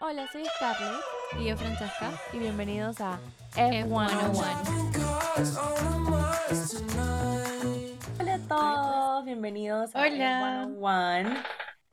Hola, 0.00 0.26
soy 0.32 0.44
Scarlett 0.56 1.00
y 1.38 1.44
yo 1.48 1.56
Francesca 1.56 2.10
y 2.32 2.38
bienvenidos 2.38 3.00
a 3.00 3.18
F101. 3.54 4.40
Hola 8.18 8.34
a 8.34 8.38
todos, 8.48 9.24
bienvenidos 9.24 9.94
a 9.94 10.00
Hola. 10.00 10.66
F101. 10.68 11.44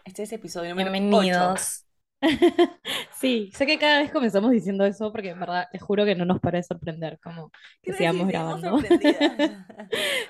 Este 0.06 0.24
es 0.24 0.32
episodio 0.34 0.70
número 0.72 0.90
8. 0.92 0.94
Bienvenidos. 1.00 1.84
Sí, 3.20 3.52
sé 3.56 3.66
que 3.66 3.80
cada 3.80 4.00
vez 4.00 4.12
comenzamos 4.12 4.52
diciendo 4.52 4.86
eso 4.86 5.12
porque 5.12 5.30
en 5.32 5.40
verdad 5.40 5.68
te 5.72 5.80
juro 5.80 6.06
que 6.06 6.14
no 6.16 6.24
nos 6.24 6.40
para 6.40 6.58
de 6.58 6.64
sorprender 6.64 7.20
como 7.20 7.52
que 7.82 7.94
sigamos 7.94 8.28
grabando. 8.28 8.80
sí, 8.80 8.88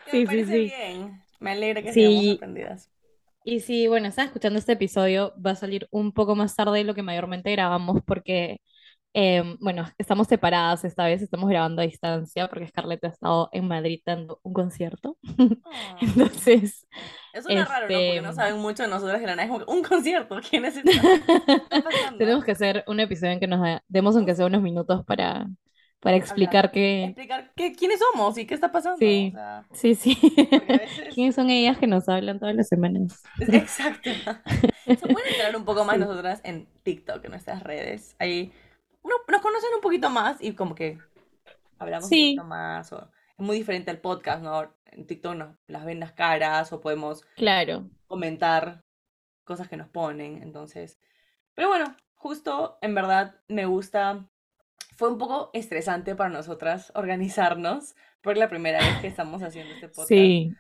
Sí, 0.10 0.20
me 0.20 0.22
sí, 0.22 0.26
parece 0.26 0.46
sí. 0.46 0.60
bien. 0.74 1.22
Me 1.42 1.52
alegra 1.52 1.82
que 1.82 1.92
Sí. 1.94 2.00
sigamos 2.02 2.26
sorprendidas. 2.30 2.90
Y 3.50 3.62
si, 3.62 3.88
bueno, 3.88 4.10
estás 4.10 4.26
escuchando 4.26 4.60
este 4.60 4.74
episodio, 4.74 5.34
va 5.42 5.52
a 5.52 5.56
salir 5.56 5.88
un 5.90 6.12
poco 6.12 6.36
más 6.36 6.54
tarde 6.54 6.80
de 6.80 6.84
lo 6.84 6.94
que 6.94 7.02
mayormente 7.02 7.50
grabamos 7.50 8.02
porque, 8.06 8.60
eh, 9.14 9.56
bueno, 9.62 9.86
estamos 9.98 10.28
separadas 10.28 10.84
esta 10.84 11.06
vez, 11.06 11.22
estamos 11.22 11.48
grabando 11.50 11.82
a 11.82 11.86
distancia 11.86 12.50
porque 12.50 12.68
Scarlett 12.68 13.06
ha 13.06 13.08
estado 13.08 13.48
en 13.54 13.66
Madrid 13.70 14.02
dando 14.06 14.42
un 14.44 14.52
concierto. 14.54 15.18
Ah. 15.64 15.98
Entonces, 16.02 16.86
Eso 17.32 17.44
suena 17.44 17.64
raro, 17.64 17.88
¿no? 17.88 17.88
Porque 17.88 18.22
no 18.22 18.30
este- 18.32 18.36
saben 18.36 18.58
mucho 18.60 18.84
de 18.84 18.90
nosotras 18.90 19.22
de 19.22 19.28
la. 19.28 19.42
Es 19.42 19.48
como 19.50 19.66
que 19.66 19.72
un 19.72 19.82
concierto. 19.82 20.42
¿Quién 20.50 20.66
es 20.66 20.76
tenemos 22.18 22.44
que 22.44 22.52
hacer 22.52 22.84
un 22.86 23.00
episodio 23.00 23.32
en 23.32 23.40
que 23.40 23.48
nos 23.48 23.80
demos 23.88 24.18
aunque 24.18 24.36
sea 24.36 24.46
unos 24.46 24.62
minutos 24.62 25.06
para, 25.06 25.48
para 26.00 26.16
explicar 26.18 26.72
qué... 26.72 27.06
Explicar 27.06 27.52
qué, 27.56 27.74
quiénes 27.74 28.00
somos 28.00 28.38
y 28.38 28.46
qué 28.46 28.54
está 28.54 28.72
pasando. 28.72 28.98
Sí. 28.98 29.32
O 29.34 29.38
sea, 29.38 29.66
Sí, 29.74 29.96
sí. 29.96 30.18
veces... 30.68 31.14
¿Quiénes 31.14 31.36
son 31.36 31.50
ellas 31.50 31.78
que 31.78 31.88
nos 31.88 32.08
hablan 32.08 32.40
todas 32.40 32.56
las 32.56 32.68
semanas? 32.68 33.24
Exacto. 33.40 34.10
Se 34.86 34.96
pueden 34.98 35.28
enterar 35.32 35.56
un 35.56 35.66
poco 35.66 35.84
más 35.86 35.96
Sí. 35.96 36.02
nosotras 36.02 36.42
en 36.44 36.68
TikTok, 36.84 37.26
en 37.26 37.32
nuestras 37.32 37.64
redes. 37.64 38.16
Ahí 38.20 38.52
no- 39.04 39.16
nos 39.28 39.42
conocen 39.42 39.70
un 39.76 39.82
poquito 39.82 40.10
más 40.10 40.38
y 40.42 40.54
como 40.54 40.76
que 40.76 40.98
hablamos 41.80 42.08
Sí. 42.10 42.32
un 42.32 42.38
poquito 42.38 42.48
más. 42.50 42.94
O, 42.94 43.02
es 43.02 43.46
muy 43.46 43.58
diferente 43.58 43.92
al 43.92 44.00
podcast, 44.00 44.44
¿no? 44.44 44.72
En 44.92 45.06
TikTok 45.06 45.36
nos 45.36 45.56
las 45.68 45.84
ven 45.86 46.00
las 46.00 46.14
caras 46.14 46.72
o 46.74 46.80
podemos 46.82 47.24
Claro. 47.36 47.90
comentar 48.08 48.82
cosas 49.44 49.68
que 49.68 49.78
nos 49.78 49.90
ponen. 49.90 50.42
Entonces, 50.44 51.00
pero 51.56 51.68
bueno, 51.70 51.96
justo 52.16 52.78
en 52.82 52.94
verdad 52.96 53.36
me 53.48 53.66
gusta. 53.66 54.28
Fue 54.98 55.10
un 55.10 55.20
poco 55.20 55.52
estresante 55.54 56.16
para 56.16 56.32
nosotras 56.32 56.92
organizarnos 56.96 57.96
porque 58.22 58.40
la 58.40 58.50
primera 58.50 58.80
vez 58.80 58.98
que 59.00 59.08
estamos 59.08 59.44
haciendo 59.44 59.76
este 59.76 59.90
podcast 59.90 60.10
Sí, 60.10 60.52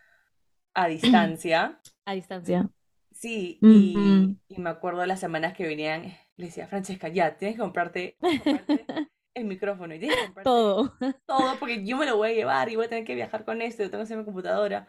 a 0.75 0.87
distancia. 0.87 1.79
a 2.05 2.13
distancia. 2.13 2.69
Sí, 3.11 3.57
y, 3.63 4.37
me 4.61 4.69
acuerdo 4.69 5.01
de 5.01 5.07
las 5.07 5.19
semanas 5.19 5.53
que 5.53 5.65
venían, 5.65 6.15
le 6.35 6.45
decía, 6.45 6.67
Francesca, 6.67 7.07
ya, 7.07 7.35
tienes 7.35 7.55
que 7.55 7.63
comprarte, 7.63 8.15
tienes 8.19 8.43
que 8.43 8.57
comprarte 8.57 9.09
el 9.33 9.45
micrófono 9.45 9.95
y 9.95 9.99
tienes 9.99 10.17
que 10.19 10.25
comprarte 10.25 10.47
Todo. 10.47 10.93
todo, 11.25 11.59
porque 11.59 11.83
yo 11.83 11.97
me 11.97 12.05
lo 12.05 12.17
voy 12.17 12.29
a 12.29 12.33
llevar 12.33 12.69
y 12.69 12.75
voy 12.75 12.85
a 12.85 12.89
tener 12.89 13.05
que 13.05 13.15
viajar 13.15 13.43
con 13.43 13.63
esto, 13.63 13.81
yo 13.81 13.89
tengo 13.89 14.03
que 14.03 14.05
hacer 14.05 14.17
mi 14.19 14.25
computadora. 14.25 14.87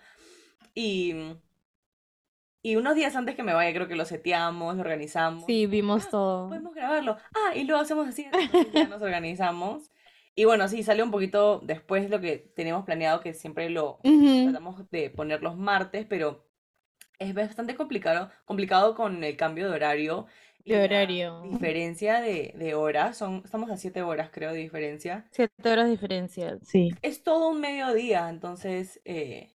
Y, 0.74 1.14
y 2.62 2.76
unos 2.76 2.94
días 2.94 3.14
antes 3.14 3.36
que 3.36 3.42
me 3.42 3.52
vaya, 3.52 3.72
creo 3.72 3.88
que 3.88 3.96
lo 3.96 4.04
seteamos, 4.04 4.74
lo 4.74 4.80
organizamos. 4.80 5.44
Sí, 5.46 5.66
vimos 5.66 6.08
todo. 6.10 6.48
Podemos 6.48 6.74
grabarlo. 6.74 7.16
Ah, 7.34 7.54
y 7.54 7.64
luego 7.64 7.82
hacemos 7.82 8.08
así, 8.08 8.26
ya 8.74 8.88
nos 8.88 9.02
organizamos. 9.02 9.90
Y 10.34 10.44
bueno, 10.44 10.68
sí, 10.68 10.82
salió 10.82 11.04
un 11.04 11.10
poquito 11.10 11.60
después 11.64 12.04
de 12.04 12.08
lo 12.08 12.20
que 12.20 12.38
teníamos 12.54 12.84
planeado, 12.84 13.20
que 13.20 13.34
siempre 13.34 13.70
lo, 13.70 13.98
tratamos 14.02 14.88
de 14.90 15.10
poner 15.10 15.42
los 15.42 15.56
martes, 15.56 16.06
pero 16.08 16.46
es 17.18 17.34
bastante 17.34 17.74
complicado, 17.74 18.30
complicado 18.44 18.94
con 18.94 19.22
el 19.24 19.36
cambio 19.36 19.68
de 19.68 19.74
horario. 19.74 20.26
De 20.64 20.76
la 20.76 20.84
horario. 20.84 21.42
diferencia 21.42 22.20
de, 22.20 22.52
de 22.56 22.74
horas, 22.74 23.16
son, 23.16 23.42
estamos 23.44 23.70
a 23.70 23.76
siete 23.76 24.02
horas 24.02 24.30
creo 24.32 24.52
de 24.52 24.58
diferencia. 24.58 25.26
Siete 25.32 25.70
horas 25.70 25.86
de 25.86 25.92
diferencia. 25.92 26.58
Sí. 26.62 26.90
Es 27.02 27.22
todo 27.22 27.48
un 27.48 27.60
mediodía, 27.60 28.28
entonces 28.28 29.00
eh, 29.04 29.57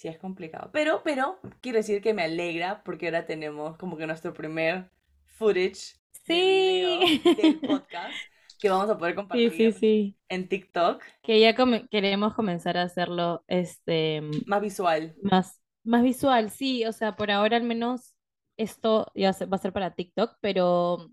sí 0.00 0.08
es 0.08 0.18
complicado. 0.18 0.70
Pero, 0.72 1.02
pero, 1.04 1.38
quiero 1.60 1.76
decir 1.76 2.00
que 2.00 2.14
me 2.14 2.22
alegra 2.22 2.82
porque 2.84 3.06
ahora 3.06 3.26
tenemos 3.26 3.76
como 3.76 3.98
que 3.98 4.06
nuestro 4.06 4.32
primer 4.32 4.90
footage 5.26 5.96
Sí. 6.24 7.22
del 7.36 7.60
podcast 7.60 8.14
que 8.60 8.70
vamos 8.70 8.88
a 8.90 8.96
poder 8.96 9.12
Sí, 9.12 9.16
compartir 9.16 9.52
sí, 9.52 9.72
sí. 9.72 10.16
en 10.30 10.48
TikTok, 10.48 11.02
Que 11.22 11.38
ya 11.40 11.54
come- 11.54 11.86
queremos 11.90 12.32
comenzar 12.34 12.76
a 12.78 12.82
hacerlo 12.84 13.44
este 13.46 14.22
más 14.46 14.60
visual. 14.62 15.14
más, 15.22 15.60
más 15.84 16.02
visual, 16.02 16.50
sí. 16.50 16.84
O 16.86 16.92
sea, 16.92 17.14
por 17.16 17.30
ahora 17.30 17.56
al 17.58 17.62
menos 17.64 18.16
esto 18.56 19.10
ya 19.14 19.32
va 19.52 19.56
a 19.56 19.58
ser 19.58 19.72
para 19.74 19.94
TikTok, 19.94 20.36
pero 20.40 21.10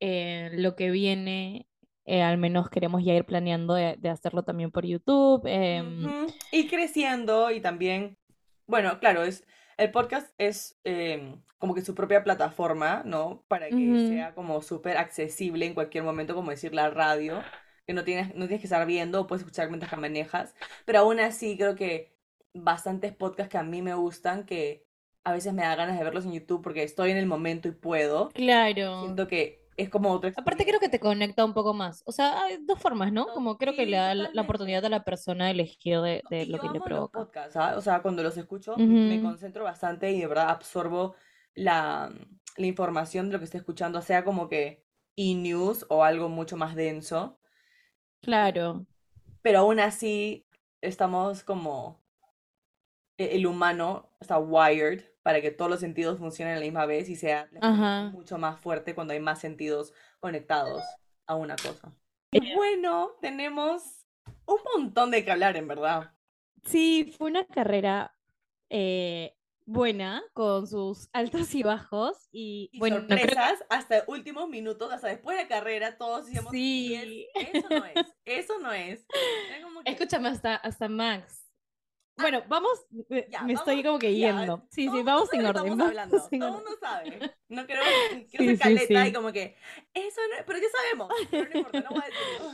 eh, 0.00 0.50
lo 0.54 0.76
que 0.76 0.90
viene, 0.92 1.66
eh, 2.04 2.22
al 2.22 2.38
menos 2.38 2.68
queremos 2.70 3.04
ya 3.04 3.14
ir 3.14 3.24
planeando 3.24 3.74
de, 3.74 3.96
de 3.98 4.08
hacerlo 4.10 4.42
también 4.42 4.70
por 4.70 4.84
YouTube. 4.84 5.44
Ujú, 5.44 6.32
Y 6.52 6.68
creciendo 6.68 7.50
y 7.50 7.60
también, 7.60 8.16
bueno, 8.66 8.98
claro, 9.00 9.24
es 9.24 9.44
el 9.76 9.90
podcast 9.90 10.32
es 10.38 10.78
em, 10.84 11.42
como 11.58 11.74
que 11.74 11.82
su 11.82 11.94
propia 11.94 12.22
plataforma, 12.22 13.02
¿no? 13.04 13.44
Para 13.48 13.68
que 13.68 13.74
sea 14.08 14.34
como 14.34 14.62
súper 14.62 14.96
accesible 14.98 15.66
en 15.66 15.74
cualquier 15.74 16.04
momento, 16.04 16.34
como 16.34 16.50
decir 16.50 16.74
la 16.74 16.90
radio, 16.90 17.42
que 17.86 17.92
no 17.92 18.04
tienes, 18.04 18.28
no 18.34 18.46
tienes 18.46 18.60
que 18.60 18.66
estar 18.66 18.86
viendo 18.86 19.20
o 19.22 19.26
puedes 19.26 19.42
escuchar 19.42 19.68
mientras 19.68 19.90
que 19.90 19.96
manejas, 19.96 20.54
pero 20.84 21.00
aún 21.00 21.20
así 21.20 21.56
creo 21.56 21.74
que 21.74 22.14
bastantes 22.52 23.12
podcasts 23.12 23.50
que 23.50 23.58
a 23.58 23.62
mí 23.64 23.82
me 23.82 23.94
gustan, 23.94 24.44
que 24.44 24.86
a 25.24 25.32
veces 25.32 25.52
me 25.54 25.62
da 25.62 25.74
ganas 25.74 25.98
de 25.98 26.04
verlos 26.04 26.24
en 26.24 26.32
YouTube 26.32 26.62
porque 26.62 26.82
estoy 26.82 27.10
en 27.10 27.16
el 27.16 27.26
momento 27.26 27.66
y 27.68 27.72
puedo, 27.72 28.28
Claro. 28.28 29.00
siento 29.00 29.26
que 29.26 29.63
es 29.76 29.90
como 29.90 30.10
otra 30.12 30.32
Aparte 30.36 30.64
creo 30.64 30.80
que 30.80 30.88
te 30.88 31.00
conecta 31.00 31.44
un 31.44 31.54
poco 31.54 31.74
más. 31.74 32.02
O 32.06 32.12
sea, 32.12 32.42
hay 32.42 32.58
dos 32.62 32.78
formas, 32.78 33.12
¿no? 33.12 33.26
No, 33.26 33.34
Como 33.34 33.58
creo 33.58 33.74
que 33.74 33.86
le 33.86 33.96
da 33.96 34.14
la- 34.14 34.42
oportunidad 34.42 34.84
a 34.84 34.88
la 34.88 35.04
persona 35.04 35.46
de 35.46 35.50
elegir 35.52 36.00
de, 36.00 36.22
lo 36.30 36.30
yo 36.30 36.46
que 36.46 36.50
le 36.50 36.68
amo 36.68 36.72
los 36.78 36.84
provoca. 36.84 37.18
podcasts, 37.20 37.56
¿ah? 37.56 37.74
O 37.76 37.80
sea, 37.80 38.02
cuando 38.02 38.22
los 38.22 38.36
escucho 38.36 38.76
me 38.76 39.20
concentro 39.20 39.64
bastante 39.64 40.10
y 40.12 40.20
de 40.20 40.26
verdad 40.26 40.50
absorbo 40.50 41.14
la, 41.54 42.12
la 42.56 42.66
información 42.66 43.28
de 43.28 43.32
lo 43.34 43.38
que 43.38 43.44
estoy 43.46 43.58
escuchando, 43.60 44.00
sea 44.02 44.24
como 44.24 44.48
que 44.48 44.84
e-news 45.16 45.86
o 45.88 46.02
algo 46.04 46.28
mucho 46.28 46.56
más 46.56 46.74
denso, 46.74 47.38
Claro. 48.22 48.86
pero 49.42 49.60
aún 49.60 49.80
así 49.80 50.46
estamos 50.80 51.44
como 51.44 52.03
el 53.18 53.46
humano 53.46 54.10
está 54.20 54.38
wired 54.38 55.02
para 55.22 55.40
que 55.40 55.50
todos 55.50 55.70
los 55.70 55.80
sentidos 55.80 56.18
funcionen 56.18 56.54
a 56.54 56.58
la 56.58 56.64
misma 56.64 56.84
vez 56.86 57.08
y 57.08 57.16
sea 57.16 57.48
Ajá. 57.60 58.10
mucho 58.12 58.36
más 58.38 58.60
fuerte 58.60 58.94
cuando 58.94 59.12
hay 59.12 59.20
más 59.20 59.40
sentidos 59.40 59.92
conectados 60.20 60.82
a 61.26 61.34
una 61.34 61.56
cosa. 61.56 61.92
Y 62.32 62.54
bueno, 62.54 63.12
tenemos 63.20 64.06
un 64.46 64.58
montón 64.74 65.10
de 65.10 65.24
que 65.24 65.30
hablar, 65.30 65.56
en 65.56 65.68
verdad. 65.68 66.12
Sí, 66.64 67.14
fue 67.16 67.30
una 67.30 67.46
carrera 67.46 68.14
eh, 68.70 69.36
buena, 69.66 70.22
con 70.32 70.66
sus 70.66 71.08
altos 71.12 71.54
y 71.54 71.62
bajos. 71.62 72.28
Y, 72.32 72.68
Y 72.72 72.78
bueno, 72.78 72.96
sorpresas 72.96 73.64
hasta 73.70 74.04
últimos 74.08 74.48
minutos, 74.48 74.92
hasta 74.92 75.08
después 75.08 75.36
de 75.36 75.44
la 75.44 75.48
carrera, 75.48 75.96
todos 75.96 76.26
decíamos, 76.26 76.52
"Y 76.54 76.94
es- 76.94 77.02
Sí. 77.04 77.26
eso 77.34 77.66
no 77.70 77.84
es, 77.84 78.14
eso 78.24 78.58
no 78.60 78.72
es. 78.72 79.06
Que, 79.84 79.90
Escúchame 79.92 80.28
hasta, 80.28 80.56
hasta 80.56 80.88
Max. 80.88 81.43
Bueno, 82.16 82.42
vamos, 82.48 82.70
eh, 83.10 83.26
ya, 83.30 83.42
me 83.42 83.54
estoy 83.54 83.82
como 83.82 83.98
que 83.98 84.16
ya, 84.16 84.28
yendo. 84.28 84.66
Sí, 84.70 84.86
todo 84.86 84.96
sí, 84.96 85.02
mundo 85.02 85.12
vamos 85.12 85.32
en 85.32 85.40
que 85.40 85.46
orden. 85.46 85.66
estamos 85.66 85.80
hablando, 85.80 86.16
todo 86.38 86.48
el 86.48 86.54
mundo 86.54 86.70
sabe. 86.80 87.34
No 87.48 87.66
quiero, 87.66 87.82
quiero 88.30 88.44
Sí, 88.44 88.56
sí, 88.56 88.58
caleta 88.58 89.06
y 89.08 89.10
sí. 89.10 89.12
como 89.12 89.32
que, 89.32 89.56
eso 89.94 90.20
no 90.30 90.36
es, 90.36 90.44
pero 90.46 90.58
ya 90.58 90.68
sabemos, 90.70 91.08
pero 91.30 91.48
no 91.50 91.54
importa, 91.56 91.82
no 91.82 91.90
voy 91.90 92.02
a 92.02 92.06
decirlo. 92.06 92.50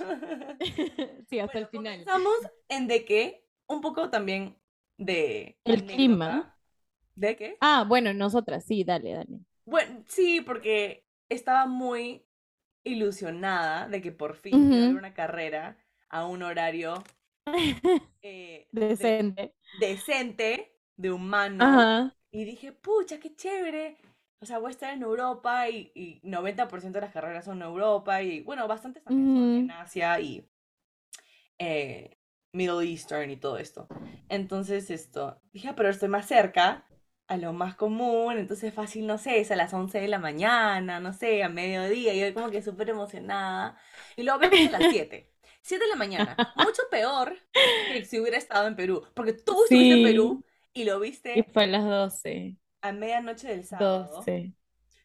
Sí, 1.29 1.39
hasta 1.39 1.59
el 1.59 1.67
final. 1.69 2.05
comenzamos 2.05 2.35
en 2.69 2.87
de 2.89 3.05
qué, 3.05 3.47
un 3.67 3.81
poco 3.81 4.11
también 4.11 4.57
de 4.97 5.59
El 5.65 5.85
clima. 5.87 6.57
¿De 7.15 7.37
qué? 7.37 7.57
Ah, 7.61 7.85
bueno, 7.89 8.13
nosotras, 8.15 8.65
sí, 8.65 8.85
dale, 8.85 9.13
dale. 9.15 9.41
Bueno, 9.65 10.05
sí, 10.09 10.41
porque 10.41 11.05
estaba 11.29 11.67
muy 11.67 12.27
ilusionada 12.85 13.89
de 13.89 14.01
que 14.03 14.13
por 14.13 14.37
fin 14.37 14.65
iba 14.65 14.77
a 14.77 14.87
haber 14.87 14.97
una 14.97 15.15
carrera 15.15 15.79
a 16.09 16.27
un 16.27 16.43
horario 16.43 17.05
eh, 18.23 18.69
de- 18.99 19.21
Decente. 19.21 19.55
decente, 19.73 20.77
de 20.97 21.11
humano. 21.13 21.67
Ajá. 21.67 22.13
Y 22.31 22.45
dije, 22.45 22.73
pucha, 22.73 23.19
qué 23.21 23.35
chévere. 23.35 23.99
O 24.41 24.47
sea, 24.47 24.59
voy 24.59 24.69
a 24.69 24.73
estar 24.73 24.93
en 24.95 25.03
Europa 25.03 25.69
y, 25.69 25.93
y 25.95 26.21
90% 26.25 26.99
de 26.99 27.07
las 27.07 27.13
carreras 27.15 27.45
son 27.45 27.59
en 27.59 27.65
Europa 27.69 28.23
y, 28.23 28.43
bueno, 28.43 28.67
bastantes 28.69 29.05
también 29.05 29.29
son 29.31 29.55
en. 29.55 29.71
Asia 29.71 30.19
y 30.21 30.49
eh, 31.59 32.19
Middle 32.53 32.85
Eastern 32.89 33.31
y 33.31 33.37
todo 33.37 33.59
esto. 33.59 33.91
Entonces, 34.29 34.91
esto, 34.91 35.41
dije, 35.53 35.69
"Ah, 35.69 35.75
pero 35.77 35.89
estoy 35.91 36.09
más 36.09 36.27
cerca 36.27 36.87
a 37.29 37.37
lo 37.37 37.53
más 37.53 37.77
común, 37.77 38.39
entonces 38.39 38.75
fácil, 38.75 39.07
no 39.07 39.17
sé, 39.19 39.41
es 39.41 39.51
a 39.53 39.57
las 39.57 39.73
11 39.73 40.01
de 40.01 40.09
la 40.09 40.19
mañana, 40.19 40.99
no 41.01 41.13
sé, 41.13 41.43
a 41.45 41.49
mediodía, 41.49 42.13
y 42.15 42.21
yo 42.21 42.35
como 42.35 42.51
que 42.51 42.61
súper 42.63 42.91
emocionada. 42.91 43.79
Y 44.17 44.25
luego 44.25 44.41
vemos 44.41 44.67
a 44.67 44.71
las 44.71 44.87
7. 44.89 45.30
7 45.63 45.85
de 45.85 45.91
la 45.91 45.97
mañana, 45.97 46.37
mucho 46.57 46.83
peor 46.91 47.37
que 47.53 48.05
si 48.05 48.21
hubiera 48.21 48.39
estado 48.39 48.67
en 48.69 48.77
Perú, 48.77 49.03
porque 49.15 49.33
tú 49.35 49.65
estuviste 49.65 49.95
en 49.95 50.01
Sí. 50.01 50.05
Perú 50.05 50.45
y 50.73 50.85
lo 50.85 51.05
Y 51.33 51.43
viste 51.43 51.43
fue 51.53 51.65
a 51.65 51.67
las 51.67 51.85
12. 51.85 52.57
a 52.83 52.93
medianoche 52.93 53.49
del 53.49 53.65
sábado. 53.65 54.09
12. 54.17 54.55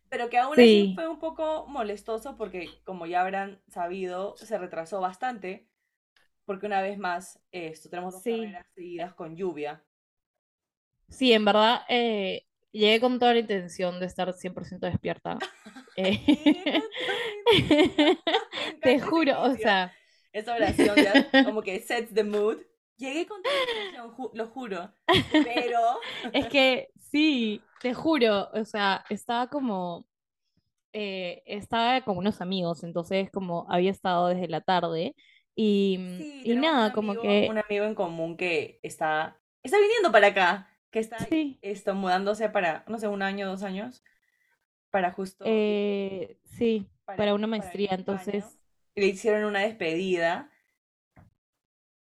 pero 0.10 0.30
que 0.30 0.38
aún 0.38 0.54
así 0.62 0.90
Sí. 0.90 0.94
fue 0.96 1.08
un 1.10 1.20
poco 1.20 1.68
molestoso 1.68 2.38
porque, 2.38 2.70
como 2.86 3.06
ya 3.06 3.22
habrán 3.22 3.62
sabido, 3.68 4.36
se 4.38 4.58
retrasó 4.58 5.02
bastante, 5.02 5.68
porque 6.46 6.68
una 6.68 6.82
vez 6.82 6.98
más, 6.98 7.40
esto, 7.52 7.90
tenemos 7.90 8.14
dos 8.14 8.24
Sí. 8.24 8.32
carreras 8.38 8.68
seguidas 8.76 9.14
con 9.16 9.36
lluvia. 9.36 9.84
Sí, 11.10 11.34
en 11.34 11.46
verdad, 11.46 11.82
eh, 11.90 12.46
llegué 12.72 13.00
con 13.00 13.20
toda 13.20 13.34
la 13.34 13.40
intención 13.40 14.00
de 14.00 14.06
estar 14.08 14.34
100% 14.34 14.88
despierta. 14.88 15.38
Eh, 15.98 16.82
te 18.82 19.00
juro, 19.00 19.42
o 19.44 19.56
sea, 19.56 19.94
Esa 20.36 20.54
oración 20.56 21.02
ya 21.02 21.14
como 21.44 21.62
que 21.62 21.80
sets 21.82 22.14
the 22.14 22.24
mood. 22.24 22.58
Llegué 22.98 23.26
con 23.28 23.40
intención, 23.40 24.12
ju- 24.16 24.32
lo 24.34 24.48
juro, 24.48 24.94
pero... 25.44 25.80
es 26.34 26.48
que 26.48 26.90
sí, 27.12 27.62
te 27.82 27.94
juro, 27.94 28.50
o 28.54 28.66
sea, 28.66 29.06
estaba 29.10 29.48
como, 29.48 30.08
eh, 30.94 31.44
estaba 31.46 32.02
con 32.04 32.18
unos 32.18 32.42
amigos, 32.42 32.84
entonces 32.84 33.30
como 33.32 33.68
había 33.70 33.92
estado 33.92 34.28
desde 34.30 34.48
la 34.48 34.62
tarde 34.62 35.16
y, 35.56 36.00
Sí, 36.18 36.44
y 36.44 36.56
nada, 36.56 36.88
un 36.88 36.94
como 36.94 37.14
amigo, 37.14 37.24
que, 37.24 37.50
un 37.50 37.58
amigo 37.58 37.86
en 37.86 37.96
común 37.96 38.38
que 38.38 38.80
está, 38.84 39.40
está 39.64 39.78
viniendo 39.80 40.12
para 40.12 40.28
acá, 40.28 40.70
que 40.92 41.00
está, 41.00 41.18
sí, 41.30 41.60
está 41.62 41.94
mudándose 41.94 42.50
para, 42.50 42.84
no 42.88 42.98
sé, 43.00 43.08
un 43.08 43.22
año, 43.22 43.48
dos 43.48 43.64
años, 43.64 44.04
para 44.92 45.12
justo 45.12 45.46
eh, 45.46 46.38
sí, 46.44 46.88
para, 47.06 47.18
para 47.18 47.34
una 47.34 47.48
para 47.50 47.52
maestría, 47.52 47.92
a 47.92 47.96
España. 47.96 48.00
entonces, 48.00 48.60
le 48.96 49.08
hicieron 49.08 49.46
una 49.46 49.62
despedida 49.62 50.52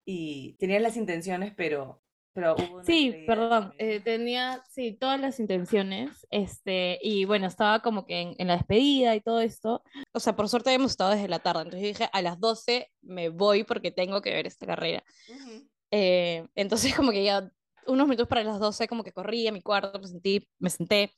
y 0.05 0.53
tenían 0.53 0.83
las 0.83 0.95
intenciones, 0.95 1.53
pero, 1.55 2.01
pero 2.33 2.55
hubo 2.55 2.75
una 2.75 2.83
Sí, 2.85 3.25
perdón, 3.27 3.73
eh, 3.77 3.99
tenía, 3.99 4.63
sí, 4.69 4.93
todas 4.93 5.19
las 5.19 5.39
intenciones, 5.39 6.25
este, 6.31 6.97
y 7.01 7.25
bueno, 7.25 7.45
estaba 7.45 7.81
como 7.81 8.05
que 8.05 8.21
en, 8.21 8.35
en 8.37 8.47
la 8.47 8.55
despedida 8.55 9.15
y 9.15 9.21
todo 9.21 9.41
esto. 9.41 9.83
O 10.13 10.21
sea, 10.21 10.35
por 10.35 10.47
suerte 10.47 10.69
habíamos 10.69 10.91
estado 10.91 11.11
desde 11.11 11.27
la 11.27 11.39
tarde, 11.39 11.63
entonces 11.63 11.81
yo 11.81 11.87
dije, 11.87 12.09
a 12.13 12.21
las 12.21 12.39
12 12.39 12.89
me 13.01 13.29
voy 13.29 13.65
porque 13.65 13.91
tengo 13.91 14.21
que 14.21 14.31
ver 14.31 14.47
esta 14.47 14.65
carrera. 14.65 15.03
Ujú. 15.27 15.67
Eh, 15.91 16.47
entonces 16.55 16.95
como 16.95 17.11
que 17.11 17.25
ya 17.25 17.51
unos 17.85 18.07
minutos 18.07 18.27
para 18.27 18.43
las 18.43 18.59
12 18.59 18.87
como 18.87 19.03
que 19.03 19.11
corrí 19.11 19.47
a 19.47 19.51
mi 19.51 19.61
cuarto, 19.61 19.99
me 19.99 20.07
sentí, 20.07 20.47
me 20.59 20.69
senté, 20.69 21.13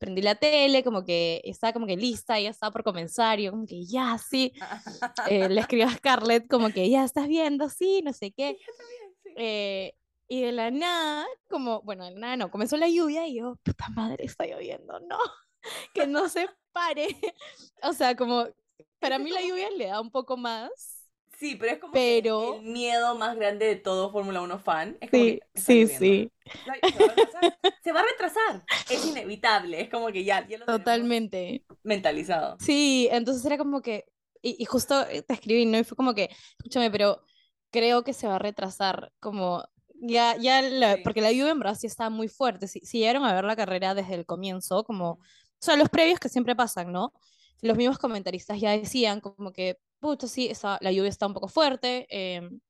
prendí 0.00 0.22
la 0.22 0.34
tele, 0.34 0.82
como 0.82 1.04
que 1.04 1.42
estaba 1.44 1.74
como 1.74 1.86
que 1.86 1.96
lista, 1.96 2.40
ya 2.40 2.48
estaba 2.50 2.72
por 2.72 2.82
comenzar, 2.82 3.38
y 3.38 3.44
yo 3.44 3.50
como 3.52 3.66
que 3.66 3.84
ya, 3.84 4.16
sí, 4.18 4.52
eh, 5.30 5.48
le 5.48 5.60
escribí 5.60 5.82
a 5.82 5.90
Scarlett 5.90 6.48
como 6.48 6.70
que 6.70 6.88
ya 6.88 7.04
estás 7.04 7.28
viendo, 7.28 7.68
sí, 7.68 8.00
no 8.02 8.12
sé 8.12 8.32
qué. 8.32 8.56
yo 8.58 8.72
también, 8.76 9.14
sí. 9.22 9.34
Eh, 9.36 9.94
y 10.26 10.42
de 10.42 10.52
la 10.52 10.70
nada, 10.70 11.26
como, 11.48 11.82
bueno, 11.82 12.04
de 12.04 12.12
la 12.12 12.20
nada 12.20 12.36
no, 12.36 12.50
comenzó 12.50 12.76
la 12.78 12.88
lluvia 12.88 13.26
y 13.26 13.36
yo, 13.36 13.56
puta 13.62 13.88
madre, 13.90 14.24
está 14.24 14.46
lloviendo, 14.46 14.98
no, 15.00 15.18
que 15.92 16.06
no 16.06 16.28
se 16.28 16.48
pare. 16.72 17.08
O 17.82 17.92
sea, 17.92 18.16
como, 18.16 18.46
para 18.98 19.18
mí 19.18 19.30
la 19.30 19.42
lluvia 19.42 19.70
le 19.70 19.86
da 19.86 20.00
un 20.00 20.10
poco 20.10 20.36
más, 20.36 20.99
Sí, 21.40 21.56
pero 21.56 21.72
es 21.72 21.78
como 21.78 21.94
pero 21.94 22.56
el 22.56 22.62
miedo 22.62 23.14
más 23.14 23.34
grande 23.34 23.64
de 23.64 23.76
todo 23.76 24.12
Fórmula 24.12 24.42
1 24.42 24.58
fan. 24.58 24.98
Es 25.00 25.10
como 25.10 25.24
sí, 25.24 25.30
que 25.30 25.40
está 25.54 25.72
sí, 25.72 25.86
sí, 25.86 26.32
Se 26.44 26.68
va 26.68 26.72
a 27.06 27.14
retrasar. 27.14 27.58
Se 27.82 27.92
va 27.92 28.00
a 28.00 28.04
retrasar. 28.04 28.64
Es 28.90 29.06
inevitable. 29.06 29.80
Es 29.80 29.88
como 29.88 30.08
que 30.12 30.22
ya, 30.22 30.46
ya 30.46 30.58
lo 30.58 30.66
totalmente. 30.66 31.64
mentalizado. 31.82 32.58
Sí, 32.60 33.08
entonces 33.10 33.42
era 33.46 33.56
como 33.56 33.80
que, 33.80 34.04
y, 34.42 34.56
y 34.62 34.66
justo 34.66 35.00
eh, 35.08 35.22
te 35.22 35.32
escribí, 35.32 35.64
¿no? 35.64 35.78
Y 35.78 35.84
fue 35.84 35.96
como 35.96 36.14
que, 36.14 36.28
escúchame, 36.58 36.90
pero 36.90 37.22
creo 37.70 38.04
que 38.04 38.12
se 38.12 38.26
va 38.28 38.36
a 38.36 38.38
retrasar, 38.38 39.10
como, 39.18 39.64
ya, 39.94 40.36
ya, 40.36 40.60
la- 40.60 40.96
Sí. 40.96 41.00
porque 41.02 41.22
la 41.22 41.32
lluvia 41.32 41.52
en 41.52 41.76
sí 41.76 41.86
estaba 41.86 42.10
muy 42.10 42.28
fuerte, 42.28 42.68
si, 42.68 42.80
si 42.80 42.98
llegaron 42.98 43.24
a 43.24 43.32
ver 43.32 43.44
la 43.44 43.56
carrera 43.56 43.94
desde 43.94 44.14
el 44.14 44.26
comienzo, 44.26 44.84
como, 44.84 45.12
o 45.12 45.20
sea, 45.58 45.76
los 45.76 45.88
previos 45.88 46.20
que 46.20 46.28
siempre 46.28 46.54
pasan, 46.54 46.92
¿no? 46.92 47.14
Los 47.62 47.76
mismos 47.76 47.98
comentaristas 47.98 48.60
ya 48.60 48.72
decían 48.76 49.20
como 49.20 49.52
que, 49.52 49.78
pucha, 50.00 50.26
sí, 50.28 50.48
esa- 50.48 50.78
la 50.80 50.92
lluvia 50.92 51.08
está 51.10 51.26
un 51.26 51.34
poco 51.34 51.48
fuerte, 51.48 52.06
em, 52.10 52.60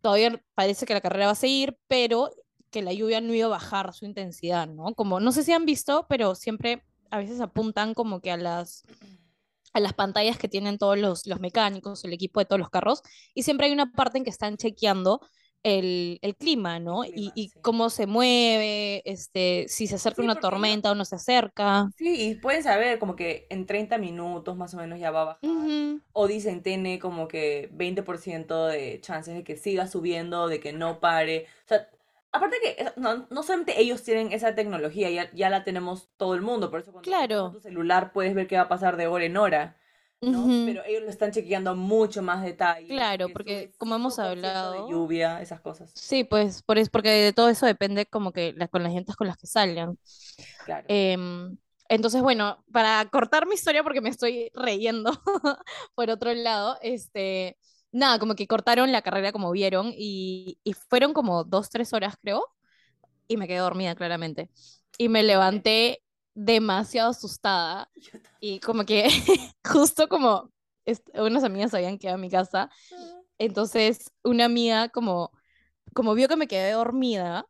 todavía 0.00 0.42
parece 0.54 0.86
que 0.86 0.94
la 0.94 1.00
carrera 1.00 1.26
va 1.26 1.32
a 1.32 1.36
seguir, 1.36 1.78
pero 1.88 2.30
que 2.70 2.82
la 2.82 2.92
lluvia 2.92 3.20
no 3.20 3.34
iba 3.34 3.46
a 3.46 3.50
bajar 3.50 3.92
su 3.94 4.04
intensidad, 4.06 4.66
¿no? 4.68 4.94
Como, 4.94 5.20
no 5.20 5.32
sé 5.32 5.44
si 5.44 5.52
han 5.52 5.66
visto, 5.66 6.06
pero 6.08 6.34
siempre 6.34 6.84
a 7.10 7.18
veces 7.18 7.40
apuntan 7.40 7.94
como 7.94 8.20
que 8.20 8.30
a 8.30 8.36
las 8.36 8.84
a 9.74 9.80
las 9.80 9.94
pantallas 9.94 10.38
que 10.38 10.48
tienen 10.48 10.76
todos 10.78 10.98
los, 10.98 11.26
los 11.26 11.40
mecánicos, 11.40 12.04
el 12.04 12.12
equipo 12.12 12.40
de 12.40 12.46
todos 12.46 12.60
los 12.60 12.68
carros, 12.70 13.02
y 13.34 13.42
siempre 13.42 13.66
hay 13.66 13.72
una 13.72 13.90
parte 13.92 14.18
en 14.18 14.24
que 14.24 14.30
están 14.30 14.56
chequeando 14.58 15.20
el, 15.62 16.18
el 16.22 16.36
clima, 16.36 16.80
¿no? 16.80 17.04
El 17.04 17.12
y, 17.12 17.12
clima, 17.12 17.34
y 17.34 17.52
sí. 17.52 17.60
cómo 17.60 17.90
se 17.90 18.06
mueve, 18.06 19.02
este, 19.10 19.66
si 19.68 19.86
se 19.86 19.96
acerca 19.96 20.20
Sí, 20.20 20.22
una 20.22 20.36
tormenta 20.40 20.90
o 20.92 20.94
no 20.94 21.04
se 21.04 21.16
acerca. 21.16 21.90
Sí, 21.96 22.30
y 22.30 22.34
pueden 22.36 22.62
saber 22.62 22.98
como 22.98 23.16
que 23.16 23.46
en 23.50 23.66
30 23.66 23.98
minutos 23.98 24.56
más 24.56 24.74
o 24.74 24.76
menos 24.78 24.98
ya 24.98 25.10
va 25.10 25.22
a 25.22 25.24
bajar. 25.24 25.40
O 26.12 26.26
dicen, 26.28 26.62
tiene 26.62 26.98
como 26.98 27.28
que 27.28 27.70
20% 27.72 28.66
de 28.68 29.00
chances 29.00 29.34
de 29.34 29.44
que 29.44 29.56
siga 29.56 29.86
subiendo, 29.88 30.48
de 30.48 30.60
que 30.60 30.72
no 30.72 31.00
pare. 31.00 31.46
O 31.66 31.68
sea, 31.68 31.88
aparte 32.32 32.56
que 32.62 32.86
no, 32.96 33.26
no 33.30 33.42
solamente 33.42 33.80
ellos 33.80 34.02
tienen 34.02 34.32
esa 34.32 34.54
tecnología, 34.54 35.10
ya, 35.10 35.30
ya 35.34 35.50
la 35.50 35.64
tenemos 35.64 36.10
todo 36.16 36.34
el 36.34 36.42
mundo. 36.42 36.70
Por 36.70 36.80
eso 36.80 36.92
cuando 36.92 37.10
Claro. 37.10 37.42
tu 37.50 37.60
celular 37.60 38.12
puedes 38.12 38.34
ver 38.34 38.46
qué 38.48 38.56
va 38.56 38.62
a 38.64 38.68
pasar 38.68 38.96
de 38.96 39.06
hora 39.08 39.24
en 39.26 39.36
hora, 39.36 39.76
¿no? 40.22 40.46
Pero 40.66 40.84
ellos 40.84 41.02
lo 41.02 41.10
están 41.10 41.32
chequeando 41.32 41.74
mucho 41.74 42.22
más 42.22 42.42
detalle. 42.42 42.86
Claro, 42.88 43.26
que 43.26 43.32
porque 43.32 43.72
como 43.78 43.96
hemos 43.96 44.14
5% 44.14 44.48
hablado- 44.48 44.86
de 44.86 44.92
lluvia, 44.92 45.42
esas 45.42 45.60
cosas. 45.60 45.90
Sí, 45.94 46.24
pues 46.24 46.62
por 46.62 46.78
porque 46.90 47.10
de 47.10 47.32
todo 47.32 47.48
eso 47.48 47.66
depende 47.66 48.06
como 48.06 48.32
que 48.32 48.52
la- 48.56 48.68
con 48.68 48.82
las 48.82 48.92
llantas 48.92 49.16
con 49.16 49.26
las 49.26 49.36
que 49.36 49.46
salgan. 49.46 49.98
Claro. 50.64 50.86
Em, 50.88 51.56
entonces, 51.88 52.22
bueno, 52.22 52.64
para 52.72 53.04
cortar 53.10 53.46
mi 53.46 53.54
historia, 53.54 53.82
porque 53.82 54.00
me 54.00 54.08
estoy 54.08 54.50
reyendo 54.54 55.10
por 55.94 56.08
otro 56.10 56.32
lado, 56.34 56.78
este, 56.82 57.58
nada, 57.90 58.18
como 58.18 58.34
que 58.34 58.46
cortaron 58.46 58.92
la 58.92 59.02
carrera 59.02 59.32
como 59.32 59.50
vieron 59.50 59.92
y, 59.94 60.58
y 60.64 60.72
fueron 60.72 61.12
como 61.12 61.44
dos, 61.44 61.68
tres 61.70 61.92
horas, 61.92 62.14
creo, 62.22 62.44
y 63.28 63.36
me 63.36 63.46
quedé 63.48 63.58
dormida 63.58 63.94
claramente. 63.94 64.50
Y 64.98 65.08
me 65.08 65.22
levanté 65.22 66.02
demasiado 66.34 67.10
asustada 67.10 67.88
y 68.40 68.60
como 68.60 68.84
que 68.84 69.08
justo 69.64 70.08
como 70.08 70.50
unas 71.14 71.44
amigas 71.44 71.74
habían 71.74 71.98
quedado 71.98 72.16
en 72.16 72.22
mi 72.22 72.30
casa, 72.30 72.68
entonces 73.38 74.10
una 74.24 74.46
amiga 74.46 74.88
como, 74.88 75.30
como 75.94 76.14
vio 76.14 76.28
que 76.28 76.36
me 76.36 76.48
quedé 76.48 76.72
dormida, 76.72 77.46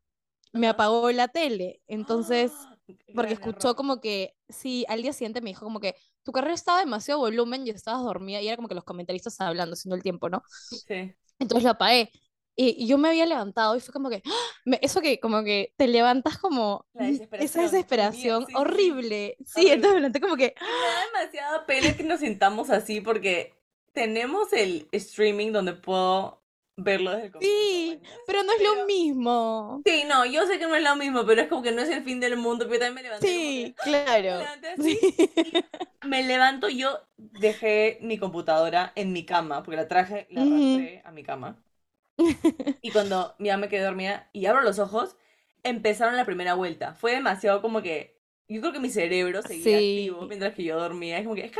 me 0.52 0.68
apagó 0.68 1.10
la 1.12 1.28
tele. 1.28 1.80
Entonces 1.86 2.52
¡Ah! 2.54 2.76
porque 3.14 3.34
escuchó 3.34 3.74
como 3.74 4.00
que, 4.00 4.34
sí, 4.48 4.84
al 4.88 5.02
día 5.02 5.12
siguiente 5.12 5.40
me 5.40 5.50
dijo 5.50 5.64
como 5.64 5.80
que 5.80 5.94
tu 6.24 6.32
carrera 6.32 6.54
estaba 6.54 6.78
a 6.78 6.84
demasiado 6.84 7.20
volumen 7.20 7.66
y 7.66 7.70
estabas 7.70 8.02
dormida 8.02 8.40
y 8.40 8.48
era 8.48 8.56
como 8.56 8.68
que 8.68 8.74
los 8.74 8.84
comentaristas 8.84 9.40
hablando 9.40 9.74
haciendo 9.74 9.96
el 9.96 10.02
tiempo, 10.02 10.28
¿no? 10.28 10.42
Sí. 10.48 11.14
Entonces 11.38 11.64
lo 11.64 11.70
apagué. 11.70 12.10
Y, 12.56 12.76
y 12.84 12.86
yo 12.86 12.98
me 12.98 13.08
había 13.08 13.26
levantado 13.26 13.76
y 13.76 13.80
fue 13.80 13.92
como 13.92 14.10
que, 14.10 14.22
¡ah! 14.26 14.30
me- 14.64 14.78
eso 14.82 15.00
que 15.00 15.20
como 15.20 15.42
que 15.44 15.72
te 15.76 15.88
levantas 15.88 16.38
como 16.38 16.86
La 16.94 17.04
desesperación, 17.06 17.48
esa 17.48 17.62
desesperación 17.62 18.46
sí, 18.46 18.60
sí, 18.60 18.60
sí. 18.60 18.62
horrible. 18.62 19.36
Sí, 19.44 19.68
entonces 19.68 19.94
me 19.94 20.00
levanté 20.00 20.20
como 20.20 20.36
que, 20.36 20.54
Y 20.58 20.72
me 20.72 20.86
da 20.86 21.06
demasiada 21.06 21.66
pena 21.66 21.96
que 21.96 22.04
nos 22.04 22.20
sintamos 22.20 22.70
así 22.70 23.00
porque 23.00 23.54
tenemos 23.92 24.52
el 24.52 24.88
streaming 24.92 25.52
donde 25.52 25.74
puedo 25.74 26.42
verlo 26.76 27.10
desde 27.12 27.26
el 27.26 27.32
comienzo. 27.32 27.60
sí, 27.60 28.00
pero 28.26 28.42
no 28.42 28.52
es 28.52 28.62
lo 28.62 28.86
mismo. 28.86 29.84
Sí, 29.84 30.04
no, 30.06 30.24
yo 30.26 30.46
sé 30.46 30.58
que 30.60 30.66
no 30.68 30.76
es 30.76 30.82
lo 30.84 30.94
mismo, 30.96 31.26
pero 31.26 31.42
es 31.42 31.48
como 31.48 31.62
que 31.62 31.72
no 31.72 31.82
es 31.82 31.88
el 31.90 32.04
fin 32.04 32.20
del 32.20 32.36
mundo. 32.36 32.66
Pero 32.66 32.74
yo 32.74 32.80
también 32.80 32.94
me 32.94 33.02
levanté 33.02 33.32
Sí, 33.32 33.74
que, 33.74 33.74
me 34.28 34.36
claro. 34.36 34.38
levanté 34.38 34.68
así. 34.70 34.98
Sí. 35.00 35.00
Me 36.02 36.22
levanto, 36.24 36.68
yo 36.68 37.00
dejé 37.16 37.98
mi 38.02 38.18
computadora 38.18 38.92
en 38.96 39.12
mi 39.12 39.24
cama, 39.24 39.62
porque 39.62 39.76
la 39.76 39.88
traje, 39.88 40.26
la 40.30 40.42
arrastré 40.42 41.02
a 41.04 41.12
mi 41.12 41.22
cama. 41.22 41.62
Y 42.82 42.90
cuando 42.90 43.34
mamá 43.38 43.56
me 43.58 43.68
quedé 43.68 43.82
dormida 43.84 44.28
y 44.32 44.46
abro 44.46 44.62
los 44.62 44.78
ojos, 44.78 45.16
empezaron 45.62 46.16
la 46.16 46.24
primera 46.24 46.54
vuelta. 46.54 46.94
Fue 46.94 47.12
demasiado 47.12 47.62
como 47.62 47.82
que. 47.82 48.20
Yo 48.48 48.60
creo 48.60 48.72
que 48.72 48.80
mi 48.80 48.90
cerebro 48.90 49.40
seguía 49.42 49.78
Sí. 49.78 50.00
activo 50.08 50.26
mientras 50.26 50.54
que 50.54 50.64
yo 50.64 50.78
dormía. 50.78 51.16
Es 51.18 51.22
como 51.24 51.34
que, 51.36 51.44
es 51.46 51.52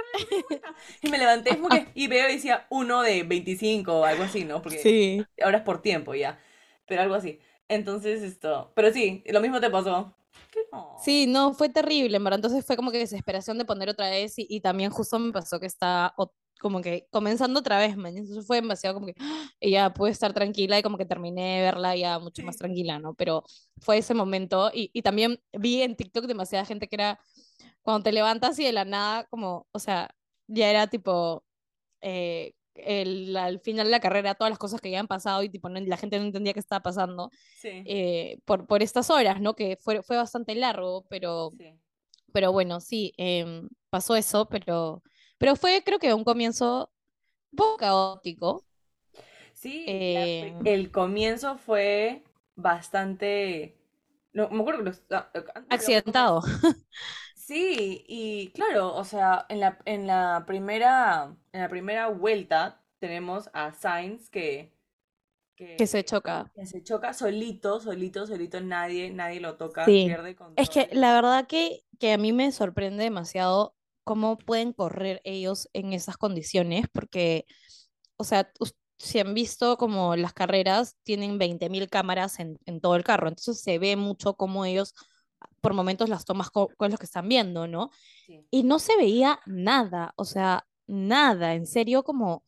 vuelta. 0.49 0.75
Y 1.02 1.09
me 1.09 1.16
levanté 1.19 1.50
es 1.50 1.57
como 1.57 1.69
que, 1.71 1.87
y 1.95 2.07
veo 2.09 2.28
y 2.28 2.33
decía 2.35 2.66
uno 2.71 3.02
de 3.02 3.23
25 3.23 4.00
o 4.00 4.04
algo 4.04 4.25
así, 4.25 4.45
¿no? 4.45 4.61
Porque 4.61 4.78
Sí. 4.78 5.25
ahora 5.42 5.59
es 5.59 5.64
por 5.64 5.81
tiempo 5.81 6.14
ya. 6.14 6.38
Pero 6.87 7.02
algo 7.02 7.14
así. 7.14 7.38
Entonces 7.69 8.23
esto. 8.23 8.73
Pero 8.75 8.92
sí, 8.92 9.23
lo 9.26 9.40
mismo 9.40 9.61
te 9.61 9.71
pasó. 9.71 10.14
Sí, 11.02 11.26
no, 11.26 11.54
fue 11.54 11.69
terrible, 11.69 12.16
en 12.16 12.25
verdad. 12.25 12.38
Entonces 12.38 12.64
fue 12.64 12.76
como 12.76 12.90
que 12.90 12.99
desesperación 12.99 13.59
de 13.59 13.64
poner 13.64 13.88
otra 13.88 14.11
vez 14.11 14.38
y, 14.38 14.47
y 14.49 14.61
también 14.61 14.90
justo 14.90 15.19
me 15.19 15.33
pasó 15.33 15.59
que 15.61 15.66
o- 16.16 16.33
como 16.62 16.81
que 16.83 17.07
comenzando 17.11 17.61
otra 17.61 17.78
vez, 17.78 17.97
man. 17.97 18.16
Entonces 18.16 18.47
fue 18.47 18.59
demasiado 18.62 18.95
como 18.95 19.07
que 19.09 19.14
¡ah! 19.21 19.50
ya 19.61 19.92
pude 19.92 20.11
estar 20.12 20.33
tranquila 20.35 20.78
y 20.78 20.83
como 20.83 20.99
que 20.99 21.04
terminé 21.07 21.57
de 21.59 21.62
verla 21.62 21.97
ya 21.97 22.19
mucho 22.21 22.42
más 22.45 22.57
tranquila, 22.59 22.99
¿no? 23.00 23.14
Pero 23.14 23.45
fue 23.81 23.99
ese 23.99 24.14
momento 24.14 24.71
y, 24.75 24.90
y 24.95 25.02
también 25.02 25.40
vi 25.52 25.83
en 25.83 25.97
TikTok 25.97 26.26
demasiada 26.26 26.64
gente 26.64 26.88
que 26.88 26.97
era 26.97 27.21
cuando 27.83 28.04
te 28.04 28.12
levantas 28.12 28.59
y 28.59 28.64
de 28.64 28.73
la 28.73 28.85
nada, 28.85 29.25
como, 29.26 29.66
o 29.73 29.78
sea, 29.78 30.11
ya 30.47 30.71
era 30.71 30.87
tipo 30.88 31.45
eh, 32.02 32.54
el, 32.75 33.37
al 33.37 33.61
final 33.61 33.87
de 33.87 33.90
la 33.92 34.00
carrera, 34.00 34.35
todas 34.35 34.50
las 34.50 34.59
cosas 34.59 34.81
que 34.81 34.88
habían 34.88 35.09
pasado 35.09 35.42
y 35.42 35.49
tipo 35.50 35.69
no- 35.69 35.81
la 35.81 35.97
gente 35.97 36.19
no 36.19 36.25
entendía 36.26 36.54
qué 36.54 36.61
estaba 36.61 36.83
pasando 36.83 37.31
Sí. 37.61 37.69
eh, 37.87 38.38
por, 38.45 38.66
por 38.66 38.83
estas 38.83 39.11
horas, 39.11 39.40
¿no? 39.40 39.54
Que 39.54 39.76
fue, 39.81 40.02
fue 40.02 40.16
bastante 40.16 40.54
largo, 40.54 41.04
pero, 41.09 41.52
sí. 41.59 41.75
pero 42.33 42.52
bueno, 42.52 42.81
sí, 42.81 43.12
em, 43.16 43.69
pasó 43.90 44.16
eso, 44.16 44.49
pero, 44.49 45.02
pero 45.42 45.56
fue 45.56 45.82
creo 45.84 45.99
que 45.99 46.14
un 46.14 46.25
comienzo 46.25 46.92
un 47.52 47.56
poco 47.58 47.78
caótico. 47.78 48.66
Sí, 49.54 49.87
Eh, 49.87 50.54
el 50.64 50.90
comienzo 50.90 51.56
fue 51.58 52.25
bastante... 52.56 53.76
No, 54.32 54.49
me 54.50 54.61
acuerdo 54.61 54.80
que 54.80 54.84
los- 54.87 55.02
ah, 55.11 55.30
accidentado. 55.68 56.42
Sí, 57.34 58.04
y 58.08 58.52
claro, 58.52 58.94
o 58.94 59.04
sea, 59.04 59.46
en 59.49 59.61
la, 59.61 59.78
en 59.84 60.06
la 60.06 60.44
primera, 60.46 61.37
en 61.52 61.61
la 61.61 61.68
primera 61.68 62.08
vuelta 62.08 62.82
tenemos 63.00 63.50
a 63.52 63.72
Sainz 63.72 64.30
que, 64.30 64.72
que 65.76 65.87
se 65.87 66.02
choca. 66.04 66.50
que 66.54 66.64
se 66.66 66.82
choca 66.82 67.12
solito, 67.12 67.78
solito, 67.80 68.26
solito, 68.26 68.61
nadie, 68.62 69.11
nadie 69.11 69.40
lo 69.40 69.56
toca, 69.56 69.84
Sí. 69.84 69.99
pierde 70.00 70.34
Es 70.56 70.68
que 70.70 70.88
control. 70.88 70.92
la 70.92 71.14
verdad 71.14 71.46
que, 71.46 71.84
que 71.99 72.12
a 72.12 72.18
mí 72.18 72.32
me 72.32 72.52
sorprende 72.52 73.04
demasiado 73.04 73.75
cómo 74.04 74.38
pueden 74.38 74.73
correr 74.73 75.21
ellos 75.25 75.68
en 75.73 75.92
esas 75.92 76.16
condiciones, 76.16 76.87
porque, 76.92 77.47
o 78.16 78.25
sea, 78.25 78.50
si 78.99 79.18
han 79.21 79.35
visto 79.35 79.76
como 79.76 80.16
las 80.16 80.32
carreras 80.32 80.97
tienen 81.02 81.38
20.000 81.38 81.88
cámaras 81.88 82.38
en, 82.40 82.59
en 82.66 82.80
todo 82.80 82.97
el 82.97 83.04
carro, 83.04 83.28
entonces 83.28 83.61
se 83.62 83.78
ve 83.78 83.97
mucho 83.97 84.35
cómo 84.37 84.64
ellos 84.64 84.94
por 85.61 85.75
momentos 85.75 86.09
las 86.09 86.25
tomas 86.25 86.50
co- 86.50 86.71
con, 86.76 86.90
los 86.90 86.99
que 87.00 87.06
están 87.06 87.28
viendo, 87.28 87.66
¿no? 87.68 87.90
Sí. 88.26 88.47
Y 88.50 88.64
no 88.64 88.78
se 88.78 88.97
veía 88.97 89.40
nada, 89.47 90.12
o 90.16 90.25
sea, 90.25 90.66
nada, 90.87 91.54
en 91.54 91.66
serio, 91.66 92.04
como 92.04 92.44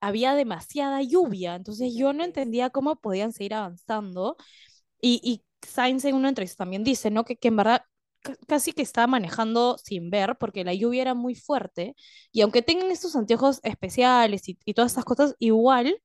había 0.00 0.34
demasiada 0.34 1.02
lluvia, 1.02 1.54
entonces 1.56 1.94
yo 1.96 2.12
no 2.12 2.24
entendía 2.24 2.70
cómo 2.70 2.96
podían 2.96 3.32
seguir 3.32 3.54
avanzando. 3.54 4.36
Y, 5.00 5.20
y 5.24 5.44
Sainz 5.66 6.04
en 6.06 6.14
una 6.16 6.28
entrevista 6.30 6.64
también 6.64 6.84
dice, 6.84 7.10
¿no? 7.10 7.24
Que, 7.24 7.36
que 7.36 7.48
en 7.48 7.56
verdad 7.56 7.82
casi 8.48 8.72
que 8.72 8.82
estaba 8.82 9.06
manejando 9.06 9.78
sin 9.78 10.10
ver 10.10 10.36
porque 10.38 10.64
la 10.64 10.74
lluvia 10.74 11.02
era 11.02 11.14
muy 11.14 11.34
fuerte 11.34 11.94
y 12.32 12.42
aunque 12.42 12.62
tengan 12.62 12.90
estos 12.90 13.16
anteojos 13.16 13.60
especiales 13.62 14.48
y, 14.48 14.58
y 14.64 14.74
todas 14.74 14.92
estas 14.92 15.04
cosas, 15.04 15.34
igual 15.38 16.00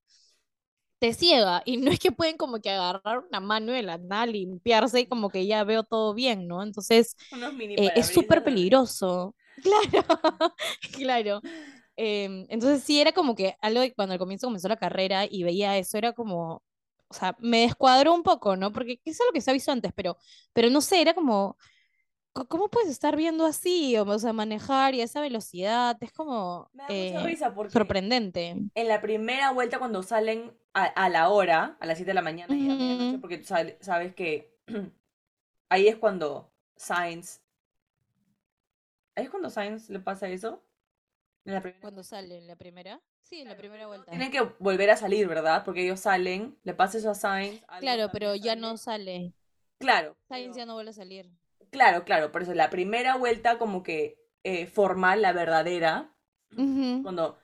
te 1.00 1.14
ciega 1.14 1.64
y 1.66 1.78
no 1.78 1.92
es 1.92 2.00
que 2.00 2.12
pueden 2.12 2.38
como 2.38 2.60
que 2.62 2.70
agarrar 2.70 3.20
una 3.28 3.40
mano 3.40 3.72
de 3.72 3.82
la 3.84 3.98
nada, 3.98 4.26
limpiarse 4.28 5.02
y 5.02 5.08
como 5.08 5.32
que 5.32 5.48
ya 5.48 5.64
veo 5.64 5.84
todo 5.84 6.14
bien, 6.14 6.48
¿no? 6.48 6.62
Entonces 6.64 7.16
eh, 7.76 7.92
es 7.96 8.08
súper 8.08 8.44
peligroso. 8.44 9.36
Claro, 9.62 10.56
claro. 10.92 11.42
Em, 11.98 12.46
entonces 12.50 12.84
sí 12.84 13.00
era 13.02 13.12
como 13.14 13.36
que 13.36 13.56
algo 13.62 13.82
de 13.82 13.94
cuando 13.94 14.14
al 14.14 14.20
comienzo 14.20 14.48
comenzó 14.48 14.68
la 14.70 14.78
carrera 14.78 15.26
y 15.30 15.44
veía 15.44 15.78
eso, 15.78 15.98
era 15.98 16.14
como, 16.14 16.64
o 17.10 17.14
sea, 17.14 17.36
me 17.40 17.62
descuadró 17.62 18.14
un 18.16 18.24
poco, 18.24 18.56
¿no? 18.58 18.72
Porque 18.74 19.00
es 19.06 19.22
algo 19.22 19.34
que 19.34 19.42
se 19.42 19.52
ha 19.52 19.54
visto 19.54 19.72
antes, 19.72 19.92
pero, 19.96 20.18
pero 20.54 20.70
no 20.72 20.82
sé, 20.82 21.02
era 21.02 21.14
como, 21.14 21.58
co- 21.58 21.60
¿cómo 22.34 22.70
puedes 22.70 22.90
estar 22.90 23.16
viendo 23.16 23.46
así? 23.46 23.98
O, 23.98 24.20
sea, 24.20 24.34
manejar 24.34 24.94
y 24.96 25.02
a 25.02 25.04
esa 25.06 25.22
velocidad, 25.22 25.98
es 26.02 26.12
como 26.14 26.70
Me 26.74 26.84
da 26.84 26.90
mucha 26.94 27.22
eh, 27.22 27.24
risa 27.24 27.54
porque 27.54 27.72
sorprendente. 27.74 28.50
en 28.50 28.88
la 28.88 29.02
primera 29.02 29.52
vuelta 29.52 29.80
cuando 29.80 30.04
salen 30.04 30.54
a, 30.74 30.86
a 30.86 31.10
la 31.10 31.30
hora, 31.30 31.78
a 31.80 31.86
las 31.86 31.98
7 31.98 32.12
de 32.12 32.16
la 32.16 32.22
mañana 32.22 32.56
y 32.56 32.70
a 32.70 32.76
medianoche, 32.76 33.10
Ujú. 33.10 33.22
porque 33.22 33.38
tú 33.38 33.46
sabes 33.82 34.16
que 34.16 34.58
ahí 35.70 35.88
es 35.88 35.98
cuando 35.98 36.52
Sainz, 36.78 37.42
ahí 39.16 39.26
es 39.26 39.30
cuando 39.30 39.50
Sainz 39.50 39.90
le 39.90 40.00
pasa 40.00 40.30
eso. 40.30 40.64
En 41.44 41.54
la 41.56 41.62
primera 41.62 41.82
Cuando 41.82 42.04
sale 42.04 42.38
en 42.38 42.48
la 42.48 42.56
primera, 42.56 43.02
sí, 43.22 43.42
en 43.42 43.50
la 43.50 43.58
primera 43.58 43.88
vuelta. 43.88 44.12
Tienen 44.12 44.32
que 44.32 44.42
volver 44.60 44.92
a 44.92 44.96
salir, 44.98 45.28
¿verdad? 45.28 45.64
Porque 45.66 45.84
ellos 45.84 46.00
salen, 46.00 46.58
le 46.64 46.74
pasa 46.76 47.00
eso 47.00 47.10
a 47.10 47.16
Sainz, 47.16 47.62
Claro, 47.80 48.10
pero 48.14 48.36
ya 48.36 48.52
sale. 48.52 48.62
no 48.62 48.78
sale. 48.78 49.34
Claro, 49.80 50.16
Sainz 50.28 50.50
pero- 50.50 50.58
ya 50.58 50.66
no 50.68 50.74
vuelve 50.76 50.92
a 50.92 50.94
salir. 50.94 51.32
Claro, 51.72 52.04
claro, 52.06 52.32
por 52.32 52.44
eso 52.44 52.54
la 52.54 52.70
primera 52.70 53.16
vuelta 53.18 53.58
como 53.58 53.84
que 53.84 54.20
eh, 54.44 54.68
formal, 54.68 55.22
la 55.22 55.34
verdadera, 55.34 56.14
Ujú, 56.58 56.88
cuando 57.02 57.40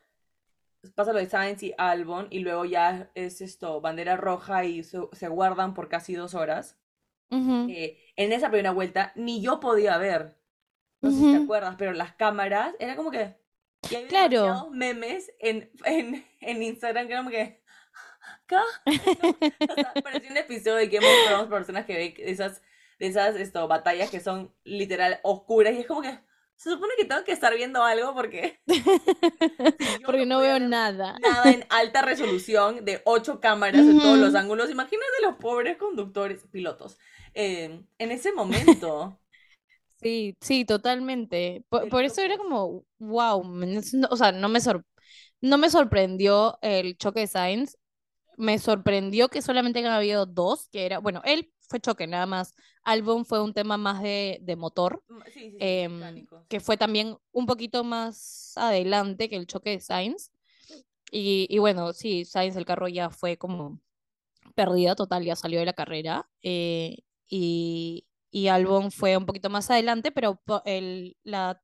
pasa 0.96 1.14
lo 1.14 1.20
de 1.20 1.30
Sainz 1.30 1.64
y 1.64 1.74
Albon 1.78 2.28
y 2.32 2.40
luego 2.40 2.66
ya 2.66 3.12
es 3.16 3.42
esto, 3.42 3.82
bandera 3.82 4.16
roja 4.18 4.66
y 4.66 4.84
se, 4.84 5.00
se 5.14 5.28
guardan 5.28 5.74
por 5.74 5.90
casi 5.90 6.16
dos 6.16 6.34
horas. 6.36 6.78
ujú, 7.32 7.58
eh, 7.68 8.00
en 8.18 8.34
esa 8.34 8.50
primera 8.50 8.72
vuelta 8.72 9.14
ni 9.16 9.42
yo 9.42 9.60
podía 9.60 9.98
ver. 10.00 10.38
No 11.02 11.12
sé 11.12 11.20
si 11.20 11.30
te 11.30 11.38
acuerdas, 11.38 11.76
pero 11.78 11.94
las 11.94 12.14
cámaras 12.16 12.76
era 12.80 12.96
como 12.98 13.12
que. 13.12 13.38
Y 13.90 13.96
hay 13.96 14.08
Claro. 14.08 14.68
memes 14.72 15.32
en, 15.40 15.72
en, 15.86 16.26
en 16.42 16.64
Instagram 16.64 17.08
que 17.08 17.14
era 17.14 17.22
como 17.22 17.32
que. 17.32 17.64
¿Qué? 18.48 18.58
O 19.68 19.76
sea, 19.78 20.00
parecía 20.04 20.32
un 20.32 20.38
episodio 20.38 20.76
de 20.78 20.88
Game 20.88 21.08
of 21.10 21.22
Thrones, 21.24 21.50
personas 21.50 21.86
que 21.86 21.96
ven 21.98 22.14
esas, 22.20 22.62
de 23.00 23.08
esas 23.08 23.36
esto, 23.36 23.68
batallas 23.68 24.10
que 24.10 24.20
son 24.20 24.54
literal 24.64 25.20
oscuras 25.24 25.74
y 25.74 25.80
es 25.80 25.88
como 25.88 26.02
que. 26.02 26.20
Se 26.58 26.72
supone 26.72 26.94
que 26.98 27.06
tengo 27.06 27.24
que 27.24 27.32
estar 27.34 27.54
viendo 27.56 27.84
algo 27.84 28.14
porque. 28.16 28.60
Porque 30.06 30.26
no 30.26 30.40
veo 30.40 30.60
nada. 30.60 31.18
Nada 31.22 31.52
en 31.54 31.66
alta 31.70 32.02
resolución 32.02 32.86
de 32.86 33.02
ocho 33.06 33.40
cámaras 33.40 33.88
en 33.88 34.02
todos 34.02 34.20
los 34.20 34.36
ángulos. 34.36 34.70
Imagínate 34.70 35.22
los 35.24 35.36
pobres 35.38 35.78
conductores, 35.78 36.44
pilotos. 36.52 36.98
eh, 37.34 37.84
en 37.98 38.12
ese 38.12 38.32
momento. 38.34 39.20
Sí, 40.02 40.38
sí, 40.42 40.64
totalmente. 40.66 41.64
Por, 41.70 41.90
por 41.90 42.04
eso 42.04 42.22
era 42.22 42.38
como, 42.38 42.86
wow, 43.00 43.42
o 44.12 44.16
sea, 44.18 44.32
no 44.32 44.48
me, 44.50 44.62
sor- 44.62 44.86
no 45.42 45.58
me 45.58 45.70
sorprendió 45.70 46.58
el 46.62 46.98
choque 46.98 47.22
de 47.22 47.28
Sainz, 47.28 47.78
me 48.38 48.60
sorprendió 48.60 49.30
que 49.30 49.42
solamente 49.42 49.80
hayan 49.80 49.94
habido 49.94 50.26
dos, 50.28 50.70
que 50.70 50.86
era, 50.88 51.00
bueno, 51.00 51.22
él 51.26 51.52
fue 51.62 51.82
choque 51.82 52.08
nada 52.08 52.26
más, 52.28 52.56
Albon 52.84 53.26
fue 53.26 53.44
un 53.44 53.54
tema 53.54 53.78
más 53.78 54.02
de, 54.04 54.40
de 54.44 54.56
motor, 54.58 55.04
Mm, 55.10 55.22
Sí, 55.34 55.52
sí, 55.52 55.58
em, 55.60 56.28
que 56.50 56.60
fue 56.62 56.78
también 56.78 57.18
un 57.34 57.46
poquito 57.48 57.84
más 57.84 58.54
adelante 58.58 59.30
que 59.30 59.36
el 59.38 59.48
choque 59.48 59.72
de 59.72 59.82
Sainz. 59.82 60.32
Y, 61.12 61.48
y 61.50 61.60
bueno, 61.60 61.94
sí, 61.94 62.26
Sainz 62.26 62.56
el 62.58 62.66
carro 62.66 62.88
ya 62.90 63.10
fue 63.10 63.38
como 63.38 63.80
perdida 64.56 64.96
total, 64.96 65.24
ya 65.26 65.36
salió 65.36 65.60
de 65.60 65.66
la 65.66 65.74
carrera. 65.74 66.30
eh, 66.44 66.98
y, 67.30 68.06
y 68.32 68.48
Albon 68.50 68.92
fue 68.92 69.18
un 69.18 69.26
poquito 69.26 69.50
más 69.50 69.70
adelante, 69.72 70.12
pero 70.12 70.42
el, 70.66 71.18
la 71.24 71.62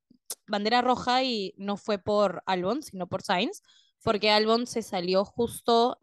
bandera 0.48 0.82
roja 0.82 1.24
y 1.24 1.54
no 1.58 1.78
fue 1.78 1.98
por 2.00 2.44
Albon, 2.46 2.84
sino 2.84 3.08
por 3.08 3.22
Sainz, 3.24 3.62
porque 4.04 4.32
Albon 4.32 4.68
se 4.68 4.82
salió 4.84 5.26
justo 5.26 6.00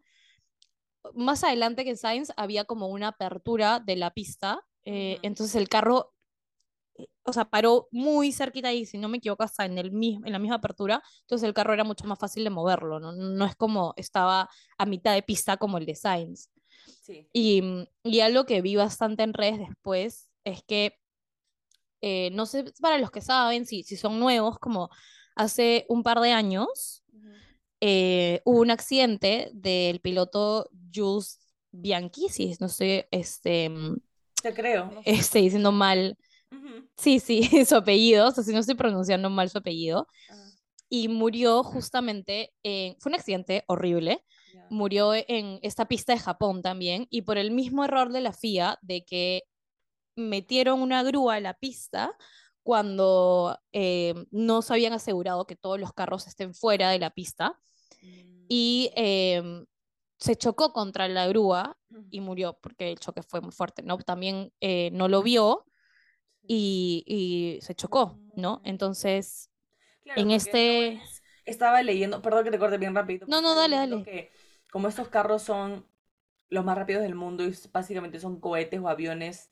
más 1.13 1.43
adelante 1.43 1.83
que 1.85 1.95
Sainz, 1.95 2.31
había 2.37 2.65
como 2.65 2.87
una 2.87 3.09
apertura 3.09 3.79
de 3.79 3.95
la 3.95 4.11
pista, 4.11 4.61
eh, 4.85 5.19
entonces 5.21 5.55
el 5.55 5.69
carro 5.69 6.13
eh, 6.97 7.07
o 7.23 7.33
sea, 7.33 7.45
paró 7.45 7.87
muy 7.91 8.31
cerquita 8.31 8.73
y 8.73 8.85
si 8.85 8.97
no 8.97 9.07
me 9.09 9.17
equivoco, 9.17 9.43
hasta 9.43 9.65
en, 9.65 9.77
el 9.77 9.91
mismo, 9.91 10.25
en 10.25 10.33
la 10.33 10.39
misma 10.39 10.55
apertura, 10.55 11.01
entonces 11.21 11.47
el 11.47 11.53
carro 11.53 11.73
era 11.73 11.83
mucho 11.83 12.05
más 12.05 12.19
fácil 12.19 12.43
de 12.43 12.49
moverlo, 12.49 12.99
¿no? 12.99 13.11
No 13.11 13.45
es 13.45 13.55
como 13.55 13.93
estaba 13.97 14.49
a 14.77 14.85
mitad 14.85 15.13
de 15.13 15.23
pista 15.23 15.57
como 15.57 15.77
el 15.77 15.85
de 15.85 15.95
Sainz. 15.95 16.49
Sí. 17.01 17.27
Y, 17.33 17.61
mm, 17.61 17.85
y 18.03 18.19
algo 18.21 18.45
que 18.45 18.61
vi 18.61 18.75
bastante 18.75 19.23
en 19.23 19.33
redes 19.33 19.59
después 19.59 20.29
es 20.43 20.63
que, 20.63 20.97
eh, 22.01 22.29
no 22.33 22.45
sé, 22.45 22.65
para 22.81 22.97
los 22.97 23.11
que 23.11 23.21
saben, 23.21 23.65
si, 23.65 23.83
si 23.83 23.95
son 23.95 24.19
nuevos, 24.19 24.57
como 24.59 24.89
hace 25.35 25.85
un 25.89 26.03
par 26.03 26.19
de 26.19 26.31
años. 26.31 27.03
Eh, 27.81 28.41
hubo 28.45 28.61
un 28.61 28.71
accidente 28.71 29.49
del 29.53 29.99
piloto 29.99 30.69
Jules 30.93 31.39
Bianchi, 31.71 32.29
si 32.29 32.55
no 32.59 32.67
estoy 32.67 33.05
este, 33.11 33.69
mm, 33.69 33.97
Te 34.41 34.53
creo. 34.53 34.85
no 34.91 35.03
sé. 35.03 35.11
este, 35.11 35.39
diciendo 35.39 35.71
mal. 35.71 36.17
Sí, 36.97 37.19
sí, 37.19 37.41
su 37.65 37.75
apellido, 37.75 38.27
o 38.27 38.31
sea, 38.31 38.43
si 38.43 38.53
no 38.53 38.59
estoy 38.59 38.75
pronunciando 38.75 39.29
mal 39.29 39.49
su 39.49 39.57
apellido, 39.57 40.07
Ajá, 40.29 40.43
y 40.89 41.07
murió 41.07 41.63
justamente, 41.63 42.53
en- 42.63 42.95
fue 42.99 43.11
un 43.11 43.15
accidente 43.15 43.63
horrible, 43.67 44.23
murió 44.69 45.13
en 45.13 45.59
esta 45.63 45.85
pista 45.87 46.13
de 46.13 46.19
Japón 46.19 46.61
también, 46.61 47.07
y 47.09 47.21
por 47.23 47.37
el 47.37 47.51
mismo 47.51 47.83
error 47.85 48.11
de 48.11 48.21
la 48.21 48.31
FIA 48.33 48.77
de 48.81 49.03
que 49.05 49.43
metieron 50.15 50.81
una 50.81 51.03
grúa 51.03 51.35
a 51.35 51.39
la 51.39 51.53
pista 51.55 52.15
cuando 52.63 53.57
eh, 53.71 54.13
no 54.31 54.61
se 54.61 54.73
habían 54.73 54.93
asegurado 54.93 55.45
que 55.47 55.55
todos 55.55 55.79
los 55.79 55.93
carros 55.93 56.27
estén 56.27 56.53
fuera 56.53 56.89
de 56.91 56.99
la 56.99 57.09
pista, 57.09 57.57
y 58.47 58.91
Mm. 58.95 58.95
em, 58.95 59.65
se 60.19 60.35
chocó 60.35 60.73
contra 60.73 61.07
la 61.07 61.27
grúa 61.27 61.77
y 62.09 62.21
murió 62.21 62.57
porque 62.61 62.91
el 62.91 62.99
choque 62.99 63.23
fue 63.23 63.41
muy 63.41 63.51
fuerte, 63.51 63.83
¿no? 63.83 63.97
También 63.99 64.53
eh, 64.61 64.91
no 64.93 65.07
lo 65.07 65.23
vio 65.23 65.65
y, 66.47 67.03
y 67.07 67.61
se 67.61 67.75
chocó, 67.75 68.19
¿no? 68.35 68.61
Mm. 68.61 68.65
Entonces, 68.65 69.51
Claro, 70.03 70.25
en 70.25 70.31
no 70.31 70.31
este... 70.31 71.01
es- 71.03 71.23
Estaba 71.45 71.81
leyendo, 71.83 72.21
perdón 72.21 72.43
que 72.45 72.51
te 72.51 72.59
corte 72.59 72.77
bien 72.77 72.95
rápido. 72.95 73.27
No, 73.27 73.41
no, 73.41 73.55
dale, 73.55 73.75
dale. 73.77 74.05
que 74.05 74.31
como 74.71 74.87
estos 74.87 75.09
carros 75.09 75.43
son 75.43 75.85
los 76.49 76.65
más 76.65 76.77
rápidos 76.77 77.03
del 77.03 77.15
mundo 77.15 77.45
y 77.45 77.55
básicamente 77.73 78.19
son 78.19 78.39
cohetes 78.41 78.79
o 78.81 78.89
aviones 78.89 79.51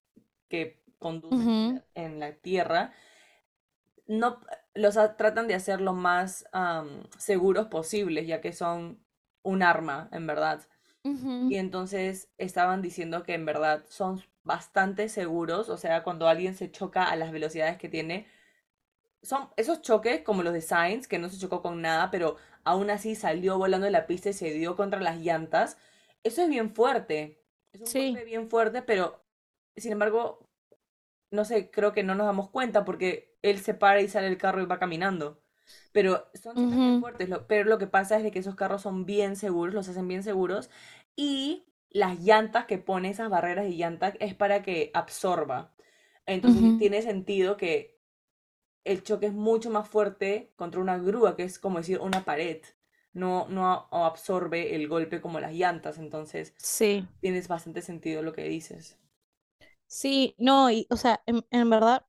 que 0.49 0.83
conducen 0.99 1.53
en 1.95 2.19
la 2.19 2.35
tierra, 2.37 2.93
no 4.09 4.41
los 4.75 4.95
tratan 5.17 5.47
de 5.47 5.55
hacer 5.55 5.81
lo 5.81 5.93
más 5.93 6.45
am, 6.53 7.05
seguros 7.19 7.67
posibles, 7.69 8.27
ya 8.27 8.41
que 8.41 8.53
son 8.53 8.99
un 9.43 9.63
arma, 9.63 10.09
en 10.13 10.27
verdad. 10.27 10.61
Y 11.47 11.57
entonces 11.57 12.29
estaban 12.37 12.81
diciendo 12.81 13.23
que 13.23 13.33
en 13.35 13.45
verdad 13.45 13.85
son 13.89 14.23
bastante 14.43 15.09
seguros, 15.09 15.69
o 15.69 15.77
sea, 15.77 16.03
cuando 16.03 16.27
alguien 16.29 16.55
se 16.55 16.71
choca 16.71 17.05
a 17.05 17.15
las 17.17 17.31
velocidades 17.31 17.77
que 17.77 17.89
tiene, 17.89 18.27
son 19.21 19.49
esos 19.57 19.81
choques 19.81 20.21
como 20.23 20.43
los 20.43 20.53
de 20.53 20.61
Sainz, 20.61 21.07
que 21.07 21.19
no 21.19 21.29
se 21.29 21.37
chocó 21.39 21.61
con 21.61 21.81
nada, 21.81 22.11
pero 22.11 22.37
aún 22.63 22.89
así 22.89 23.15
salió 23.15 23.57
volando 23.57 23.85
de 23.85 23.91
la 23.91 24.07
pista 24.07 24.29
y 24.29 24.33
se 24.33 24.51
dio 24.51 24.75
contra 24.75 24.99
las 25.01 25.19
llantas. 25.19 25.77
Eso 26.23 26.41
es 26.43 26.49
bien 26.49 26.73
fuerte. 26.73 27.41
Es 27.73 27.81
un 27.81 27.87
Sí. 27.89 28.13
golpe 28.13 28.25
bien 28.25 28.49
fuerte, 28.49 28.81
pero 28.81 29.23
sin 29.75 29.91
embargo, 29.91 30.48
no 31.31 31.45
sé, 31.45 31.71
creo 31.71 31.93
que 31.93 32.03
no 32.03 32.15
nos 32.15 32.27
damos 32.27 32.49
cuenta 32.49 32.85
porque 32.85 33.37
él 33.41 33.59
se 33.59 33.73
para 33.73 34.01
y 34.01 34.07
sale 34.09 34.27
del 34.27 34.37
carro 34.37 34.61
y 34.61 34.65
va 34.65 34.79
caminando. 34.79 35.41
Pero 35.91 36.29
son 36.35 36.55
Ujú. 36.61 36.85
fuertes. 36.99 37.29
lo- 37.29 37.47
pero 37.47 37.69
lo 37.69 37.77
que 37.79 37.87
pasa 37.87 38.17
es 38.17 38.23
de 38.23 38.31
que 38.31 38.39
esos 38.39 38.55
carros 38.55 38.81
son 38.83 39.05
bien 39.05 39.35
seguros, 39.35 39.73
los 39.73 39.87
hacen 39.89 40.07
bien 40.07 40.23
seguros. 40.23 40.69
Y 41.15 41.65
las 41.89 42.19
llantas 42.19 42.65
que 42.65 42.77
pone, 42.77 43.09
esas 43.09 43.29
barreras 43.29 43.65
de 43.65 43.71
llantas, 43.75 44.15
es 44.19 44.35
para 44.35 44.61
que 44.63 44.91
absorba. 44.93 45.73
Entonces 46.25 46.75
tiene 46.77 47.01
sentido 47.01 47.57
que 47.57 47.99
el 48.83 49.03
choque 49.03 49.27
es 49.27 49.33
mucho 49.33 49.69
más 49.69 49.87
fuerte 49.89 50.51
contra 50.57 50.81
una 50.81 50.97
grúa, 50.97 51.35
que 51.37 51.43
es 51.43 51.59
como 51.59 51.77
decir 51.79 51.99
una 51.99 52.25
pared. 52.25 52.61
No, 53.13 53.47
no 53.49 53.87
absorbe 53.91 54.75
el 54.75 54.87
golpe 54.89 55.21
como 55.21 55.39
las 55.39 55.53
llantas. 55.53 55.97
Entonces 55.97 56.55
Sí. 56.57 57.07
tienes 57.21 57.47
bastante 57.47 57.81
sentido 57.81 58.21
lo 58.23 58.33
que 58.33 58.43
dices. 58.43 58.97
Sí, 59.89 60.35
no, 60.39 60.71
y, 60.71 60.87
o 60.91 60.97
sea, 60.97 61.21
en, 61.27 61.45
en 61.51 61.69
verdad, 61.71 62.05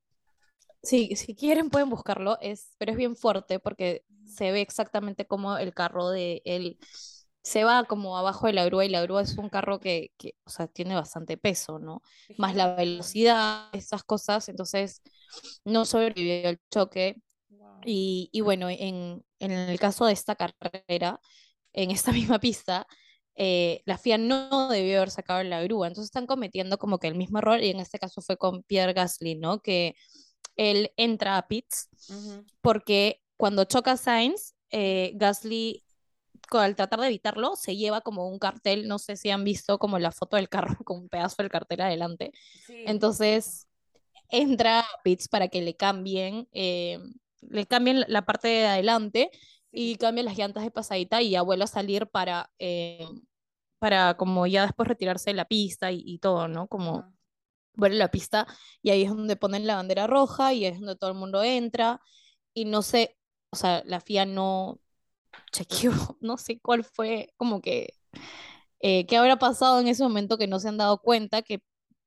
sí, 0.83 1.15
si 1.17 1.35
quieren 1.35 1.69
pueden 1.71 1.89
buscarlo, 1.89 2.37
es, 2.41 2.75
pero 2.79 2.91
es 2.93 2.97
bien 2.97 3.15
fuerte 3.17 3.59
porque 3.59 4.05
se 4.25 4.51
ve 4.51 4.61
exactamente 4.61 5.27
como 5.27 5.57
el 5.57 5.73
carro 5.73 6.09
de 6.11 6.41
él 6.45 6.79
se 7.43 7.63
va 7.65 7.85
como 7.85 8.17
abajo 8.17 8.47
de 8.47 8.53
la 8.53 8.65
grúa 8.65 8.85
y 8.85 8.89
la 8.89 9.01
grúa 9.03 9.21
es 9.23 9.37
un 9.37 9.49
carro 9.49 9.79
que, 9.79 10.11
que, 10.17 10.35
o 10.45 10.49
sea, 10.51 10.67
tiene 10.67 10.95
bastante 10.95 11.37
peso, 11.37 11.79
¿no? 11.79 12.01
Más 12.37 12.55
la 12.55 12.75
velocidad, 12.75 13.69
esas 13.73 14.03
cosas, 14.03 14.49
entonces 14.49 15.01
no 15.65 15.85
sobrevivió 15.85 16.49
el 16.49 16.59
choque. 16.71 17.17
Y, 17.85 18.29
y 18.31 18.41
bueno, 18.41 18.69
en, 18.69 19.23
en 19.39 19.51
el 19.51 19.79
caso 19.79 20.05
de 20.05 20.13
esta 20.13 20.35
carrera, 20.35 21.19
en 21.73 21.91
esta 21.91 22.11
misma 22.13 22.39
pista, 22.39 22.87
eh, 23.35 23.81
la 23.85 23.97
FIA 23.97 24.17
no 24.17 24.69
debió 24.69 24.97
haber 24.97 25.11
sacado 25.11 25.43
la 25.43 25.63
grúa. 25.63 25.87
Entonces 25.87 26.07
están 26.07 26.27
cometiendo 26.27 26.77
como 26.77 26.99
que 26.99 27.07
el 27.07 27.15
mismo 27.15 27.39
error, 27.39 27.61
y 27.61 27.69
en 27.69 27.79
este 27.79 27.99
caso 27.99 28.21
fue 28.21 28.37
con 28.37 28.63
Pierre 28.63 28.93
Gasly, 28.93 29.35
¿no? 29.35 29.61
Que 29.61 29.95
él 30.55 30.91
entra 30.97 31.37
a 31.37 31.47
pits 31.47 31.89
porque 32.61 33.21
cuando 33.37 33.63
choca 33.63 33.97
Sainz, 33.97 34.53
eh, 34.69 35.13
Gasly, 35.15 35.83
al 36.51 36.75
tratar 36.75 36.99
de 36.99 37.07
evitarlo, 37.07 37.55
se 37.55 37.75
lleva 37.75 38.01
como 38.01 38.27
un 38.27 38.37
cartel, 38.37 38.87
no 38.87 38.99
sé 38.99 39.15
si 39.15 39.29
han 39.29 39.43
visto 39.43 39.79
como 39.79 39.97
la 39.99 40.11
foto 40.11 40.35
del 40.35 40.49
carro 40.49 40.75
con 40.85 40.99
un 40.99 41.09
pedazo 41.09 41.37
del 41.39 41.49
cartel 41.49 41.81
adelante. 41.81 42.31
Sí. 42.67 42.83
Entonces 42.85 43.67
entra 44.29 44.81
a 44.81 44.85
pits 45.03 45.27
para 45.27 45.47
que 45.47 45.61
le 45.61 45.75
cambien, 45.75 46.47
eh, 46.51 46.99
le 47.41 47.65
cambien 47.65 48.03
la 48.07 48.25
parte 48.25 48.47
de 48.47 48.67
adelante 48.67 49.31
y 49.71 49.95
Sí. 49.95 49.97
cambien 49.97 50.25
las 50.25 50.37
llantas 50.37 50.63
de 50.63 50.71
pasadita 50.71 51.21
y 51.21 51.31
ya 51.31 51.41
vuelve 51.43 51.63
a 51.65 51.67
salir 51.67 52.07
para, 52.07 52.51
eh, 52.59 53.05
para 53.79 54.15
como 54.17 54.47
ya 54.47 54.63
después 54.63 54.87
retirarse 54.87 55.31
de 55.31 55.35
la 55.35 55.45
pista 55.45 55.91
y, 55.91 56.03
y 56.05 56.19
todo, 56.19 56.47
¿no? 56.47 56.67
Como 56.67 57.05
Ajá. 57.05 57.13
vuelve 57.75 57.95
a 57.97 57.99
la 57.99 58.11
pista 58.11 58.47
y 58.81 58.91
ahí 58.91 59.03
es 59.03 59.09
donde 59.09 59.35
ponen 59.37 59.67
la 59.67 59.75
bandera 59.77 60.07
roja 60.07 60.53
y 60.53 60.65
es 60.65 60.79
donde 60.79 60.95
todo 60.95 61.11
el 61.11 61.17
mundo 61.17 61.43
entra 61.43 62.01
y 62.53 62.65
no 62.65 62.81
sé, 62.83 63.17
o 63.51 63.55
sea, 63.57 63.83
la 63.85 63.97
FIA 64.01 64.25
no 64.25 64.81
chequeó, 65.53 65.91
no 66.21 66.37
sé 66.37 66.59
cuál 66.61 66.83
fue, 66.85 67.33
como 67.37 67.61
que, 67.61 67.95
eh, 68.79 69.05
qué 69.07 69.17
habrá 69.17 69.37
pasado 69.37 69.79
en 69.79 69.87
ese 69.87 70.03
momento 70.03 70.37
que 70.37 70.47
no 70.47 70.59
se 70.59 70.69
han 70.69 70.77
dado 70.77 70.99
cuenta 71.01 71.41
que 71.41 71.61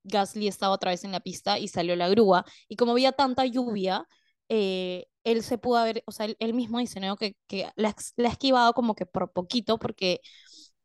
Gasly 0.05 0.49
estaba 0.49 0.75
otra 0.75 0.91
vez 0.91 1.05
en 1.05 1.13
la 1.13 1.21
pista 1.21 1.59
y 1.59 1.69
salió 1.69 1.97
la 1.97 2.09
grúa. 2.09 2.45
Y 2.69 2.77
como 2.77 2.93
había 2.93 3.13
tanta 3.13 3.47
lluvia, 3.47 4.07
eh, 4.49 5.07
él 5.25 5.43
se 5.43 5.59
pudo 5.59 5.79
haber, 5.79 6.03
o 6.07 6.13
sea, 6.13 6.27
él, 6.27 6.37
él 6.41 6.55
mismo 6.55 6.79
dice, 6.79 7.01
¿no? 7.01 7.17
Que, 7.17 7.37
que 7.49 7.71
la, 7.77 7.91
ha 7.91 8.29
esquivado 8.29 8.75
como 8.75 8.95
que 8.95 9.07
por 9.07 9.33
poquito 9.33 9.79
porque 9.79 10.21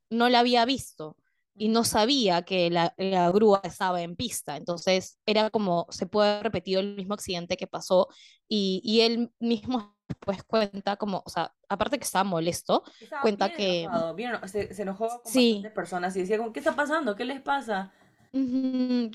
no 0.10 0.30
la 0.30 0.40
había 0.40 0.66
visto 0.66 1.18
y 1.56 1.68
no 1.70 1.84
sabía 1.84 2.44
que 2.44 2.70
la, 2.70 2.94
la 2.98 3.30
grúa 3.32 3.62
estaba 3.64 4.02
en 4.02 4.16
pista. 4.16 4.56
Entonces 4.58 5.20
era 5.26 5.50
como, 5.50 5.88
se 5.90 6.08
puede 6.08 6.32
haber 6.32 6.44
repetido 6.44 6.80
el 6.82 6.96
mismo 6.96 7.14
accidente 7.16 7.58
que 7.58 7.68
pasó 7.68 8.08
y, 8.48 8.82
y 8.84 9.02
él 9.02 9.32
mismo 9.40 9.96
después 10.08 10.44
cuenta 10.44 10.96
como, 10.98 11.22
o 11.26 11.30
sea, 11.30 11.54
aparte 11.70 12.00
que 12.00 12.06
estaba 12.06 12.24
molesto, 12.24 12.84
Estaba 13.00 13.22
cuenta 13.24 13.50
bien 13.50 13.58
que 13.58 13.84
enojado, 13.84 14.14
bien 14.16 14.48
se, 14.48 14.74
se 14.74 14.82
enojó 14.84 15.22
con 15.24 15.32
sí, 15.32 15.64
personas 15.74 16.16
y 16.16 16.22
decía 16.22 16.38
como, 16.38 16.54
¿qué 16.54 16.60
está 16.60 16.76
pasando? 16.76 17.16
¿Qué 17.16 17.26
les 17.26 17.42
pasa? 17.42 17.94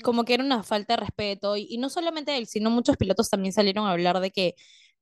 como 0.03 0.25
que 0.25 0.33
era 0.33 0.43
una 0.43 0.63
falta 0.63 0.93
de 0.93 0.97
respeto 1.01 1.55
y, 1.57 1.67
y 1.69 1.77
no 1.77 1.89
solamente 1.89 2.37
él, 2.37 2.47
sino 2.47 2.69
muchos 2.69 2.97
pilotos 2.97 3.29
también 3.29 3.53
salieron 3.53 3.87
a 3.87 3.91
hablar 3.91 4.19
de 4.19 4.31
que 4.31 4.55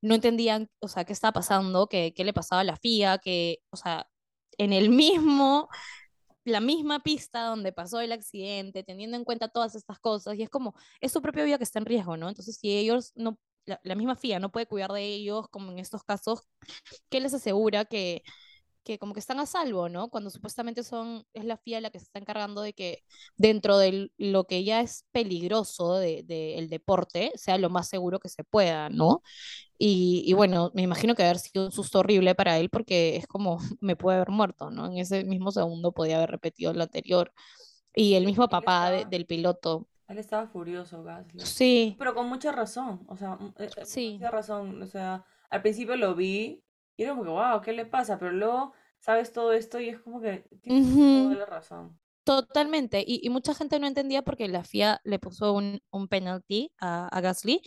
no 0.03 0.15
entendían, 0.15 0.69
o 0.79 0.87
sea, 0.89 1.05
qué 1.05 1.13
estaba 1.13 1.33
pasando, 1.33 1.87
que, 1.87 2.13
qué 2.13 2.23
le 2.25 2.33
pasaba 2.33 2.61
a 2.61 2.63
la 2.65 2.75
FIA, 2.77 3.17
que, 3.19 3.59
o 3.71 3.77
sea, 3.77 4.07
en 4.57 4.73
el 4.73 4.89
mismo 4.89 5.69
la 6.45 6.59
misma 6.59 7.01
pista 7.01 7.45
donde 7.45 7.71
pasó 7.71 8.01
el 8.01 8.11
accidente, 8.11 8.83
teniendo 8.83 9.17
en 9.17 9.23
cuenta 9.23 9.47
todas 9.47 9.75
estas 9.75 9.99
cosas, 9.99 10.35
y 10.37 10.43
es 10.43 10.49
como, 10.49 10.75
es 11.01 11.11
su 11.11 11.21
propia 11.21 11.45
vida 11.45 11.57
que 11.57 11.63
está 11.63 11.79
en 11.79 11.85
riesgo, 11.85 12.17
¿no? 12.17 12.29
Entonces, 12.29 12.57
si 12.57 12.71
ellos 12.77 13.13
no, 13.15 13.39
la, 13.65 13.79
la 13.83 13.95
misma 13.95 14.15
FIA 14.17 14.39
no 14.39 14.51
puede 14.51 14.67
cuidar 14.67 14.91
de 14.91 15.05
ellos, 15.05 15.47
como 15.49 15.71
en 15.71 15.79
estos 15.79 16.03
casos, 16.03 16.41
¿qué 17.09 17.21
les 17.21 17.33
asegura 17.33 17.85
que, 17.85 18.23
que 18.83 18.99
como 18.99 19.13
que 19.13 19.19
están 19.19 19.39
a 19.39 19.45
salvo, 19.45 19.89
¿no? 19.89 20.09
Cuando 20.09 20.29
supuestamente 20.29 20.83
son, 20.83 21.25
es 21.33 21.45
la 21.45 21.55
FIA 21.55 21.81
la 21.81 21.89
que 21.91 21.99
se 21.99 22.05
está 22.05 22.19
encargando 22.19 22.61
de 22.61 22.73
que 22.73 23.03
dentro 23.37 23.77
de 23.77 24.11
lo 24.17 24.45
que 24.45 24.63
ya 24.63 24.81
es 24.81 25.05
peligroso 25.11 25.95
del 25.97 26.27
de, 26.27 26.57
el 26.59 26.69
deporte, 26.69 27.31
sea 27.35 27.57
lo 27.57 27.69
más 27.69 27.87
seguro 27.89 28.19
que 28.19 28.29
se 28.29 28.43
pueda, 28.43 28.89
¿no? 28.89 29.23
Y, 29.77 30.23
y 30.27 30.33
bueno, 30.33 30.71
me 30.73 30.81
imagino 30.83 31.15
que 31.15 31.23
haber 31.23 31.39
sido 31.39 31.65
un 31.65 31.71
susto 31.71 31.99
horrible 31.99 32.35
para 32.35 32.57
él 32.59 32.69
porque 32.69 33.17
es 33.17 33.27
como, 33.27 33.59
me 33.81 33.95
puede 33.95 34.17
haber 34.17 34.29
muerto, 34.29 34.71
¿no? 34.71 34.87
En 34.87 34.97
ese 34.97 35.23
mismo 35.25 35.51
segundo 35.51 35.91
podía 35.91 36.17
haber 36.17 36.31
repetido 36.31 36.73
lo 36.73 36.83
anterior. 36.83 37.33
Y 37.95 38.15
el 38.15 38.25
mismo 38.25 38.47
papá 38.49 38.91
de- 38.91 39.05
del 39.05 39.25
piloto. 39.25 39.87
él 40.07 40.17
estaba 40.17 40.47
furioso, 40.47 41.03
Gasly. 41.03 41.51
Sí, 41.51 41.97
Pero 41.97 42.13
con 42.15 42.27
mucha 42.27 42.51
razón, 42.51 43.05
o 43.07 43.15
sea, 43.17 43.37
m- 43.39 43.53
eh, 43.57 43.71
eh, 43.77 43.85
con 43.85 43.85
sí. 43.85 44.13
mucha 44.13 44.31
razón, 44.31 44.81
o 44.81 44.87
sea, 44.87 45.25
al 45.49 45.61
principio 45.61 45.95
lo 45.95 46.15
vi 46.15 46.63
y 46.97 47.03
era 47.03 47.11
como 47.13 47.23
que, 47.23 47.29
wow, 47.29 47.61
¿qué 47.61 47.73
le 47.73 47.85
pasa? 47.85 48.17
Pero 48.19 48.31
luego 48.31 48.73
sabes 48.99 49.31
todo 49.33 49.53
esto 49.53 49.79
y 49.79 49.89
es 49.89 49.99
como 49.99 50.21
que 50.21 50.45
tienes 50.61 50.87
toda 50.89 51.35
la 51.35 51.45
razón. 51.45 51.99
Totalmente. 52.23 53.03
Y, 53.05 53.19
y 53.23 53.29
mucha 53.29 53.53
gente 53.53 53.79
no 53.79 53.87
entendía 53.87 54.21
porque 54.21 54.47
la 54.47 54.63
FIA 54.63 55.01
le 55.03 55.19
puso 55.19 55.53
un, 55.53 55.81
un 55.91 56.07
penalty 56.07 56.71
a, 56.79 57.07
a 57.09 57.21
Gasly, 57.21 57.61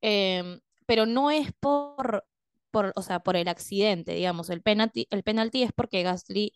em, 0.00 0.60
pero 0.86 1.04
no 1.06 1.30
es 1.30 1.52
por, 1.60 2.24
por, 2.70 2.92
o 2.96 3.02
sea, 3.02 3.20
por 3.20 3.36
el 3.36 3.48
accidente, 3.48 4.14
digamos. 4.14 4.48
El 4.50 4.62
penalty, 4.62 5.06
el 5.10 5.22
penalty 5.22 5.62
es 5.64 5.72
porque 5.72 6.02
Gasly 6.02 6.52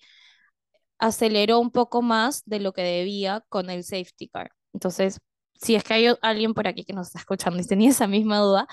aceleró 0.99 1.59
un 1.61 1.71
poco 1.71 2.03
más 2.03 2.43
de 2.47 2.61
lo 2.61 2.73
que 2.73 2.83
debía 2.83 3.45
con 3.49 3.71
el 3.71 3.85
safety 3.85 4.29
car. 4.29 4.51
Entonces, 4.73 5.21
si 5.55 5.75
es 5.75 5.85
que 5.85 5.95
hay 5.95 6.07
alguien 6.23 6.55
por 6.55 6.67
aquí 6.69 6.85
que 6.85 6.93
nos 6.93 7.09
está 7.09 7.19
escuchando 7.21 7.61
y 7.61 7.67
tenía 7.67 7.91
esa 7.91 8.07
misma 8.07 8.39
duda, 8.39 8.67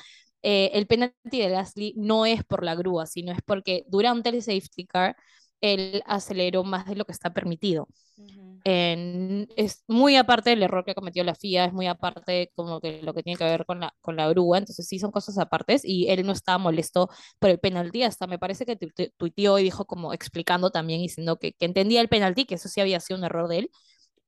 eh, 0.44 0.72
el 0.74 0.88
penalti 0.88 1.40
de 1.42 1.50
Gasly 1.50 1.94
no 1.98 2.26
es 2.26 2.44
por 2.44 2.64
la 2.64 2.76
grúa, 2.76 3.06
sino 3.06 3.32
es 3.32 3.42
porque 3.46 3.86
durante 3.88 4.30
el 4.30 4.42
safety 4.42 4.86
car 4.88 5.16
él 5.62 6.04
aceleró 6.08 6.64
más 6.64 6.86
de 6.88 6.96
lo 6.96 7.06
que 7.06 7.12
está 7.14 7.34
permitido. 7.34 7.88
Ujú. 8.18 8.62
En- 8.64 9.48
es 9.58 9.84
muy 9.88 10.16
aparte 10.18 10.52
del 10.52 10.62
error 10.64 10.86
que 10.86 10.94
cometió 10.94 11.24
la 11.24 11.32
FIA, 11.34 11.66
es 11.66 11.74
muy 11.74 11.88
aparte 11.88 12.52
como 12.56 12.80
que 12.80 13.02
lo 13.02 13.14
que 13.16 13.24
tiene 13.24 13.38
que 13.38 13.44
ver 13.46 13.66
con 13.66 13.80
la, 13.80 13.96
con 14.02 14.16
la 14.16 14.30
grúa, 14.30 14.60
entonces 14.60 14.88
sí 14.88 15.00
son 15.00 15.12
cosas 15.12 15.38
apartes 15.40 15.82
y 15.84 16.10
él 16.12 16.26
no 16.26 16.32
estaba 16.32 16.60
molesto 16.60 17.10
por 17.40 17.50
el 17.50 17.60
penalti, 17.60 18.04
hasta 18.04 18.28
me 18.28 18.38
parece 18.38 18.66
que 18.68 18.76
tuite- 18.78 19.14
tuiteó 19.18 19.58
y 19.60 19.64
dijo 19.64 19.86
como 19.86 20.14
explicando 20.14 20.70
también, 20.70 21.02
diciendo 21.02 21.40
que, 21.40 21.54
que 21.54 21.66
entendía 21.66 22.02
el 22.02 22.10
penalti, 22.10 22.46
que 22.46 22.56
eso 22.56 22.70
sí 22.70 22.80
había 22.82 23.00
sido 23.00 23.18
un 23.18 23.26
error 23.26 23.48
de 23.48 23.60
él, 23.60 23.72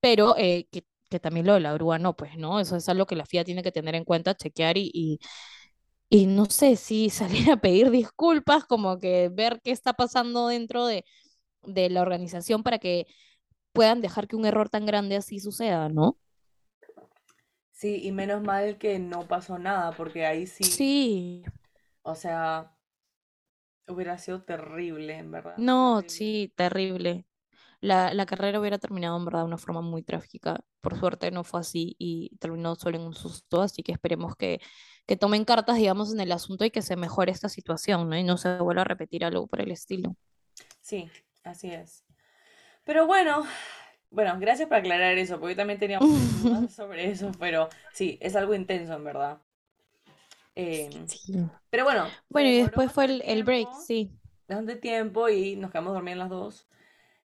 pero 0.01 0.35
eh, 0.37 0.67
que, 0.71 0.85
que 1.09 1.19
también 1.19 1.45
lo 1.47 1.53
de 1.55 1.59
la 1.61 1.73
grúa 1.73 1.99
no, 1.99 2.15
pues 2.15 2.37
no, 2.37 2.59
eso 2.59 2.75
es 2.77 2.89
algo 2.89 3.05
que 3.05 3.15
la 3.15 3.23
FIA 3.23 3.43
tiene 3.45 3.63
que 3.63 3.71
tener 3.71 3.95
en 3.95 4.03
cuenta, 4.05 4.35
chequear 4.35 4.77
y, 4.77 4.91
y, 4.93 5.19
y 6.13 6.27
no 6.27 6.45
sé 6.45 6.75
si 6.75 7.09
salir 7.09 7.51
a 7.51 7.57
pedir 7.57 7.89
disculpas, 7.91 8.65
como 8.65 8.99
que 8.99 9.29
ver 9.29 9.61
qué 9.63 9.71
está 9.71 9.93
pasando 9.93 10.47
dentro 10.47 10.85
de, 10.85 11.05
de 11.63 11.89
la 11.91 12.01
organización 12.03 12.63
para 12.63 12.79
que 12.79 13.07
puedan 13.73 14.01
dejar 14.01 14.27
que 14.27 14.35
un 14.37 14.45
error 14.47 14.69
tan 14.69 14.85
grande 14.87 15.17
así 15.17 15.39
suceda, 15.39 15.89
¿no? 15.89 16.19
Sí, 17.73 17.99
y 18.07 18.13
menos 18.13 18.41
mal 18.41 18.77
que 18.77 18.99
no 18.99 19.27
pasó 19.27 19.59
nada, 19.59 19.91
porque 19.97 20.25
ahí 20.25 20.47
sí, 20.47 20.77
Sí, 20.77 21.43
o 22.03 22.15
sea, 22.15 22.73
hubiera 23.87 24.17
sido 24.17 24.41
terrible, 24.43 25.17
en 25.17 25.31
verdad, 25.31 25.63
no, 25.67 26.03
terrible. 26.03 26.07
sí, 26.07 26.51
terrible. 26.55 27.25
La, 27.83 28.13
la 28.13 28.25
carrera 28.25 28.59
hubiera 28.59 28.77
terminado 28.79 29.17
en 29.17 29.25
verdad 29.25 29.41
de 29.41 29.45
una 29.47 29.57
forma 29.57 29.81
muy 29.81 30.03
trágica. 30.03 30.63
Por 30.81 30.97
suerte 30.99 31.31
no 31.31 31.43
fue 31.43 31.59
así 31.61 31.95
y 31.99 32.35
terminó 32.39 32.75
solo 32.75 32.97
en 32.97 33.03
un 33.03 33.13
susto, 33.13 33.61
así 33.61 33.83
que 33.83 33.91
esperemos 33.91 34.35
que, 34.37 34.59
que 35.05 35.17
tomen 35.17 35.45
cartas, 35.45 35.77
digamos, 35.77 36.13
en 36.13 36.19
el 36.21 36.31
asunto 36.31 36.65
y 36.65 36.71
que 36.71 36.81
se 36.81 36.95
mejore 36.95 37.31
esta 37.31 37.49
situación, 37.49 38.09
¿no? 38.09 38.17
Y 38.17 38.23
no 38.23 38.37
se 38.37 38.57
vuelva 38.59 38.81
a 38.83 38.85
repetir 38.85 39.25
algo 39.25 39.47
por 39.47 39.61
el 39.61 39.71
estilo. 39.71 40.15
Sí, 40.81 41.09
así 41.43 41.71
es. 41.71 42.03
Pero 42.85 43.07
bueno, 43.07 43.45
bueno, 44.11 44.37
gracias 44.39 44.67
por 44.69 44.77
aclarar 44.79 45.17
eso, 45.17 45.39
porque 45.39 45.53
yo 45.55 45.57
también 45.57 45.79
tenía 45.79 45.99
dudas 46.43 46.73
sobre 46.73 47.09
eso, 47.11 47.31
pero 47.39 47.69
sí, 47.93 48.17
es 48.21 48.35
algo 48.35 48.55
intenso, 48.55 48.93
en 48.95 49.03
verdad. 49.03 49.41
Eh, 50.55 50.89
Sí. 51.07 51.33
pero 51.69 51.83
bueno, 51.83 52.07
Bueno, 52.29 52.49
y 52.49 52.61
después 52.61 52.91
fue 52.91 53.05
el, 53.05 53.43
break, 53.43 53.67
tiempo, 53.67 53.79
sí. 53.87 54.11
bastante 54.47 54.75
tiempo 54.77 55.29
y 55.29 55.55
nos 55.55 55.71
quedamos 55.71 55.93
dormidas 55.93 56.19
las 56.19 56.29
dos. 56.29 56.67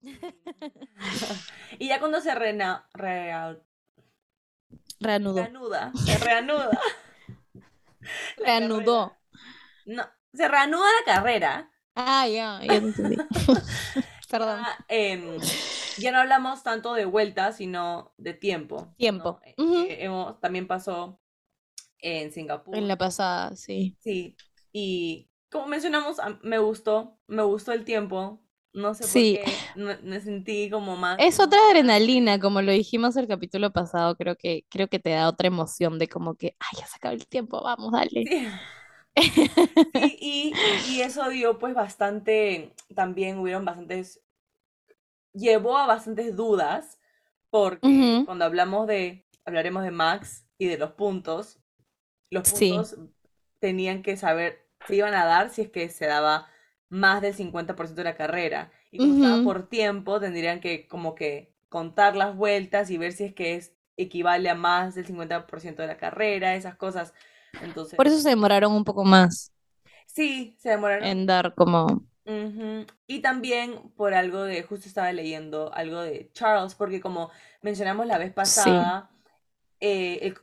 Y 1.78 1.88
ya 1.88 1.98
cuando 2.00 2.20
se 2.20 2.34
rena- 2.34 2.88
rea- 2.94 3.58
Reanudó. 5.00 5.42
reanuda, 5.42 5.92
se 5.94 6.18
reanuda 6.18 6.70
Reanudó. 8.38 9.16
No, 9.86 10.02
se 10.32 10.48
reanuda 10.48 10.86
la 11.00 11.14
carrera. 11.14 11.70
Ah, 11.94 12.26
ya, 12.26 12.60
ya 12.62 12.68
te 12.68 12.74
entendí. 12.76 13.16
Perdón. 14.30 14.62
Ya, 14.62 14.84
em, 14.88 15.38
ya 15.98 16.10
no 16.10 16.18
hablamos 16.18 16.62
tanto 16.62 16.94
de 16.94 17.04
vuelta, 17.04 17.52
sino 17.52 18.12
de 18.16 18.34
tiempo. 18.34 18.76
¿no? 18.86 18.94
Tiempo. 18.96 19.40
Eh, 19.44 19.54
eh, 19.58 19.96
hemos- 20.04 20.40
también 20.40 20.66
pasó 20.66 21.20
en 21.98 22.32
Singapur. 22.32 22.76
En 22.76 22.88
la 22.88 22.96
pasada, 22.96 23.54
sí. 23.56 23.96
Sí, 24.00 24.36
y 24.72 25.30
como 25.50 25.66
mencionamos, 25.66 26.16
me 26.42 26.58
gustó, 26.58 27.18
me 27.26 27.42
gustó 27.42 27.72
el 27.72 27.84
tiempo. 27.84 28.40
No 28.74 28.94
sé 28.94 29.04
Sí. 29.06 29.38
por 29.38 29.52
qué, 29.52 29.58
me, 29.76 29.96
me 29.98 30.20
sentí 30.20 30.68
como 30.70 30.96
más 30.96 31.18
Es 31.18 31.38
otra 31.40 31.58
adrenalina, 31.68 32.40
como 32.40 32.60
lo 32.62 32.72
dijimos 32.72 33.16
el 33.16 33.28
capítulo 33.28 33.72
pasado, 33.72 34.16
creo 34.16 34.36
que, 34.36 34.64
creo 34.68 34.88
que 34.88 34.98
te 34.98 35.10
da 35.10 35.28
otra 35.28 35.46
emoción 35.48 35.98
de 35.98 36.08
como 36.08 36.34
que, 36.36 36.56
ay, 36.58 36.80
ya 36.80 36.86
se 36.86 36.96
acabó 36.96 37.14
el 37.14 37.26
tiempo, 37.28 37.62
vamos, 37.62 37.92
dale. 37.92 38.24
Sí. 38.24 38.48
Sí, 39.94 40.16
y, 40.20 40.52
y 40.82 41.02
eso 41.02 41.28
dio 41.30 41.58
pues 41.58 41.74
bastante, 41.74 42.74
también 42.94 43.38
hubieron 43.38 43.64
bastantes, 43.64 44.20
llevó 45.32 45.78
a 45.78 45.86
bastantes 45.86 46.36
dudas, 46.36 47.00
porque 47.50 48.22
cuando 48.24 48.44
hablamos 48.44 48.86
de, 48.86 49.26
hablaremos 49.44 49.82
de 49.84 49.90
Max 49.90 50.46
y 50.58 50.66
de 50.66 50.78
los 50.78 50.92
puntos, 50.92 51.60
los 52.30 52.48
Sí. 52.48 52.70
puntos 52.70 52.96
tenían 53.60 54.02
que 54.02 54.16
saber, 54.16 54.66
se 54.86 54.96
iban 54.96 55.14
a 55.14 55.24
dar 55.26 55.50
si 55.50 55.62
es 55.62 55.70
que 55.70 55.88
se 55.90 56.06
daba 56.06 56.48
más 56.94 57.22
del 57.22 57.34
50% 57.34 58.02
de 58.02 58.04
la 58.10 58.16
carrera. 58.16 58.72
Y 58.90 59.00
como 59.00 59.14
estaba 59.14 59.42
por 59.42 59.68
tiempo, 59.68 60.20
tendrían 60.20 60.60
que 60.60 60.86
como 60.88 61.14
que 61.14 61.52
contar 61.68 62.16
las 62.16 62.36
vueltas 62.36 62.90
y 62.90 62.98
ver 62.98 63.12
si 63.12 63.24
es 63.24 63.34
que 63.34 63.54
es, 63.56 63.74
equivale 63.96 64.48
a 64.50 64.54
más 64.54 64.94
del 64.94 65.06
50% 65.06 65.82
de 65.82 65.88
la 65.88 65.96
carrera, 65.98 66.54
esas 66.56 66.76
cosas. 66.76 67.14
Entonces, 67.60 67.96
Por 67.96 68.06
eso 68.06 68.18
se 68.20 68.28
demoraron 68.30 68.72
un 68.72 68.84
poco 68.84 69.04
más 69.04 69.52
sí, 70.06 70.56
se 70.58 70.70
demoraron. 70.70 71.08
en 71.08 71.26
dar 71.26 71.54
como. 71.54 72.04
Y 73.06 73.20
también 73.20 73.90
por 73.96 74.14
algo 74.14 74.42
de, 74.44 74.62
justo 74.62 74.88
estaba 74.88 75.12
leyendo 75.12 75.72
algo 75.74 76.00
de 76.00 76.30
Charles, 76.32 76.74
porque 76.74 77.00
como 77.00 77.30
mencionamos 77.62 78.06
la 78.06 78.18
vez 78.18 78.32
sí, 78.42 78.70
pasada, 78.72 79.10
eh, 79.80 80.20
el- 80.22 80.38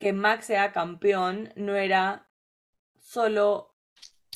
que 0.00 0.12
Max 0.12 0.46
sea 0.46 0.72
campeón 0.72 1.52
no 1.56 1.76
era 1.76 2.28
solo, 3.00 3.74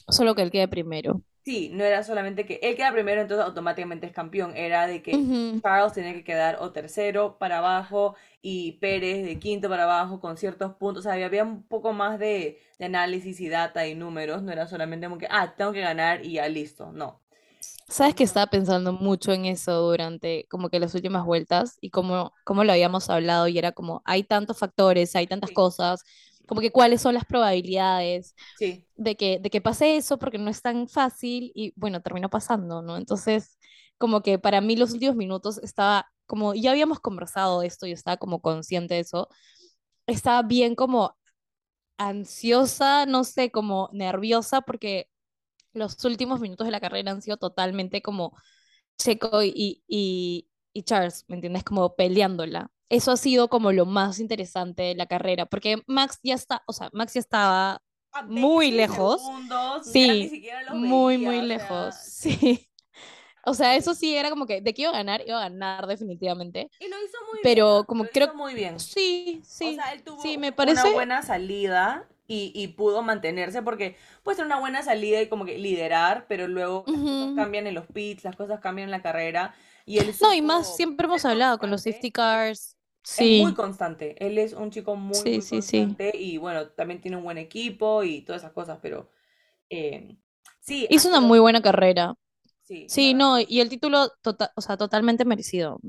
solo 0.09 0.35
que 0.35 0.43
él 0.43 0.51
quede 0.51 0.69
primero. 0.69 1.23
Sí, 1.49 1.71
no 1.73 1.85
era 1.85 2.03
solamente 2.05 2.47
que 2.47 2.59
él 2.63 2.77
queda 2.77 2.93
primero, 2.93 3.21
entonces 3.23 3.47
automáticamente 3.47 4.07
es 4.07 4.13
campeón, 4.13 4.57
era 4.57 4.87
de 4.87 5.03
que. 5.03 5.27
Charles 5.63 5.93
tenía 5.93 6.13
que 6.15 6.23
quedar 6.25 6.59
o 6.61 6.71
tercero 6.73 7.37
para 7.39 7.59
abajo 7.59 8.15
y 8.43 8.73
Pérez 8.81 9.25
de 9.25 9.39
quinto 9.41 9.69
para 9.69 9.85
abajo 9.85 10.21
con 10.21 10.37
ciertos 10.37 10.75
puntos, 10.77 11.01
o 11.05 11.11
sea, 11.11 11.25
había 11.27 11.43
un 11.45 11.63
poco 11.65 11.93
más 11.93 12.19
de, 12.21 12.61
de 12.79 12.85
análisis 12.85 13.41
y 13.41 13.49
data 13.49 13.87
y 13.87 13.95
números, 13.97 14.43
no 14.43 14.53
era 14.53 14.67
solamente 14.69 15.07
como 15.09 15.19
que, 15.19 15.27
ah, 15.31 15.55
tengo 15.57 15.73
que 15.73 15.81
ganar 15.81 16.25
y 16.25 16.35
ya 16.35 16.49
listo, 16.49 16.93
no. 16.93 17.21
Sabes 17.89 18.15
que 18.15 18.25
estaba 18.25 18.47
pensando 18.49 18.93
mucho 18.93 19.33
en 19.33 19.47
eso 19.47 19.73
durante 19.81 20.47
como 20.51 20.69
que 20.69 20.79
las 20.79 20.95
últimas 20.95 21.25
vueltas 21.25 21.79
y 21.81 21.91
como, 21.91 22.33
como 22.45 22.63
lo 22.65 22.73
habíamos 22.73 23.09
hablado 23.11 23.49
y 23.49 23.59
era 23.59 23.73
como 23.73 24.03
hay 24.05 24.25
tantos 24.25 24.59
factores, 24.59 25.17
hay 25.17 25.27
tantas 25.27 25.51
Sí, 25.51 25.53
cosas, 25.53 26.05
como 26.49 26.61
que 26.61 26.73
cuáles 26.73 27.01
son 27.03 27.15
las 27.15 27.25
probabilidades 27.25 28.35
sí. 28.59 28.85
de 28.97 29.17
que, 29.17 29.39
de 29.41 29.51
que 29.51 29.61
pase 29.61 29.97
eso 29.97 30.19
porque 30.19 30.39
no 30.39 30.51
es 30.51 30.63
tan 30.63 30.89
fácil 30.89 31.53
y 31.55 31.73
bueno, 31.77 32.03
terminó 32.03 32.31
pasando, 32.31 32.83
¿no? 32.83 32.97
Entonces, 32.97 33.59
como 33.99 34.23
que 34.23 34.39
para 34.39 34.61
mí 34.61 34.77
los 34.77 34.93
últimos 34.93 35.17
minutos 35.17 35.59
estaba 35.59 36.07
como, 36.27 36.55
ya 36.55 36.73
habíamos 36.73 37.01
conversado 37.01 37.61
de 37.61 37.69
esto 37.69 37.87
y 37.87 37.93
estaba 37.93 38.17
como 38.19 38.41
consciente 38.41 38.95
de 38.95 39.01
eso, 39.01 39.29
estaba 40.07 40.43
bien 40.43 40.75
como 40.75 41.17
ansiosa, 41.99 43.07
no 43.07 43.25
sé, 43.25 43.51
como 43.51 43.91
nerviosa 43.93 44.63
porque 44.63 45.09
los 45.73 46.05
últimos 46.05 46.41
minutos 46.41 46.67
de 46.67 46.73
la 46.73 46.81
carrera 46.81 47.13
han 47.13 47.23
sido 47.23 47.37
totalmente 47.39 48.03
como 48.03 48.35
Checo 48.99 49.43
y, 49.43 49.83
y, 49.89 50.49
y 50.73 50.83
Charles, 50.85 51.25
¿me 51.29 51.37
entiendes? 51.37 51.65
Como 51.65 51.97
peleándola. 51.97 52.71
Eso 52.89 53.13
ha 53.13 53.17
sido 53.17 53.49
como 53.49 53.73
lo 53.73 53.87
más 53.87 54.19
interesante 54.21 54.83
de 54.83 54.95
la 54.95 55.07
carrera, 55.07 55.47
porque 55.47 55.83
Max 55.87 56.19
ya 56.23 56.35
está, 56.35 56.63
o 56.67 56.73
sea, 56.73 56.89
Max 56.93 57.15
ya 57.15 57.21
estaba 57.21 57.83
A 58.13 58.23
muy 58.27 58.71
20 58.71 58.73
lejos. 58.73 59.35
segundos, 59.37 59.81
Sí, 59.81 60.37
muy, 60.69 61.19
veía, 61.19 61.19
muy 61.19 61.43
o 61.43 61.47
lejos. 61.47 61.97
sea, 62.01 62.01
Sí. 62.01 62.69
O 63.47 63.55
sea, 63.55 63.77
eso 63.77 63.95
sí. 63.95 64.15
era 64.17 64.31
como 64.31 64.47
que 64.47 64.61
de 64.63 64.75
que 64.75 64.83
iba 64.83 64.91
a 64.93 64.95
ganar, 64.95 65.23
iba 65.27 65.39
a 65.39 65.49
ganar 65.49 65.87
definitivamente. 65.87 66.71
Y 66.79 66.89
lo 66.89 66.97
hizo 67.03 67.19
muy 67.33 67.43
bien, 67.45 67.65
Pero 67.65 67.85
¿ah? 67.87 67.89
como 67.89 68.07
Lo 68.07 68.11
creo, 68.11 68.31
hizo 68.31 68.35
muy 68.35 68.55
bien. 68.55 68.87
sí, 68.95 69.43
O 69.63 69.73
sí, 69.73 69.75
sea, 69.75 69.93
él 69.95 70.03
tuvo 70.05 70.23
sí, 70.23 70.39
me 70.39 70.53
una 70.63 70.87
parece, 70.87 70.89
buena 70.89 71.23
salida 71.23 72.09
y, 72.29 72.53
y 72.55 72.69
pudo 72.71 73.03
mantenerse 73.03 73.63
porque 73.63 73.97
puede 74.25 74.37
ser 74.37 74.47
una 74.47 74.61
buena 74.61 74.83
salida 74.83 75.23
y 75.23 75.29
como 75.29 75.45
que 75.47 75.59
liderar, 75.59 76.27
pero 76.29 76.49
luego 76.49 76.89
las 76.93 77.05
cosas 77.05 77.31
ujú. 77.31 77.35
cambian 77.35 77.67
en 77.67 77.75
los 77.75 77.87
pits, 77.89 78.25
las 78.25 78.37
cosas 78.37 78.61
cambian 78.61 78.89
en 78.89 78.93
la 78.93 79.03
carrera 79.03 79.55
y 79.87 79.99
él 80.01 80.15
No, 80.21 80.33
y 80.35 80.43
más 80.43 80.67
siempre 80.69 81.07
hemos 81.07 81.25
hablado 81.25 81.59
con 81.59 81.71
los 81.71 81.83
safety 81.83 82.11
constante. 82.13 82.77
Cars. 83.13 83.29
Es 83.29 83.33
muy 83.33 83.55
Sí, 83.55 83.55
constante. 83.55 84.17
Él 84.25 84.39
es 84.39 84.53
un 84.53 84.71
chico 84.71 84.97
muy, 84.97 85.31
sí, 85.31 85.41
muy 85.41 85.43
sí, 85.43 85.63
sí. 85.63 85.99
constante 85.99 86.13
y 86.17 86.39
bueno, 86.39 86.69
también 86.71 87.01
tiene 87.01 87.17
un 87.17 87.25
buen 87.25 87.39
equipo 87.39 88.05
y 88.05 88.23
todas 88.23 88.43
esas 88.43 88.53
cosas, 88.53 88.79
pero 88.83 89.11
eh, 89.71 90.19
sí, 90.61 90.89
ha 90.93 91.03
Hizo 91.03 91.09
una 91.09 91.21
sido, 91.21 91.21
muy 91.21 91.39
buena 91.39 91.63
carrera. 91.63 92.15
sí, 92.63 92.89
Sí, 92.89 93.15
verdad 93.15 93.15
no, 93.15 93.39
sí. 93.39 93.41
y 93.41 93.61
el 93.61 93.69
título, 93.71 94.11
tota- 94.23 94.53
o 94.57 94.63
sea, 94.63 94.77
totalmente 94.77 95.25
merecido. 95.25 95.81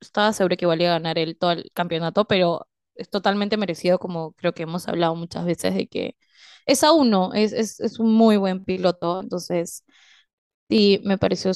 Estaba 0.00 0.32
seguro 0.32 0.56
que 0.56 0.66
valía 0.66 0.90
ganar 0.92 1.18
él 1.18 1.38
todo 1.38 1.52
el 1.52 1.70
campeonato, 1.74 2.26
pero 2.26 2.68
es 2.96 3.10
totalmente 3.10 3.56
merecido, 3.58 3.98
como 3.98 4.32
creo 4.34 4.54
que 4.54 4.64
hemos 4.64 4.88
hablado 4.88 5.16
muchas 5.16 5.44
veces, 5.46 5.74
de 5.74 5.88
que 5.88 6.16
es 6.66 6.84
a 6.84 6.92
uno, 6.92 7.32
es, 7.34 7.52
es, 7.52 7.80
es 7.80 7.98
un 8.00 8.14
muy 8.14 8.36
buen 8.38 8.64
piloto, 8.64 9.20
entonces 9.22 9.84
sí, 10.68 11.00
me 11.04 11.18
pareció 11.18 11.52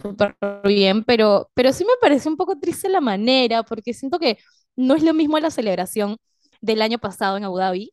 súper 0.00 0.36
bien, 0.64 1.04
pero, 1.04 1.50
pero 1.54 1.72
sí 1.72 1.84
me 1.84 1.92
pareció 2.00 2.30
un 2.30 2.36
poco 2.36 2.58
triste 2.58 2.88
la 2.88 3.00
manera, 3.00 3.62
porque 3.62 3.94
siento 3.94 4.18
que 4.18 4.38
no 4.76 4.94
es 4.94 5.02
lo 5.02 5.14
mismo 5.14 5.38
la 5.38 5.50
celebración 5.50 6.16
del 6.60 6.82
año 6.82 6.98
pasado 6.98 7.36
en 7.36 7.44
Abu 7.44 7.58
Dhabi, 7.58 7.92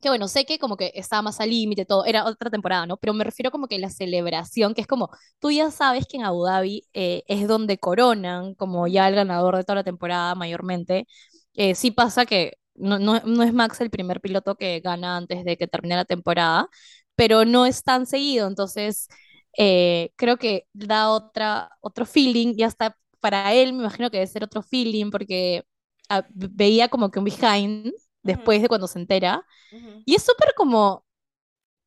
que 0.00 0.10
bueno, 0.10 0.28
sé 0.28 0.46
que 0.46 0.58
como 0.58 0.76
que 0.76 0.92
estaba 0.94 1.22
más 1.22 1.40
al 1.40 1.50
límite, 1.50 1.86
todo, 1.86 2.04
era 2.06 2.26
otra 2.26 2.50
temporada, 2.50 2.86
¿no? 2.86 2.98
Pero 2.98 3.14
me 3.14 3.24
refiero 3.24 3.50
como 3.50 3.68
que 3.68 3.78
la 3.78 3.90
celebración, 3.90 4.74
que 4.74 4.82
es 4.82 4.86
como, 4.86 5.10
tú 5.40 5.50
ya 5.50 5.70
sabes 5.70 6.06
que 6.08 6.18
en 6.18 6.24
Abu 6.24 6.44
Dhabi 6.46 6.86
eh, 6.94 7.24
es 7.28 7.48
donde 7.48 7.78
coronan 7.78 8.54
como 8.54 8.86
ya 8.88 9.08
el 9.08 9.14
ganador 9.16 9.56
de 9.56 9.64
toda 9.64 9.76
la 9.76 9.84
temporada 9.84 10.34
mayormente. 10.36 11.06
Eh, 11.54 11.74
sí 11.74 11.90
pasa 11.90 12.26
que 12.26 12.54
no, 12.74 12.98
no, 12.98 13.20
no 13.20 13.42
es 13.42 13.52
Max 13.54 13.80
el 13.80 13.90
primer 13.90 14.20
piloto 14.20 14.56
que 14.56 14.80
gana 14.80 15.16
antes 15.16 15.44
de 15.44 15.56
que 15.56 15.68
termine 15.68 15.96
la 15.96 16.04
temporada, 16.04 16.68
pero 17.16 17.44
no 17.44 17.66
es 17.66 17.82
tan 17.84 18.06
seguido, 18.06 18.48
entonces 18.48 19.08
eh, 19.58 20.12
creo 20.16 20.36
que 20.38 20.66
da 20.72 21.10
otra, 21.10 21.70
otro 21.80 22.06
feeling 22.06 22.54
y 22.56 22.62
hasta 22.64 22.96
para 23.20 23.52
él 23.54 23.72
me 23.72 23.80
imagino 23.80 24.10
que 24.10 24.18
debe 24.18 24.26
ser 24.26 24.44
otro 24.44 24.62
feeling 24.62 25.10
porque 25.10 25.64
ah, 26.08 26.26
veía 26.34 26.88
como 26.88 27.10
que 27.10 27.18
un 27.18 27.24
behind 27.26 27.92
después 28.22 28.62
de 28.62 28.68
cuando 28.68 28.86
se 28.88 28.98
entera. 28.98 29.44
ujú. 29.70 30.04
Y 30.04 30.16
es 30.16 30.22
súper 30.24 30.54
como, 30.56 31.04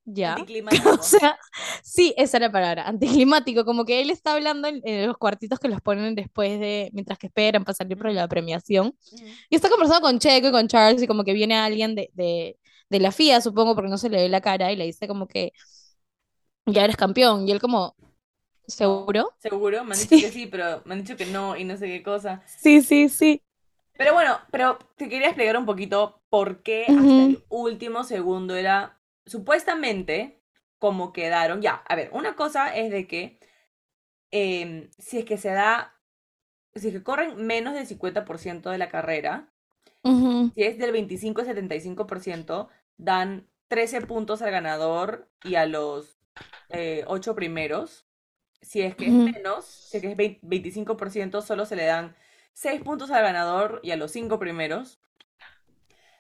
ya, 0.06 0.49
o 0.99 1.03
Anticlimático. 1.03 1.03
sea, 1.03 1.38
sí, 1.84 2.13
esa 2.17 2.38
era 2.38 2.47
la 2.47 2.51
palabra, 2.53 2.88
anticlimático, 2.88 3.65
como 3.65 3.86
que 3.86 4.01
él 4.01 4.10
está 4.10 4.34
hablando 4.34 4.67
en, 4.67 4.82
en 4.84 5.08
los 5.08 5.17
cuartitos 5.17 5.60
que 5.60 5.67
los 5.69 5.82
ponen 5.82 6.15
después 6.15 6.60
de, 6.60 6.89
mientras 6.93 7.17
que 7.19 7.27
esperan 7.27 7.63
para 7.63 7.75
salir 7.75 7.97
por 7.97 8.12
la 8.12 8.27
premiación. 8.27 8.93
ujú. 9.12 9.38
Y 9.49 9.56
está 9.56 9.69
conversando 9.69 10.01
con 10.08 10.19
Checo 10.19 10.49
y 10.49 10.51
con 10.51 10.67
Charles 10.67 11.03
y 11.03 11.08
como 11.08 11.23
que 11.23 11.34
viene 11.34 11.56
alguien 11.58 11.95
de, 11.95 12.10
de, 12.13 12.58
de 12.89 12.99
la 12.99 13.10
FIA, 13.12 13.41
supongo, 13.41 13.75
porque 13.75 13.89
no 13.91 13.97
se 13.97 14.10
le 14.10 14.17
ve 14.23 14.30
la 14.30 14.41
cara 14.41 14.71
y 14.71 14.75
le 14.77 14.86
dice 14.86 15.08
como 15.08 15.27
que 15.27 15.53
ya 16.67 16.84
eres 16.86 16.97
campeón. 16.97 17.47
Y 17.47 17.51
él 17.51 17.60
como, 17.62 17.95
¿seguro? 18.67 19.34
seguro, 19.39 19.84
me 19.84 19.93
han 19.95 19.99
dicho 20.01 20.19
que 20.19 20.32
Sí, 20.32 20.47
pero 20.47 20.82
me 20.86 20.93
han 20.93 21.01
dicho 21.03 21.17
que 21.17 21.25
no 21.25 21.56
y 21.58 21.63
no 21.63 21.77
sé 21.77 21.88
qué 21.88 22.03
cosa. 22.03 22.43
sí, 22.45 22.82
sí, 22.82 23.10
sí. 23.10 23.41
Pero 23.97 24.13
bueno, 24.13 24.39
pero 24.51 24.77
te 24.95 25.10
quería 25.10 25.27
explicar 25.27 25.58
un 25.58 25.65
poquito 25.65 26.21
por 26.30 26.62
qué 26.63 26.93
hasta 26.95 27.25
el 27.25 27.43
último 27.49 28.03
segundo 28.03 28.56
era 28.56 28.99
supuestamente 29.25 30.41
como 30.77 31.13
quedaron. 31.13 31.62
Ya, 31.62 31.75
a 31.88 31.95
ver, 31.95 32.10
una 32.13 32.36
cosa 32.36 32.75
es 32.75 32.91
de 32.91 33.08
que 33.08 33.39
em, 34.32 34.89
si 34.99 35.19
es 35.19 35.25
que 35.25 35.38
se 35.38 35.49
da, 35.51 35.95
si 36.75 36.89
es 36.89 36.93
que 36.93 37.03
corren 37.03 37.45
menos 37.45 37.73
del 37.73 37.88
50% 37.88 38.69
de 38.71 38.77
la 38.77 38.89
carrera, 38.89 39.53
si 40.56 40.63
es 40.63 40.77
del 40.77 40.91
25 40.91 41.41
al 41.41 41.47
75%, 41.47 42.69
dan 42.97 43.47
13 43.67 44.01
puntos 44.01 44.41
al 44.41 44.51
ganador 44.51 45.30
y 45.43 45.56
a 45.56 45.65
los 45.65 46.16
eh, 46.69 47.04
8 47.08 47.36
primeros. 47.36 48.08
Si 48.62 48.82
es 48.82 48.95
que 48.95 49.10
es 49.10 49.17
menos, 49.17 49.65
si 49.65 49.97
es 49.97 50.02
que 50.04 50.12
es 50.12 50.17
20 50.17 50.41
25%, 50.47 51.41
solo 51.41 51.65
se 51.65 51.76
le 51.76 51.86
dan 51.86 52.15
6 52.54 52.82
puntos 52.84 53.12
al 53.12 53.23
ganador 53.23 53.80
y 53.84 53.91
a 53.91 53.97
los 53.97 54.12
5 54.12 54.39
primeros. 54.39 55.00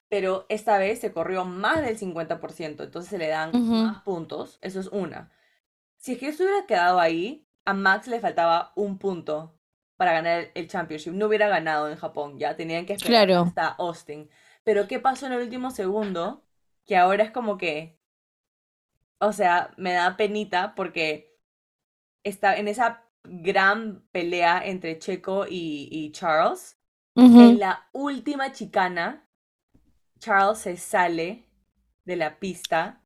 pero 0.09 0.45
esta 0.49 0.77
vez 0.77 0.99
se 0.99 1.11
corrió 1.11 1.45
más 1.45 1.81
del 1.81 1.97
50%, 1.97 2.83
entonces 2.83 3.09
se 3.09 3.17
le 3.17 3.27
dan 3.27 3.59
más 3.77 4.01
puntos, 4.03 4.57
eso 4.61 4.79
es 4.79 4.87
una. 4.87 5.31
Si 5.97 6.13
es 6.13 6.19
que 6.19 6.29
esto 6.29 6.43
hubiera 6.43 6.65
quedado 6.67 6.99
ahí, 6.99 7.47
a 7.65 7.73
Max 7.73 8.07
le 8.07 8.19
faltaba 8.21 8.73
un 8.75 8.99
punto 8.99 9.59
para 9.97 10.13
ganar 10.13 10.39
el, 10.41 10.51
el 10.55 10.67
championship, 10.69 11.13
no 11.13 11.27
hubiera 11.27 11.49
ganado 11.49 11.89
en 11.89 11.97
Japón, 11.97 12.39
ya 12.39 12.55
tenían 12.57 12.85
que 12.85 12.93
esperar 12.93 13.27
Claro. 13.27 13.41
hasta 13.41 13.67
Austin. 13.69 14.29
Pero 14.63 14.87
¿qué 14.87 14.99
pasó 14.99 15.27
en 15.27 15.33
el 15.33 15.41
último 15.43 15.71
segundo? 15.71 16.45
Que 16.85 16.97
ahora 16.97 17.23
es 17.23 17.31
como 17.31 17.57
que, 17.57 17.96
o 19.19 19.33
sea, 19.33 19.73
me 19.77 19.93
da 19.93 20.17
penita 20.17 20.75
porque 20.75 21.35
está 22.23 22.57
en 22.57 22.67
esa 22.67 23.03
gran 23.23 24.07
pelea 24.11 24.61
entre 24.65 24.99
Checo 24.99 25.45
y, 25.47 25.89
y 25.91 26.11
Charles. 26.11 26.77
En 27.35 27.59
la 27.59 27.87
última 27.93 28.51
chicana, 28.53 29.27
Charles 30.19 30.59
se 30.59 30.77
sale 30.77 31.45
de 32.05 32.15
la 32.15 32.39
pista 32.39 33.03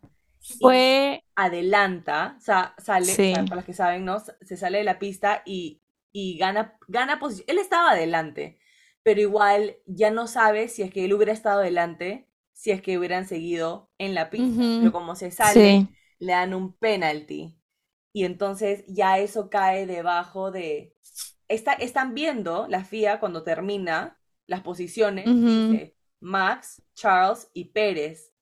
y 0.59 0.59
Fue, 0.59 1.23
adelanta, 1.35 2.35
o 2.37 2.41
sea, 2.41 2.75
sale, 2.79 3.17
sí, 3.17 3.33
para 3.47 3.57
los 3.57 3.65
que 3.65 3.73
saben, 3.73 4.05
¿no? 4.05 4.19
Se 4.19 4.57
sale 4.57 4.79
de 4.79 4.83
la 4.83 4.99
pista 4.99 5.43
y, 5.45 5.81
y 6.11 6.37
gana, 6.37 6.77
gana 6.87 7.19
posición. 7.19 7.45
Él 7.49 7.59
estaba 7.59 7.91
adelante, 7.91 8.59
pero 9.03 9.21
igual 9.21 9.77
ya 9.85 10.11
no 10.11 10.27
sabe 10.27 10.67
si 10.69 10.83
es 10.83 10.91
que 10.91 11.05
él 11.05 11.13
hubiera 11.13 11.33
estado 11.33 11.61
adelante, 11.61 12.29
si 12.53 12.71
es 12.71 12.81
que 12.81 12.97
hubieran 12.97 13.27
seguido 13.27 13.91
en 13.97 14.15
la 14.15 14.29
pista. 14.29 14.63
Pero 14.77 14.91
como 14.91 15.15
se 15.15 15.31
sale, 15.31 15.79
sí, 15.79 15.87
le 16.21 16.33
dan 16.33 16.53
un 16.53 16.73
penalty. 16.77 17.57
Y 18.13 18.25
entonces 18.25 18.85
ya 18.87 19.17
eso 19.17 19.49
cae 19.49 19.85
debajo 19.85 20.51
de... 20.51 20.95
Está, 21.47 21.73
están 21.73 22.13
viendo 22.13 22.67
la 22.69 22.85
FIA 22.85 23.19
cuando 23.19 23.43
termina 23.43 24.17
las 24.45 24.61
posiciones, 24.61 25.25
dice 25.25 25.97
Max, 26.19 26.81
Charles 26.93 27.49
y 27.53 27.65
Pérez. 27.65 28.33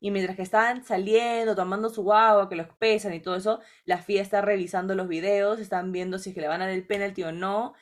Y 0.00 0.10
mientras 0.10 0.36
que 0.36 0.42
están 0.42 0.84
saliendo, 0.84 1.54
tomando 1.54 1.88
su 1.90 2.12
agua, 2.12 2.48
que 2.48 2.56
los 2.56 2.68
pesan 2.76 3.14
y 3.14 3.20
todo 3.20 3.36
eso, 3.36 3.60
la 3.84 3.98
FIA 3.98 4.20
está 4.20 4.40
revisando 4.42 4.94
los 4.94 5.08
videos, 5.08 5.60
están 5.60 5.92
viendo 5.92 6.18
si 6.18 6.30
es 6.30 6.34
que 6.34 6.40
le 6.40 6.48
van 6.48 6.62
a 6.62 6.66
dar 6.66 6.74
el 6.74 6.86
penalti 6.86 7.22
o 7.22 7.32
no, 7.32 7.74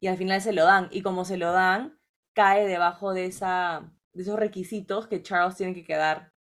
y 0.00 0.08
al 0.08 0.16
final 0.16 0.40
se 0.40 0.52
lo 0.52 0.64
dan. 0.64 0.88
Y 0.90 1.02
como 1.02 1.24
se 1.24 1.36
lo 1.36 1.52
dan, 1.52 1.98
cae 2.32 2.66
debajo 2.66 3.12
de, 3.12 3.26
esa, 3.26 3.92
de 4.12 4.22
esos 4.22 4.38
requisitos 4.38 5.06
que 5.06 5.22
Charles 5.22 5.56
tiene 5.56 5.74
que 5.74 5.84
quedar 5.84 6.32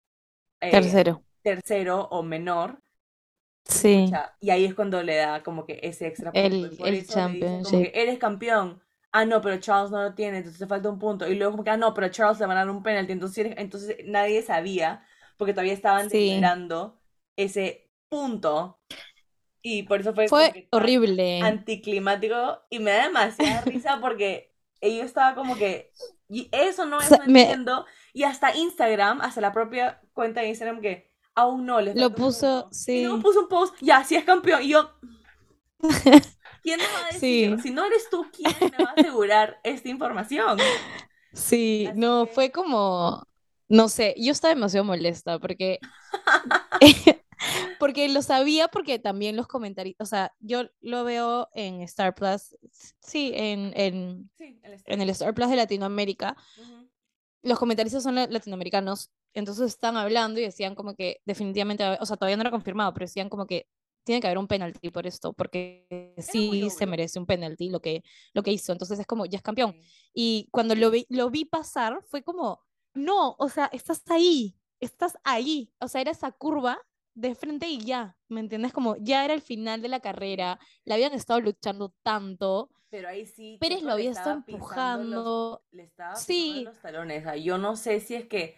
eh, 0.62 0.72
tercero. 0.72 1.24
Tercero 1.44 2.08
o 2.12 2.24
menor. 2.24 2.80
Sí, 3.66 4.22
Y 4.40 4.50
ahí 4.50 4.66
es 4.66 4.74
cuando 4.76 5.04
le 5.04 5.16
da 5.18 5.44
como 5.44 5.66
que 5.66 5.80
ese 5.84 6.08
extra 6.08 6.36
punto. 6.36 6.68
el, 6.68 6.78
por 6.78 6.94
el 6.94 7.08
eso 7.16 7.16
dicen 7.16 7.62
como 7.62 7.82
que 7.82 7.92
championship. 7.92 7.92
eres 7.94 8.18
campeón. 8.20 8.82
Ah, 9.12 9.26
no, 9.26 9.42
pero 9.42 9.60
Charles 9.60 9.92
no 9.92 10.02
lo 10.02 10.14
tiene, 10.16 10.38
entonces 10.38 10.60
te 10.60 10.68
falta 10.68 10.90
un 10.90 11.00
punto. 11.00 11.28
Y 11.28 11.36
luego 11.36 11.52
como 11.52 11.64
que, 11.64 11.70
ah, 11.72 11.78
no, 11.78 11.94
pero 11.94 12.10
Charles 12.10 12.40
le 12.40 12.46
van 12.48 12.58
a 12.58 12.62
dar 12.62 12.70
un 12.70 12.82
penalti. 12.84 13.12
Entonces, 13.14 13.54
entonces 13.58 13.98
nadie 14.06 14.42
sabía, 14.42 15.06
porque 15.38 15.54
todavía 15.54 15.74
estaban 15.74 16.10
Sí, 16.10 16.10
deliberando 16.10 17.00
ese 17.36 17.92
punto. 18.10 18.80
Y 19.62 19.84
por 19.84 20.02
eso 20.02 20.14
fue 20.16 20.30
fue 20.30 20.54
que 20.54 20.72
horrible. 20.72 21.28
anticlimático. 21.40 22.62
Y 22.70 22.80
me 22.80 22.92
da 22.92 23.04
demasiada 23.08 23.62
risa 23.66 24.00
porque 24.02 24.56
yo 24.82 25.04
estaba 25.04 25.36
como 25.36 25.58
que, 25.58 25.94
y 26.30 26.50
eso 26.54 26.86
no, 26.86 27.02
O 27.02 27.04
eso 27.04 27.16
sea, 27.16 27.18
no 27.18 27.26
me 27.26 27.44
entiendo. 27.44 27.86
Y 28.14 28.24
hasta 28.24 28.56
Instagram, 28.56 29.22
hasta 29.22 29.42
la 29.42 29.54
propia 29.54 30.02
cuenta 30.14 30.42
de 30.42 30.50
Instagram 30.50 30.82
que 30.82 31.11
aún 31.36 31.66
no, 31.66 31.82
le 31.82 31.94
lo 31.94 32.14
puso, 32.16 32.68
punto. 32.68 32.72
Y 32.92 33.02
luego 33.02 33.20
sí, 33.20 33.22
puso 33.22 33.42
un 33.42 33.48
post, 33.50 33.76
ya, 33.82 34.04
si 34.04 34.16
es 34.16 34.24
campeón. 34.26 34.64
Y 34.64 34.70
yo, 34.70 34.92
¿quién 36.62 36.82
me 36.82 36.92
va 36.92 37.06
a 37.10 37.14
decir? 37.14 37.52
sí, 37.52 37.62
Si 37.62 37.72
no 37.72 37.86
eres 37.86 38.10
tú, 38.10 38.30
¿quién 38.32 38.70
me 38.72 38.80
va 38.80 38.92
a 38.92 38.94
asegurar 38.94 39.60
esta 39.64 39.90
información? 39.90 40.76
sí, 41.34 41.92
Así 41.92 41.96
no, 41.96 42.26
que, 42.26 42.28
fue 42.28 42.52
como, 42.52 43.28
no 43.70 43.90
sé, 43.90 44.16
yo 44.18 44.32
estaba 44.32 44.54
demasiado 44.54 44.86
molesta 44.86 45.40
porque, 45.40 45.80
porque 47.78 48.10
lo 48.10 48.22
sabía 48.22 48.68
porque 48.70 49.00
también 49.00 49.36
los 49.36 49.48
comentarios, 49.48 49.96
o 50.00 50.06
sea, 50.06 50.34
yo 50.40 50.64
lo 50.82 51.04
veo 51.04 51.50
en 51.54 51.82
Star 51.82 52.16
Plus, 52.16 52.58
sí, 53.02 53.32
en, 53.36 53.74
en, 53.76 54.32
sí, 54.38 54.60
el 54.64 54.74
Star 54.74 54.96
en 54.96 55.02
el 55.02 55.10
Plus. 55.10 55.12
Star 55.12 55.34
Plus 55.34 55.50
de 55.50 55.56
Latinoamérica, 55.58 56.38
Ujú. 56.56 56.81
Los 57.44 57.60
comentaristas 57.60 58.04
son 58.04 58.16
la- 58.16 58.28
latinoamericanos, 58.28 59.10
entonces 59.34 59.68
están 59.70 59.98
hablando 59.98 60.40
y 60.40 60.44
decían 60.44 60.76
como 60.76 60.96
que 60.96 61.22
definitivamente, 61.26 61.84
o 62.00 62.06
sea, 62.06 62.18
todavía 62.18 62.38
no 62.38 62.42
era 62.42 62.52
confirmado, 62.52 62.94
pero 62.94 63.06
decían 63.06 63.30
como 63.30 63.46
que 63.48 63.68
tiene 64.04 64.20
que 64.22 64.28
haber 64.28 64.40
un 64.40 64.48
penalti 64.48 64.90
por 64.90 65.06
esto, 65.08 65.34
porque 65.34 66.16
sí 66.18 66.70
se 66.72 66.86
merece 66.88 67.20
un 67.20 67.26
penalti 67.28 67.70
lo 67.70 67.80
que, 67.82 68.04
lo 68.34 68.42
que 68.44 68.52
hizo, 68.52 68.72
entonces 68.72 69.00
es 69.00 69.06
como, 69.06 69.26
ya 69.26 69.38
es 69.38 69.44
campeón. 69.44 69.76
Y 70.14 70.48
cuando 70.52 70.76
lo 70.76 70.90
vi, 70.92 71.06
lo 71.10 71.30
vi 71.30 71.46
pasar, 71.46 72.02
fue 72.04 72.24
como, 72.24 72.60
no, 72.94 73.36
o 73.38 73.50
sea, 73.50 73.70
estás 73.72 74.02
ahí, 74.10 74.58
estás 74.80 75.18
ahí, 75.24 75.72
o 75.80 75.88
sea, 75.88 76.02
era 76.02 76.12
esa 76.12 76.32
curva 76.32 76.80
de 77.14 77.36
frente 77.36 77.68
y 77.68 77.84
ya, 77.86 78.18
¿me 78.30 78.40
entiendes? 78.40 78.74
Como 78.74 78.96
ya 78.98 79.26
era 79.26 79.34
el 79.34 79.42
final 79.42 79.82
de 79.82 79.90
la 79.90 80.00
carrera, 80.00 80.60
la 80.86 80.96
habían 80.96 81.14
estado 81.14 81.40
luchando 81.42 81.94
tanto, 82.04 82.70
Pero 82.90 83.08
ahí 83.10 83.26
sí, 83.26 83.58
Pérez 83.60 83.84
lo 83.84 83.92
había 83.94 84.12
estado 84.12 84.38
los, 84.38 84.48
empujando, 84.48 85.64
le 85.72 85.84
estaba 85.84 86.16
sí, 86.16 86.64
los 86.66 86.80
talones. 86.80 87.26
Yo 87.44 87.58
no 87.58 87.76
sé 87.76 88.00
si 88.02 88.16
es 88.16 88.28
que, 88.28 88.58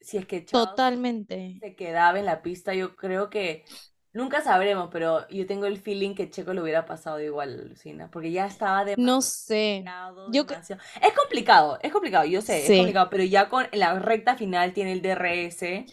si 0.00 0.18
es 0.18 0.26
que 0.26 0.44
Charles 0.44 0.68
totalmente. 0.68 1.60
se 1.60 1.74
quedaba 1.76 2.18
en 2.18 2.26
la 2.26 2.42
pista. 2.42 2.74
Yo 2.74 2.96
creo 2.96 3.30
que 3.30 3.64
nunca 4.12 4.42
sabremos, 4.42 4.88
pero 4.92 5.28
yo 5.28 5.46
tengo 5.46 5.66
el 5.66 5.78
feeling 5.78 6.14
que 6.14 6.30
Checo 6.30 6.52
le 6.54 6.62
hubiera 6.62 6.86
pasado 6.86 7.20
igual, 7.20 7.68
Lucina, 7.68 8.10
porque 8.10 8.30
ya 8.32 8.46
estaba 8.46 8.84
No 8.96 9.20
sé, 9.22 9.84
yo, 10.26 10.44
demasiado. 10.44 10.82
Es 11.00 11.12
complicado, 11.14 11.78
es 11.82 11.92
complicado, 11.92 12.24
yo 12.24 12.40
sé, 12.42 12.66
es 12.66 12.74
complicado, 12.74 13.08
pero 13.10 13.24
ya 13.24 13.48
con 13.48 13.66
la 13.72 13.98
recta 13.98 14.36
final 14.36 14.72
tiene 14.72 14.92
el 14.92 15.02
DRS 15.02 15.86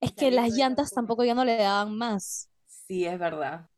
es 0.00 0.12
que 0.12 0.30
las 0.30 0.50
llantas 0.52 0.92
tampoco 0.92 1.24
ya 1.24 1.34
no 1.34 1.44
le 1.44 1.56
daban 1.56 1.96
más. 1.96 2.50
Sí, 2.66 3.04
es 3.06 3.18
verdad. 3.18 3.68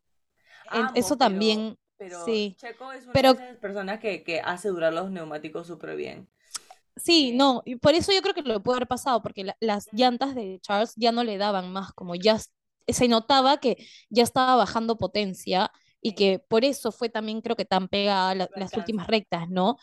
Eso 0.93 1.17
pero, 1.17 1.17
también, 1.17 1.75
pero 1.97 2.17
sí, 2.25 2.57
Checo 2.57 2.91
es 2.93 3.05
una 3.07 3.13
pero 3.13 3.33
de 3.33 3.55
personas 3.55 3.99
que, 3.99 4.23
que 4.23 4.41
hace 4.41 4.69
durar 4.69 4.93
los 4.93 5.11
neumáticos 5.11 5.67
súper 5.67 5.95
bien. 5.95 6.29
Sí, 6.97 7.31
Eh, 7.31 7.33
no, 7.33 7.63
y 7.65 7.77
por 7.77 7.93
eso 7.95 8.11
yo 8.11 8.21
creo 8.21 8.33
que 8.33 8.41
lo 8.43 8.61
puede 8.61 8.77
haber 8.77 8.87
pasado, 8.87 9.21
porque 9.23 9.43
la- 9.43 9.57
las 9.59 9.87
llantas 9.91 10.35
de 10.35 10.59
Charles 10.61 10.93
ya 10.97 11.11
no 11.11 11.23
le 11.23 11.37
daban 11.37 11.71
más, 11.71 11.93
como 11.93 12.15
ya 12.15 12.37
se 12.87 13.07
notaba 13.07 13.57
que 13.57 13.77
ya 14.09 14.23
estaba 14.23 14.55
bajando 14.55 14.97
potencia 14.97 15.71
y 16.01 16.13
que 16.15 16.39
por 16.39 16.65
eso 16.65 16.91
fue 16.91 17.09
también 17.09 17.41
creo 17.41 17.55
que 17.55 17.65
tan 17.65 17.87
pegada 17.87 18.35
la- 18.35 18.51
las 18.55 18.75
últimas 18.75 19.07
rectas, 19.07 19.49
¿no? 19.49 19.77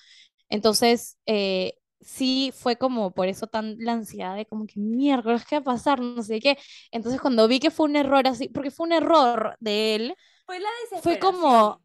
Entonces, 0.51 1.19
eh, 1.27 1.78
sí 2.01 2.53
fue 2.55 2.77
como 2.77 3.13
por 3.13 3.29
eso 3.29 3.47
tan 3.47 3.77
la 3.79 3.93
ansiedad 3.93 4.37
de 4.37 4.47
como 4.47 4.67
que 4.67 4.81
miércoles, 4.81 5.45
¿qué 5.49 5.57
va 5.57 5.61
a 5.61 5.65
pasar? 5.77 6.01
No 6.01 6.23
sé 6.23 6.41
qué. 6.41 6.59
Entonces, 6.91 7.21
cuando 7.21 7.49
vi 7.49 7.61
que 7.61 7.71
fue 7.71 7.87
un 7.87 7.97
error 7.97 8.27
así, 8.27 8.49
porque 8.49 8.71
fue 8.71 8.87
un 8.87 8.93
error 8.93 9.57
de 9.61 9.95
él, 9.95 10.15
Fue 10.47 10.59
la 10.61 10.69
fue 11.03 11.19
como. 11.19 11.83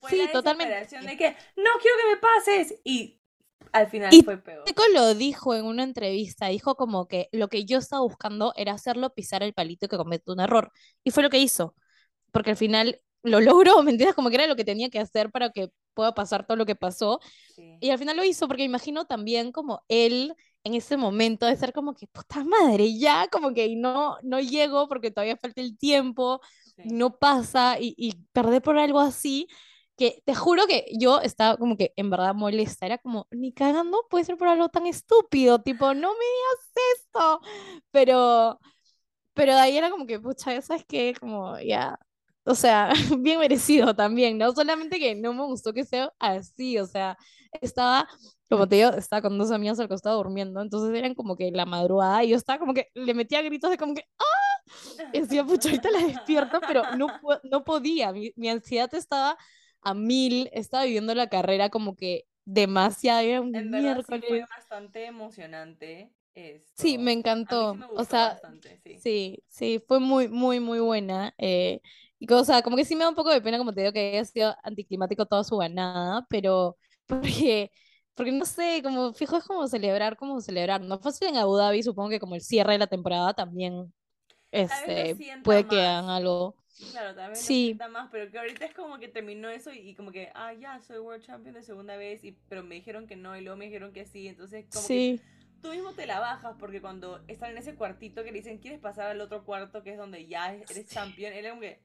Fue 0.00 0.10
sí, 0.10 0.18
la 0.18 0.32
totalmente. 0.32 0.74
de 0.74 1.16
que 1.16 1.30
no 1.56 1.70
quiero 1.82 1.96
que 1.98 2.14
me 2.14 2.16
pases. 2.18 2.80
Y 2.84 3.20
al 3.72 3.88
final 3.88 4.12
Y 4.12 4.22
fue 4.24 4.38
peor. 4.38 4.64
Checo 4.64 4.82
lo 4.94 5.14
dijo 5.14 5.54
en 5.54 5.64
una 5.64 5.82
entrevista, 5.82 6.46
dijo 6.48 6.74
como 6.76 7.08
que 7.08 7.28
lo 7.32 7.48
que 7.48 7.64
yo 7.64 7.78
estaba 7.78 8.02
buscando 8.02 8.52
era 8.56 8.72
hacerlo 8.72 9.14
pisar 9.14 9.42
el 9.42 9.54
palito 9.54 9.88
que 9.88 9.96
cometa 9.96 10.32
un 10.32 10.40
error. 10.40 10.72
Y 11.04 11.10
fue 11.10 11.22
lo 11.22 11.30
que 11.30 11.38
hizo, 11.38 11.74
porque 12.32 12.50
al 12.52 12.56
final 12.56 13.00
lo 13.22 13.40
logró, 13.42 13.82
¿me 13.82 13.92
entiendes? 13.92 14.14
Como 14.16 14.30
que 14.30 14.36
era 14.36 14.46
lo 14.46 14.56
que 14.56 14.64
tenía 14.64 14.90
que 14.90 15.00
hacer 15.00 15.30
para 15.30 15.50
que 15.52 15.70
pueda 15.98 16.14
pasar 16.14 16.46
todo 16.46 16.56
lo 16.56 16.64
que 16.66 16.76
pasó. 16.76 17.20
Sí. 17.56 17.76
Y 17.80 17.90
al 17.90 17.98
final 17.98 18.16
lo 18.16 18.24
hizo, 18.24 18.46
porque 18.48 18.62
imagino 18.64 19.06
también 19.06 19.52
como 19.52 19.82
él 19.88 20.34
en 20.64 20.74
ese 20.74 20.96
momento 20.96 21.46
de 21.46 21.56
ser 21.56 21.72
como 21.72 21.94
que, 21.94 22.06
puta 22.08 22.44
madre, 22.44 22.96
ya, 22.98 23.28
como 23.32 23.52
que 23.54 23.74
no, 23.76 24.18
no 24.22 24.40
llego 24.40 24.88
porque 24.88 25.10
todavía 25.10 25.36
falta 25.36 25.60
el 25.60 25.78
tiempo, 25.78 26.40
Sí. 26.76 26.84
no 26.84 27.18
pasa 27.18 27.78
y, 27.80 27.94
y 27.96 28.14
perder 28.32 28.62
por 28.62 28.78
algo 28.78 29.00
así, 29.00 29.48
que 29.96 30.22
te 30.26 30.34
juro 30.34 30.66
que 30.68 30.86
yo 30.98 31.20
estaba 31.20 31.56
como 31.56 31.76
que 31.76 31.92
en 31.96 32.10
verdad 32.10 32.34
molesta, 32.34 32.86
era 32.86 32.98
como, 32.98 33.26
ni 33.32 33.52
cagando 33.52 34.06
puede 34.10 34.24
ser 34.24 34.36
por 34.38 34.48
algo 34.48 34.68
tan 34.68 34.86
estúpido, 34.86 35.60
tipo, 35.60 35.94
no 35.94 36.10
me 36.12 36.24
digas 36.24 36.72
esto, 36.98 37.40
pero, 37.90 38.60
pero 39.34 39.54
de 39.54 39.60
ahí 39.60 39.76
era 39.78 39.90
como 39.90 40.06
que, 40.06 40.20
pucha, 40.20 40.60
sabes 40.62 40.84
qué, 40.88 41.14
como 41.20 41.58
ya, 41.60 41.98
o 42.48 42.54
sea, 42.54 42.92
bien 43.20 43.38
merecido 43.40 43.94
también, 43.94 44.38
¿no? 44.38 44.52
Solamente 44.52 44.98
que 44.98 45.14
no 45.14 45.32
me 45.34 45.44
gustó 45.44 45.72
que 45.72 45.84
sea 45.84 46.12
así, 46.18 46.78
o 46.78 46.86
sea, 46.86 47.16
estaba, 47.60 48.08
como 48.48 48.68
te 48.68 48.76
digo, 48.76 48.90
estaba 48.90 49.22
con 49.22 49.38
dos 49.38 49.50
amigas 49.52 49.78
al 49.80 49.88
costado 49.88 50.18
durmiendo, 50.18 50.60
entonces 50.62 50.96
eran 50.98 51.14
como 51.14 51.36
que 51.36 51.50
la 51.52 51.66
madrugada 51.66 52.24
y 52.24 52.30
yo 52.30 52.36
estaba 52.36 52.58
como 52.58 52.74
que 52.74 52.88
le 52.94 53.14
metía 53.14 53.42
gritos 53.42 53.70
de 53.70 53.78
como 53.78 53.94
que, 53.94 54.02
¡ah! 54.18 54.24
Y 55.12 55.20
decía, 55.22 55.44
pucha, 55.44 55.68
ahorita 55.70 55.90
la 55.90 56.00
despierto, 56.06 56.64
pero 56.66 56.86
no, 56.90 57.18
no 57.44 57.64
podía, 57.64 58.12
mi, 58.12 58.32
mi 58.36 58.48
ansiedad 58.48 58.92
estaba 58.94 59.36
a 59.82 59.94
mil, 59.94 60.50
estaba 60.52 60.84
viviendo 60.84 61.14
la 61.14 61.28
carrera 61.28 61.70
como 61.70 61.96
que 61.96 62.24
demasiado, 62.44 63.20
era 63.20 63.40
un 63.40 63.52
En 63.52 63.70
verdad 63.70 64.00
sí 64.06 64.22
fue 64.22 64.40
miércoles. 64.40 64.48
bastante 64.56 65.04
emocionante 65.04 66.12
Sí, 66.76 66.98
me 66.98 67.12
esto. 67.12 67.26
Mí 67.48 67.56
sí 67.58 67.72
encantó. 67.72 67.76
me 67.76 67.86
O 67.94 68.04
sea, 68.04 68.40
bastante, 68.40 68.78
sí. 68.82 69.02
sí, 69.02 69.42
sí, 69.48 69.82
fue 69.86 70.00
muy, 70.00 70.28
muy, 70.28 70.60
muy 70.60 70.80
buena. 70.80 71.34
eh, 71.38 71.80
y 72.18 72.32
o 72.32 72.44
sea, 72.44 72.62
como 72.62 72.76
que 72.76 72.84
sí 72.84 72.94
me 72.96 73.04
da 73.04 73.10
un 73.10 73.14
poco 73.16 73.30
de 73.30 73.40
pena, 73.40 73.58
como 73.58 73.72
te 73.72 73.80
digo, 73.82 73.92
que 73.92 74.10
haya 74.12 74.24
sido 74.24 74.54
anticlimático 74.62 75.26
toda 75.26 75.44
su 75.44 75.56
ganada, 75.56 76.26
pero 76.28 76.76
porque, 77.06 77.70
Porque 78.14 78.32
no 78.32 78.44
sé, 78.44 78.80
como 78.82 79.12
fijo 79.14 79.36
es 79.36 79.44
como 79.44 79.66
celebrar, 79.68 80.16
como 80.16 80.40
celebrar. 80.40 80.80
No 80.82 80.98
fácil 80.98 81.28
en 81.28 81.36
Abu 81.36 81.56
Dhabi, 81.56 81.82
supongo 81.82 82.10
que 82.10 82.20
como 82.20 82.34
el 82.34 82.40
cierre 82.42 82.72
de 82.72 82.78
la 82.78 82.86
temporada 82.88 83.34
también 83.34 83.92
este, 84.52 85.20
puede 85.42 85.66
que 85.66 85.82
más. 85.82 85.86
hagan 85.86 86.10
algo. 86.10 86.56
Claro, 86.90 87.14
también 87.14 87.44
Sí. 87.44 87.82
más, 87.90 88.08
pero 88.12 88.30
que 88.30 88.38
ahorita 88.38 88.64
es 88.66 88.74
como 88.74 88.98
que 88.98 89.08
terminó 89.08 89.48
eso 89.50 89.72
y, 89.72 89.78
y 89.90 89.94
como 89.94 90.12
que, 90.12 90.30
ah, 90.34 90.52
ya, 90.54 90.80
soy 90.80 90.98
World 90.98 91.24
Champion 91.24 91.54
de 91.54 91.62
segunda 91.62 91.96
vez, 91.96 92.24
y, 92.24 92.32
pero 92.48 92.62
me 92.64 92.76
dijeron 92.76 93.06
que 93.06 93.16
no 93.16 93.36
y 93.36 93.42
luego 93.42 93.56
me 93.58 93.66
dijeron 93.66 93.92
que 93.92 94.06
sí, 94.06 94.28
entonces 94.28 94.66
como 94.72 94.90
que 94.90 95.06
Sí, 95.06 95.24
tú 95.62 95.70
mismo 95.70 95.94
te 95.94 96.06
la 96.06 96.20
bajas 96.20 96.56
porque 96.58 96.80
cuando 96.80 97.22
están 97.28 97.52
en 97.52 97.58
ese 97.58 97.74
cuartito 97.76 98.24
que 98.24 98.32
le 98.32 98.38
dicen, 98.38 98.58
¿quieres 98.58 98.80
pasar 98.80 99.10
al 99.10 99.20
otro 99.20 99.44
cuarto 99.44 99.82
que 99.82 99.92
es 99.92 99.98
donde 99.98 100.26
ya 100.28 100.54
eres 100.54 100.88
champion? 100.88 101.32
Él 101.34 101.44
es 101.46 101.50
como 101.50 101.62
que, 101.62 101.80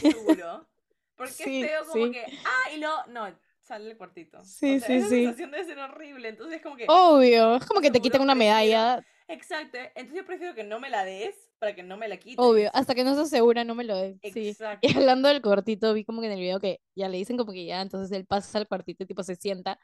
¿seguro? 0.00 0.68
Porque 1.16 1.32
Sí, 1.32 1.62
es 1.62 1.68
feo 1.70 1.84
como 1.86 2.06
sí. 2.06 2.12
que, 2.12 2.24
ah, 2.44 2.72
y 2.74 2.78
luego, 2.78 2.96
no, 3.08 3.38
sale 3.60 3.90
el 3.90 3.96
cuartito. 3.96 4.42
Sí, 4.44 4.76
o 4.76 4.80
sea, 4.80 4.88
sí, 4.88 4.94
esa 4.94 5.08
sí. 5.08 5.14
sensación 5.24 5.50
debe 5.50 5.64
ser 5.64 5.78
horrible, 5.78 6.28
entonces 6.28 6.56
es 6.56 6.62
como 6.62 6.76
que, 6.76 6.86
obvio. 6.88 7.56
Es 7.56 7.66
como 7.66 7.80
que 7.80 7.90
te 7.90 8.00
quitan 8.00 8.22
una 8.22 8.34
medalla. 8.34 9.04
exacto, 9.28 9.78
entonces 9.94 10.14
yo 10.16 10.26
prefiero 10.26 10.54
que 10.54 10.64
no 10.64 10.80
me 10.80 10.90
la 10.90 11.04
des 11.04 11.34
para 11.58 11.74
que 11.76 11.82
no 11.84 11.96
me 11.96 12.08
la 12.08 12.16
quites. 12.16 12.36
Obvio. 12.44 12.70
Hasta 12.74 12.94
que 12.94 13.04
no 13.04 13.14
se 13.14 13.20
asegura, 13.20 13.62
no 13.62 13.74
me 13.76 13.84
lo 13.84 13.96
des. 13.96 14.18
Sí. 14.32 14.48
Exacto. 14.48 14.86
Y 14.88 14.96
hablando 14.96 15.28
del 15.28 15.40
cuartito, 15.42 15.94
vi 15.94 16.04
como 16.04 16.20
que 16.20 16.26
en 16.26 16.32
el 16.32 16.40
video 16.40 16.58
que 16.58 16.80
ya 16.96 17.08
le 17.08 17.18
dicen 17.18 17.36
como 17.36 17.52
que 17.52 17.64
ya, 17.64 17.80
entonces 17.82 18.10
él 18.16 18.26
pasa 18.26 18.58
al 18.58 18.66
cuartito 18.66 19.04
y 19.04 19.06
tipo 19.06 19.22
se 19.22 19.36
sienta. 19.36 19.78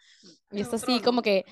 Y 0.51 0.57
En 0.57 0.62
está 0.62 0.77
así 0.77 1.01
como 1.01 1.23
que 1.23 1.44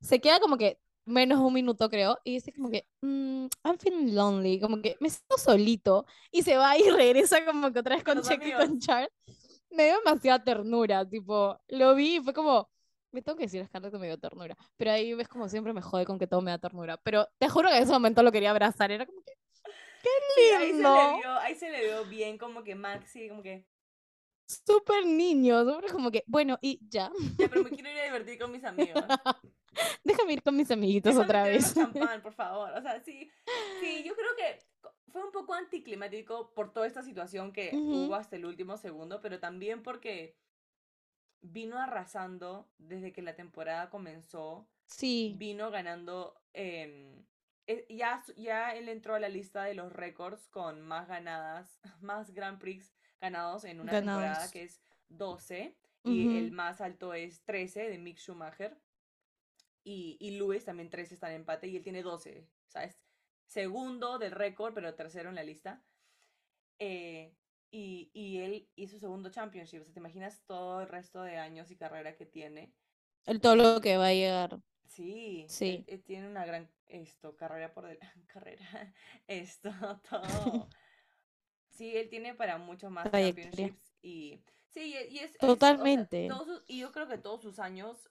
se 0.00 0.20
queda 0.20 0.38
como 0.38 0.56
que 0.56 0.78
menos 1.04 1.40
un 1.40 1.52
minuto, 1.54 1.88
creo. 1.90 2.18
Y 2.24 2.34
dice 2.34 2.52
como 2.52 2.70
que, 2.70 2.86
mm, 3.02 3.46
I'm 3.64 3.78
feeling 3.78 4.14
lonely. 4.14 4.60
Como 4.60 4.80
que 4.82 4.96
me 5.00 5.10
siento 5.10 5.38
solito. 5.38 6.06
Y 6.30 6.42
se 6.42 6.56
va 6.56 6.76
y 6.78 6.82
regresa 6.90 7.44
como 7.44 7.72
que 7.72 7.80
otra 7.80 7.96
vez 7.96 8.04
Con 8.04 8.22
Checo 8.22 8.46
y 8.46 8.52
con 8.52 8.78
Char. 8.78 9.10
Me 9.70 9.84
dio 9.86 9.98
demasiada 9.98 10.42
ternura. 10.44 11.08
Tipo, 11.08 11.58
lo 11.68 11.94
vi 11.94 12.16
y 12.16 12.20
fue 12.20 12.32
como. 12.32 12.68
Me 13.12 13.20
tengo 13.20 13.36
que 13.36 13.44
decir, 13.44 13.64
Scarlett, 13.66 13.92
que 13.92 13.98
me 13.98 14.06
dio 14.06 14.18
ternura. 14.18 14.56
Pero 14.76 14.92
ahí 14.92 15.12
ves 15.14 15.28
como 15.28 15.48
siempre 15.48 15.72
me 15.74 15.82
jode 15.82 16.06
con 16.06 16.18
que 16.18 16.26
todo 16.26 16.40
me 16.40 16.50
da 16.50 16.58
ternura. 16.58 16.96
Pero 16.98 17.28
te 17.38 17.48
juro 17.48 17.68
que 17.68 17.76
en 17.76 17.82
ese 17.82 17.92
momento 17.92 18.22
lo 18.22 18.32
quería 18.32 18.50
abrazar. 18.50 18.90
Era 18.90 19.04
como 19.06 19.20
que, 19.22 19.32
Sí, 20.34 20.40
ahí 20.40 20.52
se 20.52 20.58
le 20.60 20.72
lindo. 20.72 21.16
vio, 21.18 21.32
ahí 21.38 21.54
se 21.54 21.70
le 21.70 21.84
vio 21.84 22.04
bien 22.06 22.38
como 22.38 22.64
que 22.64 22.74
Maxi, 22.74 23.28
como 23.28 23.42
que, 23.42 23.66
súper 24.66 25.06
niño. 25.06 25.64
Súper 25.64 25.92
como 25.92 26.10
que, 26.10 26.24
bueno, 26.26 26.58
y 26.60 26.80
ya. 26.88 27.10
ya, 27.38 27.48
pero 27.48 27.62
me 27.64 27.70
quiero 27.70 27.90
ir 27.90 27.98
a 27.98 28.04
divertir 28.04 28.38
con 28.38 28.52
mis 28.52 28.64
amigos. 28.64 29.04
Déjame 30.04 30.34
ir 30.34 30.42
con 30.42 30.56
mis 30.56 30.70
amiguitos 30.70 31.14
Déjame 31.14 31.24
otra 31.24 31.44
vez. 31.44 31.74
champán, 31.74 32.20
por 32.22 32.32
favor. 32.34 32.70
O 32.72 32.82
sea, 32.82 33.00
sí, 33.02 33.30
sí, 33.80 34.02
yo 34.04 34.14
creo 34.14 34.36
que 34.36 34.58
fue 35.10 35.24
un 35.24 35.32
poco 35.32 35.54
anticlimático 35.54 36.52
por 36.54 36.72
toda 36.72 36.86
esta 36.86 37.02
situación 37.02 37.52
que 37.52 37.70
hubo 37.74 38.14
hasta 38.14 38.36
el 38.36 38.44
último 38.44 38.76
segundo, 38.76 39.20
pero 39.20 39.38
también 39.40 39.82
porque 39.82 40.36
vino 41.42 41.78
arrasando 41.78 42.70
desde 42.78 43.12
que 43.12 43.22
la 43.22 43.34
temporada 43.34 43.90
comenzó, 43.90 44.68
Sí, 44.86 45.34
vino 45.38 45.70
ganando, 45.70 46.34
em, 46.52 47.24
eh, 47.66 47.86
ya, 47.88 48.22
ya 48.36 48.74
él 48.74 48.88
entró 48.88 49.14
a 49.14 49.20
la 49.20 49.28
lista 49.28 49.64
de 49.64 49.74
los 49.74 49.92
récords 49.92 50.48
con 50.48 50.80
más 50.82 51.08
ganadas, 51.08 51.80
más 52.00 52.32
Grand 52.32 52.58
Prix 52.58 52.94
ganados 53.26 53.64
en 53.64 53.80
una 53.80 53.92
temporada 54.00 54.50
que 54.50 54.64
es 54.64 54.82
12 55.08 55.76
y 56.04 56.36
el 56.36 56.50
más 56.50 56.80
alto 56.80 57.14
es 57.14 57.42
13 57.44 57.88
de 57.88 57.96
Mick 57.98 58.18
Schumacher 58.18 58.76
y, 59.84 60.16
y 60.20 60.32
Lewis 60.32 60.64
también 60.64 60.90
13 60.90 61.14
está 61.14 61.28
en 61.30 61.36
empate 61.36 61.68
y 61.68 61.76
él 61.76 61.82
tiene 61.84 62.02
12, 62.02 62.40
o 62.66 62.70
sea, 62.70 62.82
es 62.84 63.00
segundo 63.46 64.18
del 64.18 64.32
récord, 64.32 64.74
pero 64.74 64.94
tercero 64.94 65.28
en 65.28 65.36
la 65.36 65.44
lista. 65.44 65.84
Eh, 66.80 67.32
y, 67.70 68.10
y 68.12 68.38
él 68.38 68.68
hizo 68.74 68.98
segundo 68.98 69.30
championship, 69.30 69.80
o 69.82 69.84
sea, 69.84 69.92
¿te 69.94 70.00
imaginas 70.00 70.42
todo 70.44 70.80
el 70.82 70.88
resto 70.88 71.22
de 71.22 71.36
años 71.38 71.70
y 71.70 71.76
carrera 71.76 72.16
que 72.16 72.26
tiene? 72.26 72.74
el 73.24 73.40
todo 73.40 73.54
lo 73.54 73.80
que 73.80 73.96
va 73.96 74.08
a 74.08 74.12
llegar. 74.12 74.60
Sí, 74.88 75.42
él- 75.42 75.48
Sí. 75.48 75.84
él 75.86 76.02
tiene 76.02 76.26
una 76.28 76.44
gran 76.44 76.68
esto, 76.86 77.36
carrera 77.36 77.72
por 77.72 77.86
delante, 77.86 78.26
carrera, 78.26 78.92
esto, 79.28 79.70
todo. 80.10 80.68
Sí, 81.82 81.96
él 81.96 82.08
tiene 82.08 82.32
para 82.32 82.58
muchos 82.58 82.92
más 82.92 83.10
championships 83.10 83.92
y 84.02 84.38
sí, 84.70 84.94
y 85.10 85.18
es, 85.18 85.30
es- 85.32 85.36
o 85.36 85.40
sea, 85.40 85.48
Totalmente. 85.48 86.28
sus- 86.28 86.62
y 86.68 86.78
yo 86.78 86.92
creo 86.92 87.08
que 87.08 87.18
todos 87.18 87.42
sus 87.42 87.58
años 87.58 88.08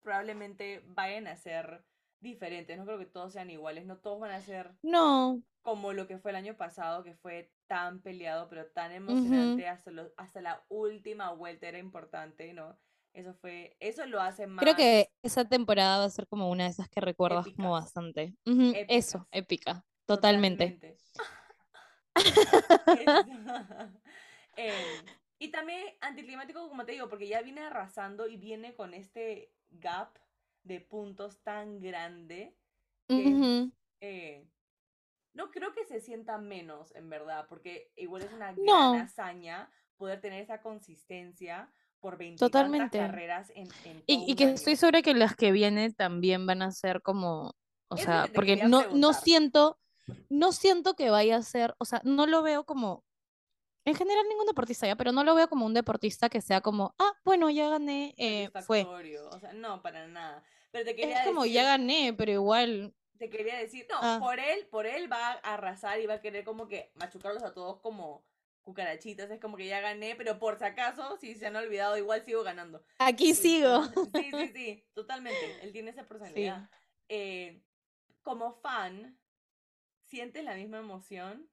probablemente 0.00 0.82
vayan 0.86 1.26
a 1.26 1.36
ser 1.36 1.84
diferentes, 2.20 2.78
no 2.78 2.86
creo 2.86 2.98
que 2.98 3.04
todos 3.04 3.34
sean 3.34 3.50
iguales, 3.50 3.84
no 3.84 3.98
todos 3.98 4.18
van 4.18 4.30
a 4.30 4.40
ser 4.40 4.70
No, 4.82 5.42
como 5.60 5.92
lo 5.92 6.06
que 6.06 6.16
fue 6.16 6.30
el 6.30 6.38
año 6.38 6.56
pasado, 6.56 7.04
que 7.04 7.14
fue 7.16 7.52
tan 7.66 8.00
peleado, 8.00 8.48
pero 8.48 8.64
tan 8.68 8.92
emocionante 8.92 9.68
hasta, 9.68 9.90
lo- 9.90 10.10
hasta 10.16 10.40
la 10.40 10.64
última 10.70 11.32
vuelta 11.32 11.68
era 11.68 11.78
importante, 11.78 12.54
¿no? 12.54 12.78
Eso 13.12 13.34
fue, 13.34 13.76
eso 13.78 14.06
lo 14.06 14.22
hace 14.22 14.46
más 14.46 14.64
creo 14.64 14.74
que 14.74 15.10
esa 15.22 15.44
temporada 15.44 15.98
va 15.98 16.04
a 16.04 16.10
ser 16.10 16.26
como 16.28 16.48
una 16.50 16.64
de 16.64 16.70
esas 16.70 16.88
que 16.88 17.02
recuerdas 17.02 17.44
como 17.44 17.72
Épicas. 17.72 17.84
bastante. 17.84 18.34
Ujú, 18.46 18.72
Eso, 18.88 19.18
Épicas. 19.18 19.26
épica. 19.32 19.84
Totalmente. 20.06 20.78
Totalmente. 20.78 20.96
Em, 24.56 24.98
y 25.38 25.50
también 25.50 25.86
anticlimático, 26.02 26.68
como 26.68 26.84
te 26.84 26.92
digo, 26.92 27.08
porque 27.08 27.26
ya 27.26 27.40
viene 27.40 27.62
arrasando 27.62 28.28
y 28.28 28.36
viene 28.36 28.74
con 28.74 28.92
este 28.92 29.50
gap 29.70 30.18
de 30.62 30.80
puntos 30.80 31.42
tan 31.42 31.80
grande 31.80 32.54
que 33.08 33.70
eh, 34.00 34.46
no 35.34 35.50
creo 35.50 35.72
que 35.72 35.84
se 35.84 36.00
sienta 36.00 36.38
menos, 36.38 36.94
en 36.94 37.08
verdad, 37.10 37.46
porque 37.48 37.90
igual 37.96 38.22
es 38.22 38.32
una 38.32 38.52
No. 38.52 38.92
gran 38.92 39.04
hazaña 39.06 39.70
poder 39.96 40.20
tener 40.20 40.42
esa 40.42 40.60
consistencia 40.60 41.72
por 42.00 42.18
20 42.18 42.38
Totalmente. 42.38 42.98
carreras 42.98 43.50
en, 43.54 43.68
en 43.84 44.02
Y, 44.06 44.30
y 44.30 44.34
que 44.34 44.44
año. 44.44 44.54
estoy 44.54 44.76
segura 44.76 45.02
que 45.02 45.14
las 45.14 45.34
que 45.34 45.52
vienen 45.52 45.94
también 45.94 46.46
van 46.46 46.62
a 46.62 46.70
ser 46.72 47.00
como, 47.02 47.54
o 47.88 47.96
sea, 47.96 48.28
porque 48.34 48.56
no, 48.56 48.90
no 48.94 49.12
siento, 49.12 49.78
no 50.28 50.52
siento 50.52 50.94
que 50.94 51.10
vaya 51.10 51.36
a 51.36 51.42
ser, 51.42 51.74
o 51.78 51.84
sea, 51.84 52.00
no 52.04 52.26
lo 52.26 52.42
veo 52.42 52.64
como, 52.64 53.04
en 53.84 53.94
general 53.94 54.24
ningún 54.28 54.46
deportista 54.46 54.86
ya, 54.86 54.96
pero 54.96 55.12
no 55.12 55.24
lo 55.24 55.34
veo 55.34 55.48
como 55.48 55.66
un 55.66 55.74
deportista 55.74 56.28
que 56.28 56.40
sea 56.40 56.60
como, 56.60 56.94
ah, 56.98 57.12
bueno, 57.24 57.50
ya 57.50 57.68
gané, 57.68 58.14
eh, 58.16 58.50
fue. 58.66 58.84
O 58.84 59.38
sea, 59.40 59.52
no, 59.52 59.82
para 59.82 60.06
nada. 60.06 60.42
Pero 60.70 60.84
te 60.84 60.94
quería 60.94 61.20
Es 61.22 61.26
como, 61.26 61.42
decir, 61.42 61.54
ya 61.56 61.64
gané, 61.64 62.14
pero 62.16 62.32
igual, 62.32 62.94
te 63.18 63.28
quería 63.30 63.56
decir, 63.58 63.86
no, 63.90 63.96
Ah. 64.00 64.18
por 64.20 64.38
él, 64.40 64.66
por 64.70 64.86
él 64.86 65.10
va 65.12 65.32
a 65.32 65.54
arrasar 65.54 66.00
y 66.00 66.06
va 66.06 66.14
a 66.14 66.20
querer 66.20 66.44
como 66.44 66.66
que 66.66 66.90
machucarlos 66.94 67.42
a 67.42 67.52
todos 67.52 67.78
como 67.80 68.24
cucarachitas, 68.62 69.30
es 69.30 69.40
como 69.40 69.56
que 69.56 69.66
ya 69.66 69.80
gané, 69.80 70.14
pero 70.16 70.38
por 70.38 70.56
si 70.58 70.64
acaso, 70.64 71.16
si 71.20 71.34
se 71.34 71.46
han 71.46 71.56
olvidado, 71.56 71.96
igual 71.98 72.24
sigo 72.24 72.42
ganando. 72.44 72.84
aquí 72.98 73.34
sigo. 73.34 73.84
Sí, 74.14 74.30
sí, 74.32 74.48
sí, 74.54 74.84
totalmente, 74.94 75.58
él 75.62 75.72
tiene 75.72 75.90
esa 75.90 76.04
personalidad. 76.06 76.68
Eh, 77.08 77.62
como 78.22 78.52
fan, 78.52 79.18
¿sientes 80.12 80.44
la 80.44 80.54
misma 80.54 80.78
emoción? 80.78 81.48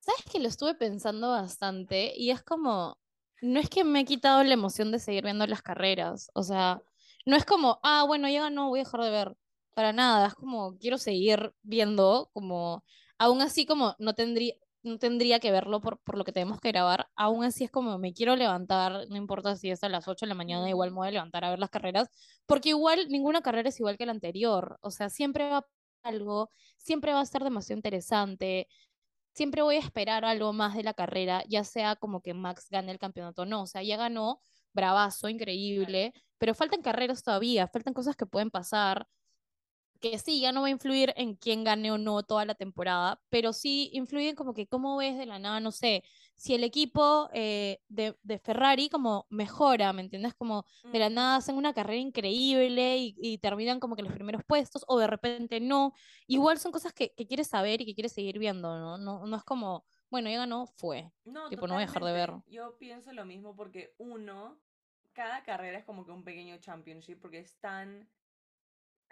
¿Sabes 0.00 0.24
que 0.32 0.40
lo 0.40 0.48
estuve 0.48 0.74
pensando 0.74 1.28
bastante? 1.28 2.14
Y 2.16 2.30
es 2.30 2.42
como, 2.42 2.96
no 3.42 3.60
es 3.60 3.68
que 3.68 3.84
me 3.84 4.00
he 4.00 4.04
quitado 4.06 4.42
la 4.42 4.54
emoción 4.54 4.90
de 4.92 4.98
seguir 4.98 5.24
viendo 5.24 5.46
las 5.46 5.60
carreras, 5.60 6.30
o 6.32 6.42
sea, 6.42 6.80
no 7.26 7.36
es 7.36 7.44
como, 7.44 7.80
ah, 7.82 8.04
bueno, 8.06 8.30
ya 8.30 8.44
ganó, 8.44 8.70
voy 8.70 8.80
a 8.80 8.84
dejar 8.84 9.02
de 9.02 9.10
ver, 9.10 9.36
para 9.74 9.92
nada, 9.92 10.28
es 10.28 10.34
como, 10.34 10.78
quiero 10.78 10.96
seguir 10.96 11.52
viendo, 11.60 12.30
como, 12.32 12.82
aún 13.18 13.42
así 13.42 13.66
como 13.66 13.94
no 13.98 14.14
tendría, 14.14 14.54
no 14.82 14.98
tendría 14.98 15.38
que 15.38 15.50
verlo 15.52 15.82
por, 15.82 15.98
por 16.00 16.16
lo 16.16 16.24
que 16.24 16.32
tenemos 16.32 16.60
que 16.60 16.72
grabar, 16.72 17.08
aún 17.14 17.44
así 17.44 17.64
es 17.64 17.70
como, 17.70 17.98
me 17.98 18.14
quiero 18.14 18.36
levantar, 18.36 19.06
no 19.10 19.16
importa 19.16 19.54
si 19.56 19.70
es 19.70 19.84
a 19.84 19.90
las 19.90 20.08
8 20.08 20.24
de 20.24 20.30
la 20.30 20.34
mañana, 20.34 20.70
igual 20.70 20.92
me 20.92 20.96
voy 20.96 21.08
a 21.08 21.10
levantar 21.10 21.44
a 21.44 21.50
ver 21.50 21.58
las 21.58 21.68
carreras, 21.68 22.08
porque 22.46 22.70
igual 22.70 23.08
ninguna 23.10 23.42
carrera 23.42 23.68
es 23.68 23.78
igual 23.78 23.98
que 23.98 24.06
la 24.06 24.12
anterior, 24.12 24.78
o 24.80 24.90
sea, 24.90 25.10
siempre 25.10 25.50
va 25.50 25.58
a 25.58 25.66
algo, 26.02 26.50
siempre 26.76 27.12
va 27.12 27.20
a 27.20 27.22
estar 27.24 27.44
demasiado 27.44 27.78
interesante 27.78 28.68
siempre 29.34 29.62
voy 29.62 29.76
a 29.76 29.80
esperar 29.80 30.24
algo 30.24 30.52
más 30.52 30.74
de 30.76 30.82
la 30.82 30.94
carrera, 30.94 31.42
ya 31.48 31.64
sea 31.64 31.96
como 31.96 32.20
que 32.22 32.34
Max 32.34 32.68
gane 32.70 32.92
el 32.92 32.98
campeonato 32.98 33.42
o 33.42 33.46
no. 33.46 33.62
O 33.62 33.66
sea, 33.66 33.82
ya 33.82 33.96
ganó, 33.96 34.40
bravazo, 34.72 35.28
increíble, 35.28 36.12
pero 36.38 36.54
faltan 36.54 36.82
carreras 36.82 37.22
todavía, 37.22 37.68
faltan 37.68 37.94
cosas 37.94 38.16
que 38.16 38.26
pueden 38.26 38.50
pasar, 38.50 39.06
que 40.02 40.18
sí, 40.18 40.40
ya 40.40 40.52
no 40.52 40.62
va 40.62 40.66
a 40.66 40.70
influir 40.70 41.14
en 41.16 41.36
quién 41.36 41.64
gane 41.64 41.90
o 41.92 41.98
no 41.98 42.22
toda 42.24 42.44
la 42.44 42.54
temporada, 42.56 43.22
pero 43.30 43.54
sí 43.54 43.88
influyen 43.94 44.36
como 44.36 44.52
que 44.52 44.66
cómo 44.66 44.98
ves 44.98 45.16
de 45.16 45.26
la 45.26 45.38
nada, 45.38 45.60
no 45.60 45.72
sé, 45.72 46.04
si 46.36 46.54
el 46.54 46.64
equipo 46.64 47.30
eh, 47.32 47.80
de, 47.88 48.18
de 48.22 48.38
Ferrari 48.40 48.88
como 48.90 49.26
mejora, 49.30 49.92
¿me 49.94 50.02
entiendes? 50.02 50.34
Como 50.34 50.66
de 50.92 50.98
la 50.98 51.06
Ujú. 51.06 51.14
nada 51.14 51.36
hacen 51.36 51.56
una 51.56 51.72
carrera 51.72 52.00
increíble 52.00 52.98
y, 52.98 53.14
y 53.18 53.38
terminan 53.38 53.80
como 53.80 53.96
que 53.96 54.02
los 54.02 54.12
primeros 54.12 54.42
puestos, 54.44 54.84
o 54.88 54.98
de 54.98 55.06
repente 55.06 55.60
no. 55.60 55.94
Igual 56.26 56.58
son 56.58 56.72
cosas 56.72 56.92
que, 56.92 57.14
que 57.14 57.26
quieres 57.26 57.48
saber 57.48 57.80
y 57.80 57.86
que 57.86 57.94
quieres 57.94 58.12
seguir 58.12 58.38
viendo, 58.38 58.76
¿no? 58.78 58.98
No, 58.98 59.24
no 59.26 59.36
es 59.36 59.44
como, 59.44 59.86
bueno, 60.10 60.28
ya 60.28 60.38
ganó, 60.38 60.66
fue. 60.66 61.10
No, 61.24 61.48
Tipo, 61.48 61.66
no 61.66 61.74
voy 61.74 61.84
a 61.84 61.86
dejar 61.86 62.04
de 62.04 62.12
ver. 62.12 62.32
Yo 62.48 62.76
pienso 62.78 63.12
lo 63.12 63.24
mismo 63.24 63.54
porque 63.54 63.94
uno, 63.98 64.60
cada 65.12 65.42
carrera 65.44 65.78
es 65.78 65.84
como 65.84 66.04
que 66.04 66.12
un 66.12 66.24
pequeño 66.24 66.58
championship 66.58 67.20
porque 67.20 67.38
es 67.38 67.56
tan, 67.60 68.08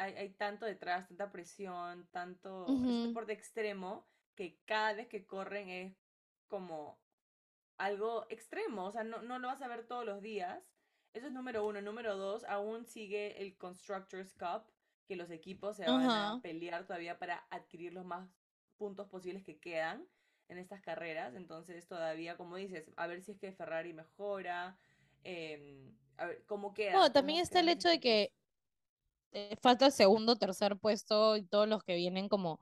hay, 0.01 0.15
hay 0.15 0.31
tanto 0.31 0.65
detrás, 0.65 1.07
tanta 1.09 1.31
presión, 1.31 2.09
tanto, 2.11 2.67
un 2.67 2.83
Ujú. 2.83 3.09
deporte 3.09 3.35
extremo 3.35 4.07
que 4.35 4.59
cada 4.65 4.95
vez 4.95 5.09
que 5.09 5.27
corren 5.27 5.69
es 5.69 5.95
como 6.49 6.99
algo 7.77 8.27
extremo, 8.31 8.87
o 8.87 8.93
sea, 8.93 9.05
no, 9.05 9.21
no 9.21 9.39
lo 9.39 9.49
vas 9.49 9.61
a 9.61 9.69
ver 9.69 9.87
todos 9.87 10.07
los 10.07 10.23
días. 10.23 10.59
Eso 11.13 11.27
es 11.27 11.33
número 11.33 11.67
uno. 11.67 11.83
Número 11.83 12.17
dos, 12.17 12.45
aún 12.45 12.87
sigue 12.87 13.43
el 13.43 13.57
Constructors 13.59 14.33
Cup, 14.35 14.63
que 15.07 15.17
los 15.17 15.31
equipos 15.31 15.77
se 15.77 15.87
van 15.87 16.11
a 16.11 16.41
pelear 16.43 16.87
todavía 16.87 17.19
para 17.19 17.47
adquirir 17.51 17.93
los 17.93 18.07
más 18.07 18.27
puntos 18.79 19.09
posibles 19.09 19.45
que 19.45 19.59
quedan 19.59 20.07
en 20.49 20.59
estas 20.59 20.81
carreras. 20.81 21.35
Entonces, 21.35 21.87
todavía, 21.87 22.37
como 22.39 22.57
dices, 22.57 22.91
a 22.97 23.07
ver 23.07 23.23
si 23.23 23.33
es 23.33 23.39
que 23.39 23.53
Ferrari 23.53 23.93
mejora, 23.93 24.79
em, 25.25 25.95
a 26.17 26.27
ver 26.27 26.43
cómo 26.47 26.73
queda. 26.73 26.95
No, 26.95 27.13
también 27.13 27.41
está 27.41 27.61
el 27.61 27.69
hecho 27.69 27.89
de 27.89 28.01
que 28.01 28.33
eh, 29.33 29.57
falta 29.62 29.87
el 29.87 29.93
segundo, 29.93 30.37
tercer 30.37 30.76
puesto 30.78 31.37
y 31.37 31.45
todos 31.45 31.68
los 31.68 31.83
que 31.85 31.97
vienen 31.97 32.28
como 32.28 32.61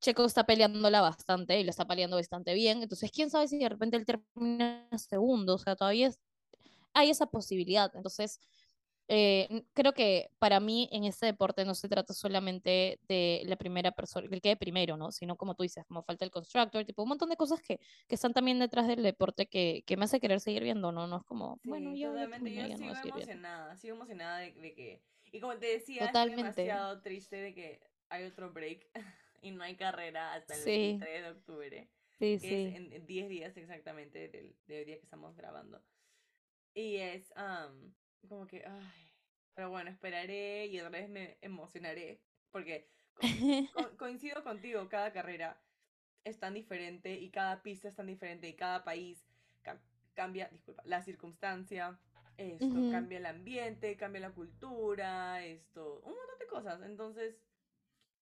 Checo 0.00 0.24
está 0.24 0.44
peleándola 0.46 1.00
bastante 1.00 1.58
y 1.60 1.64
lo 1.64 1.70
está 1.70 1.86
peleando 1.86 2.16
bastante 2.16 2.54
bien. 2.54 2.82
Entonces, 2.82 3.10
quién 3.10 3.30
sabe 3.30 3.48
si 3.48 3.58
de 3.58 3.68
repente 3.68 3.96
él 3.96 4.06
termina 4.06 4.88
segundo. 4.96 5.54
O 5.56 5.58
sea, 5.58 5.76
todavía 5.76 6.08
es- 6.08 6.20
hay 6.94 7.10
esa 7.10 7.26
posibilidad. 7.26 7.90
Entonces, 7.94 8.40
eh, 9.10 9.64
creo 9.72 9.94
que 9.94 10.30
para 10.38 10.60
mí 10.60 10.88
en 10.92 11.04
este 11.04 11.24
deporte 11.26 11.64
no 11.64 11.74
se 11.74 11.88
trata 11.88 12.12
solamente 12.12 13.00
de 13.08 13.42
la 13.46 13.56
primera 13.56 13.90
persona, 13.92 14.28
el 14.30 14.40
que 14.42 14.54
primero, 14.56 14.98
¿no? 14.98 15.12
Sino 15.12 15.36
como 15.36 15.54
tú 15.54 15.62
dices, 15.62 15.84
como 15.86 16.02
falta 16.02 16.26
el 16.26 16.30
constructor, 16.30 16.84
tipo 16.84 17.02
un 17.04 17.08
montón 17.08 17.30
de 17.30 17.36
cosas 17.36 17.60
que, 17.62 17.80
que 18.06 18.14
están 18.14 18.34
también 18.34 18.58
detrás 18.58 18.86
del 18.86 19.02
deporte 19.02 19.46
que, 19.46 19.82
que 19.86 19.96
me 19.96 20.04
hace 20.04 20.20
querer 20.20 20.40
seguir 20.40 20.62
viendo, 20.62 20.92
¿no? 20.92 21.06
No 21.06 21.16
es 21.18 21.24
como, 21.24 21.58
bueno, 21.64 21.92
Sí, 21.94 22.02
totalmente. 22.02 22.54
Yo 22.54 22.62
no 22.78 22.86
voy 22.86 22.96
sigo 23.02 23.16
emocionada, 23.16 23.76
sigo 23.78 23.96
emocionada 23.96 24.38
de, 24.40 24.52
de 24.52 24.74
que... 24.74 25.02
Y 25.32 25.40
como 25.40 25.56
te 25.58 25.66
decía, 25.66 26.06
Totalmente. 26.06 26.42
demasiado 26.62 27.00
triste 27.02 27.36
de 27.36 27.54
que 27.54 27.80
hay 28.08 28.24
otro 28.24 28.52
break 28.52 28.86
y 29.42 29.50
no 29.50 29.62
hay 29.62 29.76
carrera 29.76 30.34
hasta 30.34 30.54
el 30.54 30.60
Sí. 30.60 30.70
23 30.70 31.22
de 31.22 31.30
octubre, 31.30 31.88
Sí, 32.18 32.18
que 32.18 32.34
es 32.34 32.40
sí. 32.40 32.76
en 32.76 32.92
en 32.92 33.06
10 33.06 33.28
días 33.28 33.56
exactamente 33.56 34.28
del, 34.28 34.56
del 34.66 34.84
día 34.86 34.96
que 34.96 35.04
estamos 35.04 35.36
grabando. 35.36 35.82
Y 36.74 36.96
es 36.96 37.32
am, 37.36 37.94
como 38.28 38.46
que, 38.46 38.64
ay, 38.66 39.10
pero 39.54 39.70
bueno, 39.70 39.90
esperaré 39.90 40.66
y 40.66 40.78
otra 40.80 40.90
vez 40.90 41.08
me 41.08 41.38
emocionaré, 41.40 42.20
porque 42.50 42.88
co- 43.14 43.22
co- 43.72 43.96
coincido 43.98 44.42
contigo, 44.44 44.88
cada 44.88 45.12
carrera 45.12 45.60
es 46.24 46.38
tan 46.38 46.54
diferente 46.54 47.14
y 47.14 47.30
cada 47.30 47.62
pista 47.62 47.88
es 47.88 47.96
tan 47.96 48.06
diferente 48.06 48.48
y 48.48 48.54
cada 48.54 48.84
país 48.84 49.24
ca- 49.62 49.80
cambia, 50.14 50.48
disculpa, 50.50 50.82
la 50.84 51.02
circunstancia, 51.02 51.98
esto, 52.38 52.74
cambia 52.90 53.18
el 53.18 53.26
ambiente, 53.26 53.96
cambia 53.96 54.22
la 54.22 54.32
cultura, 54.32 55.44
esto, 55.44 56.00
un 56.04 56.14
montón 56.14 56.38
de 56.38 56.46
cosas. 56.46 56.82
Entonces, 56.82 57.36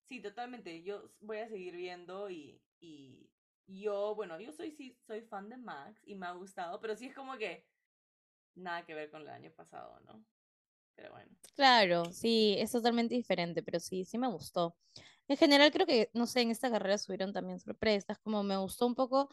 sí, 0.05 0.21
totalmente, 0.21 0.83
yo 0.83 1.13
voy 1.21 1.39
a 1.39 1.49
seguir 1.49 1.77
viendo 1.77 2.29
y, 2.31 2.61
y 2.81 3.31
yo, 3.69 4.15
bueno, 4.15 4.41
yo 4.41 4.53
soy, 4.53 4.73
sí, 4.73 4.97
soy 5.07 5.21
fan 5.23 5.49
de 5.49 5.57
Max 5.57 6.01
y 6.05 6.15
me 6.15 6.27
ha 6.27 6.33
gustado, 6.33 6.81
pero 6.81 6.97
sí 6.97 7.07
es 7.07 7.15
como 7.15 7.37
que 7.37 7.67
nada 8.55 8.85
que 8.85 8.95
ver 8.95 9.11
con 9.11 9.23
el 9.23 9.29
año 9.29 9.51
pasado, 9.53 10.01
¿no? 10.01 10.25
Pero 10.95 11.13
bueno. 11.13 11.31
Claro, 11.55 12.07
sí, 12.07 12.57
es 12.59 12.73
totalmente 12.73 13.15
diferente, 13.15 13.63
pero 13.63 13.81
sí, 13.81 14.05
sí 14.05 14.17
me 14.19 14.29
gustó. 14.29 14.77
En 15.29 15.37
general 15.37 15.71
creo 15.73 15.87
que, 15.87 16.11
no 16.15 16.27
sé, 16.27 16.41
en 16.41 16.51
esta 16.51 16.71
carrera 16.71 16.97
subieron 16.97 17.33
también 17.33 17.59
sorpresas, 17.59 18.19
como 18.19 18.43
me 18.43 18.57
gustó 18.57 18.87
un 18.87 18.95
poco, 18.95 19.29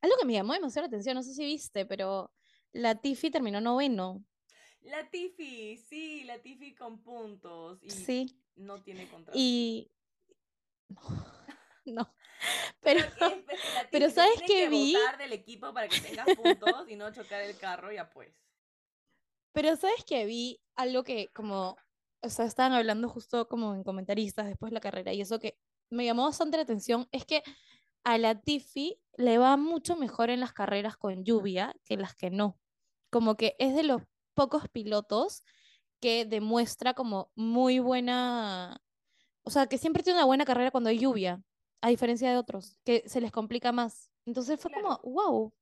algo 0.00 0.16
que 0.18 0.26
me 0.26 0.34
llamó 0.34 0.52
demasiado 0.52 0.84
la 0.84 0.88
atención, 0.88 1.14
no 1.14 1.22
sé 1.22 1.34
si 1.34 1.44
viste, 1.44 1.86
pero 1.86 2.32
la 2.72 3.00
Tiffy 3.00 3.30
terminó 3.30 3.60
noveno. 3.60 4.24
La 4.82 5.10
Tiffy, 5.10 5.76
sí, 5.76 6.24
la 6.24 6.40
Tiffy 6.40 6.74
con 6.74 7.02
puntos 7.02 7.82
y 7.82 7.90
Sí, 7.90 8.40
no 8.56 8.82
tiene 8.82 9.08
contrato. 9.08 9.38
y... 9.38 9.90
No, 11.84 12.14
Pero, 12.80 13.04
pero, 13.18 13.90
que, 13.90 14.04
es 14.06 14.14
¿sabes 14.14 14.42
qué 14.46 14.68
vi? 14.68 14.96
del 15.18 15.32
equipo 15.32 15.72
para 15.74 15.88
que 15.88 16.00
tengas 16.00 16.26
puntos 16.36 16.88
y 16.88 16.96
no 16.96 17.12
chocar 17.12 17.42
el 17.42 17.56
carro, 17.58 17.92
ya 17.92 18.08
pues. 18.10 18.32
Pero 19.52 19.76
sabes 19.76 20.04
que 20.04 20.24
vi 20.24 20.60
algo 20.76 21.02
que 21.02 21.28
como, 21.34 21.76
o 22.22 22.28
sea, 22.28 22.46
estaban 22.46 22.72
hablando 22.72 23.08
justo 23.08 23.48
como 23.48 23.74
en 23.74 23.84
comentaristas 23.84 24.46
después 24.46 24.70
de 24.70 24.74
la 24.74 24.80
carrera 24.80 25.12
y 25.12 25.20
eso 25.20 25.38
que 25.38 25.58
me 25.90 26.04
llamó 26.04 26.24
bastante 26.24 26.56
la 26.56 26.62
atención 26.62 27.08
es 27.10 27.26
que 27.26 27.42
a 28.04 28.18
la 28.18 28.40
Tiffy 28.40 29.00
le 29.16 29.38
va 29.38 29.56
mucho 29.56 29.96
mejor 29.96 30.30
en 30.30 30.40
las 30.40 30.52
carreras 30.52 30.96
con 30.96 31.24
lluvia 31.24 31.74
que 31.84 31.94
en 31.94 32.02
las 32.02 32.14
que 32.14 32.30
no. 32.30 32.58
Como 33.10 33.36
que 33.36 33.56
es 33.58 33.74
de 33.74 33.82
los 33.82 34.02
pocos 34.34 34.68
pilotos 34.68 35.42
que 36.00 36.24
demuestra 36.24 36.94
como 36.94 37.30
muy 37.34 37.78
buena, 37.78 38.82
o 39.42 39.50
sea, 39.50 39.66
que 39.66 39.78
siempre 39.78 40.02
tiene 40.02 40.18
una 40.18 40.26
buena 40.26 40.44
carrera 40.44 40.70
cuando 40.70 40.90
hay 40.90 40.98
lluvia, 40.98 41.42
a 41.82 41.88
diferencia 41.88 42.30
de 42.30 42.38
otros, 42.38 42.76
que 42.84 43.04
se 43.06 43.20
les 43.20 43.32
complica 43.32 43.72
más. 43.72 44.10
Entonces 44.26 44.58
fue 44.60 44.70
como, 44.72 44.98
wow, 45.04 45.52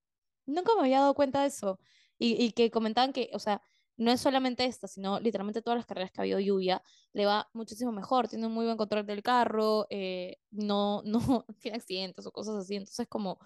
nunca 0.47 0.73
me 0.75 0.83
había 0.83 1.01
dado 1.01 1.15
cuenta 1.15 1.43
de 1.43 1.49
eso. 1.49 1.81
Y, 2.19 2.43
y 2.43 2.53
que 2.53 2.71
comentaban 2.71 3.13
que, 3.13 3.31
o 3.33 3.39
sea, 3.39 3.63
no 3.99 4.11
es 4.11 4.21
solamente 4.21 4.65
esta, 4.65 4.89
sino 4.89 5.21
literalmente 5.21 5.61
todas 5.61 5.77
las 5.79 5.87
carreras 5.87 6.11
que 6.11 6.21
ha 6.21 6.23
habido 6.23 6.41
lluvia, 6.41 6.83
le 7.13 7.27
va 7.27 7.49
muchísimo 7.53 7.93
mejor, 7.93 8.29
tiene 8.29 8.47
un 8.47 8.53
muy 8.55 8.65
buen 8.65 8.79
control 8.79 9.05
del 9.05 9.23
carro, 9.23 9.87
eh, 9.91 10.39
no, 10.51 11.03
no 11.45 11.45
tiene 11.61 11.77
accidentes 11.77 12.25
o 12.27 12.33
cosas 12.33 12.57
así. 12.57 12.77
Entonces 12.77 13.07
como 13.09 13.39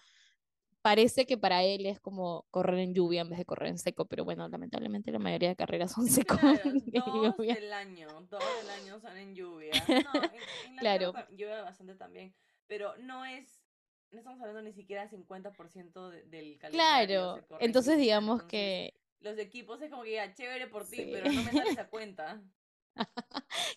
parece 0.82 1.26
que 1.26 1.38
para 1.38 1.62
él 1.62 1.86
es 1.86 2.00
como 2.00 2.44
correr 2.50 2.80
en 2.80 2.92
lluvia 2.92 3.20
en 3.22 3.30
vez 3.30 3.38
de 3.38 3.44
correr 3.44 3.68
en 3.70 3.78
seco, 3.78 4.04
pero 4.06 4.24
bueno, 4.24 4.48
lamentablemente 4.48 5.12
la 5.12 5.18
mayoría 5.20 5.48
de 5.50 5.56
carreras 5.56 5.92
son 5.92 6.06
seco 6.08 6.36
Claro, 6.36 6.70
dos 6.74 7.36
lluvia. 7.36 7.54
del 7.54 7.72
año, 7.72 8.08
dos 8.28 8.42
del 8.60 8.70
año 8.70 9.00
son 9.00 9.16
en 9.16 9.34
lluvia. 9.34 9.70
No, 10.04 10.14
en, 10.14 10.68
en 10.70 10.76
Claro. 10.76 11.12
Llueve 11.30 11.62
bastante 11.62 11.94
también, 11.94 12.34
pero 12.66 12.96
no 12.98 13.24
es, 13.24 13.62
no 14.10 14.18
estamos 14.18 14.40
hablando 14.40 14.60
ni 14.62 14.72
siquiera 14.72 15.08
50% 15.08 16.10
de- 16.10 16.24
del 16.24 16.58
calendario 16.58 17.32
Claro, 17.34 17.46
entonces 17.60 17.96
digamos 17.98 18.40
entonces 18.42 18.50
que 18.50 18.94
los 19.22 19.38
equipos 19.38 19.80
es 19.82 19.90
como 19.90 20.02
que 20.02 20.12
ya, 20.12 20.34
chévere 20.34 20.66
por 20.68 20.88
ti, 20.88 20.96
Sí. 20.96 21.10
pero 21.12 21.30
no 21.32 21.42
me 21.42 21.52
sales 21.52 21.78
a 21.78 21.88
cuenta. 21.90 22.42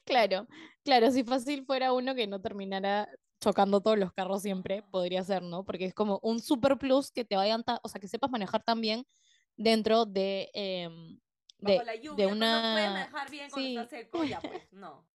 Claro, 0.05 0.47
claro, 0.83 1.11
si 1.11 1.23
fácil 1.23 1.65
fuera 1.65 1.93
uno 1.93 2.15
que 2.15 2.27
no 2.27 2.41
terminara 2.41 3.09
chocando 3.39 3.81
todos 3.81 3.97
los 3.97 4.11
carros 4.13 4.41
siempre, 4.41 4.83
podría 4.83 5.23
ser, 5.23 5.41
¿no? 5.43 5.63
Porque 5.65 5.85
es 5.85 5.93
como 5.93 6.19
un 6.23 6.39
super 6.39 6.77
plus 6.77 7.11
que 7.11 7.25
te 7.25 7.35
vayan, 7.35 7.63
o 7.83 7.87
sea, 7.87 8.01
que 8.01 8.07
sepas 8.07 8.29
manejar 8.31 8.63
también 8.63 9.05
dentro 9.55 10.05
de, 10.05 10.49
Bajo 11.59 11.79
de, 11.79 11.85
la 11.85 11.91
de 11.93 12.01
lluvia, 12.01 12.25
pero 12.25 12.35
no 12.35 12.39
puedes 12.39 12.89
una... 12.89 12.91
manejar 12.91 13.29
bien 13.31 13.49
cuando 13.49 13.67
Sí, 13.67 13.77
está 13.77 13.89
seco, 13.97 14.23
ya 14.23 14.39
pues, 14.41 14.71
no. 14.71 15.07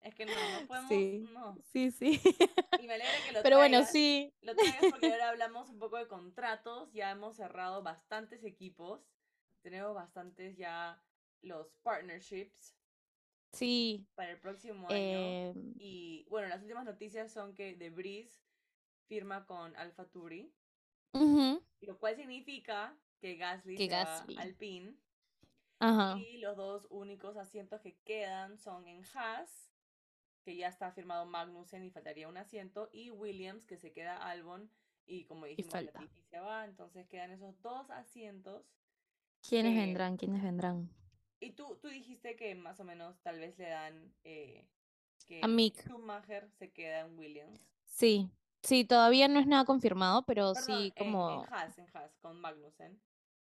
Es 0.00 0.14
que 0.14 0.26
no, 0.26 0.32
no 0.32 0.66
podemos, 0.68 0.88
sí, 0.88 1.24
no. 1.32 1.58
sí, 1.72 1.90
sí. 1.90 2.20
Y 2.80 2.86
me 2.86 2.94
alegra 2.94 3.12
que 3.26 3.32
lo 3.32 3.42
Pero 3.42 3.56
bueno, 3.56 3.84
sí, 3.84 4.32
Lo 4.42 4.54
traigas 4.54 4.80
porque 4.90 5.12
ahora 5.12 5.30
hablamos 5.30 5.70
un 5.70 5.78
poco 5.78 5.96
de 5.96 6.06
contratos. 6.06 6.92
Ya 6.92 7.10
hemos 7.10 7.36
cerrado 7.36 7.82
bastantes 7.82 8.44
equipos. 8.44 9.00
Tenemos 9.68 9.94
bastantes 9.94 10.56
ya 10.56 10.98
los 11.42 11.68
partnerships 11.82 12.74
sí. 13.52 14.06
para 14.14 14.30
el 14.30 14.40
próximo 14.40 14.88
año. 14.88 14.96
em, 14.96 15.74
Y 15.78 16.24
bueno, 16.30 16.48
las 16.48 16.62
últimas 16.62 16.86
noticias 16.86 17.30
son 17.30 17.54
que 17.54 17.74
The 17.74 17.90
Breeze 17.90 18.40
firma 19.08 19.44
con 19.44 19.76
Alpha 19.76 20.06
Turi, 20.06 20.50
ujú, 21.12 21.62
lo 21.82 21.98
cual 21.98 22.16
significa 22.16 22.96
que 23.20 23.36
Gasly 23.36 23.76
Que 23.76 23.88
se 23.88 23.94
va 23.94 24.04
Gasly. 24.04 24.36
al 24.38 24.54
PIN. 24.54 24.98
Ajá, 25.80 26.18
Y 26.18 26.38
los 26.38 26.56
dos 26.56 26.86
únicos 26.88 27.36
asientos 27.36 27.82
que 27.82 27.98
quedan 28.04 28.56
son 28.56 28.88
en 28.88 29.04
Haas, 29.14 29.70
que 30.44 30.56
ya 30.56 30.68
está 30.68 30.92
firmado 30.92 31.26
Magnussen 31.26 31.84
y 31.84 31.90
faltaría 31.90 32.26
un 32.26 32.38
asiento, 32.38 32.88
y 32.90 33.10
Williams, 33.10 33.66
que 33.66 33.76
se 33.76 33.92
queda 33.92 34.16
Albon, 34.16 34.70
y 35.04 35.24
como 35.26 35.44
dijimos, 35.44 35.72
la 35.74 35.80
falta. 35.80 36.00
Latifi 36.00 36.22
se 36.22 36.40
va, 36.40 36.64
entonces 36.64 37.06
quedan 37.06 37.32
esos 37.32 37.60
dos 37.60 37.90
asientos. 37.90 38.64
¿Quiénes 39.46 39.74
que- 39.74 39.80
vendrán? 39.80 40.16
¿Quiénes 40.16 40.42
vendrán? 40.42 40.88
Y 41.40 41.52
tú, 41.52 41.76
tú 41.80 41.88
dijiste 41.88 42.34
que 42.36 42.54
más 42.54 42.80
o 42.80 42.84
menos 42.84 43.20
tal 43.22 43.38
vez 43.38 43.56
le 43.58 43.68
dan 43.68 44.12
eh, 44.24 44.66
que 45.26 45.42
A 45.42 45.48
Mick. 45.48 45.80
Schumacher 45.86 46.48
se 46.58 46.72
queda 46.72 47.00
en 47.00 47.18
Williams. 47.18 47.60
Sí, 47.86 48.30
sí, 48.62 48.84
todavía 48.84 49.28
no 49.28 49.38
es 49.40 49.46
nada 49.46 49.64
confirmado, 49.64 50.24
pero 50.26 50.52
Perdón, 50.54 50.64
sí 50.64 50.92
en, 50.96 51.06
como... 51.06 51.42
en 51.44 51.54
Haas, 51.54 51.78
en 51.78 51.86
Haas, 51.94 52.16
con 52.20 52.40
Magnussen. 52.40 53.00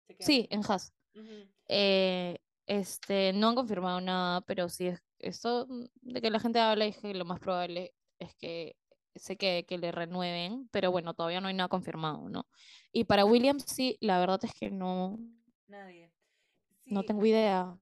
Se 0.07 0.15
queda 0.17 0.27
Sí, 0.27 0.47
en 0.51 0.61
Haas. 0.69 0.93
Ujú. 1.15 1.49
Eh, 1.69 2.39
este, 2.67 3.33
no 3.33 3.49
han 3.51 3.55
confirmado 3.55 4.01
nada, 4.01 4.41
pero 4.43 4.69
sí 4.69 4.87
es 4.89 5.03
esto 5.19 5.67
mm, 5.69 5.85
de 6.03 6.21
que 6.21 6.31
la 6.31 6.41
gente 6.41 6.59
habla 6.61 6.85
es 6.87 6.99
que 6.99 7.15
lo 7.15 7.25
más 7.25 7.41
probable 7.41 7.95
es 8.19 8.35
que 8.37 8.77
sé 9.15 9.37
que, 9.37 9.65
que 9.69 9.79
le 9.79 9.93
renueven, 9.93 10.69
pero 10.73 10.91
bueno, 10.91 11.15
todavía 11.15 11.41
no 11.41 11.49
hay 11.49 11.55
nada 11.55 11.69
confirmado, 11.69 12.29
¿no? 12.29 12.49
Y 12.93 13.05
para 13.05 13.25
Williams 13.25 13.65
sí, 13.67 13.97
la 14.01 14.19
verdad 14.19 14.41
es 14.45 14.53
que 14.55 14.71
no, 14.71 15.19
Nadie. 15.69 16.11
no 16.87 17.03
tengo 17.05 17.25
idea. 17.27 17.79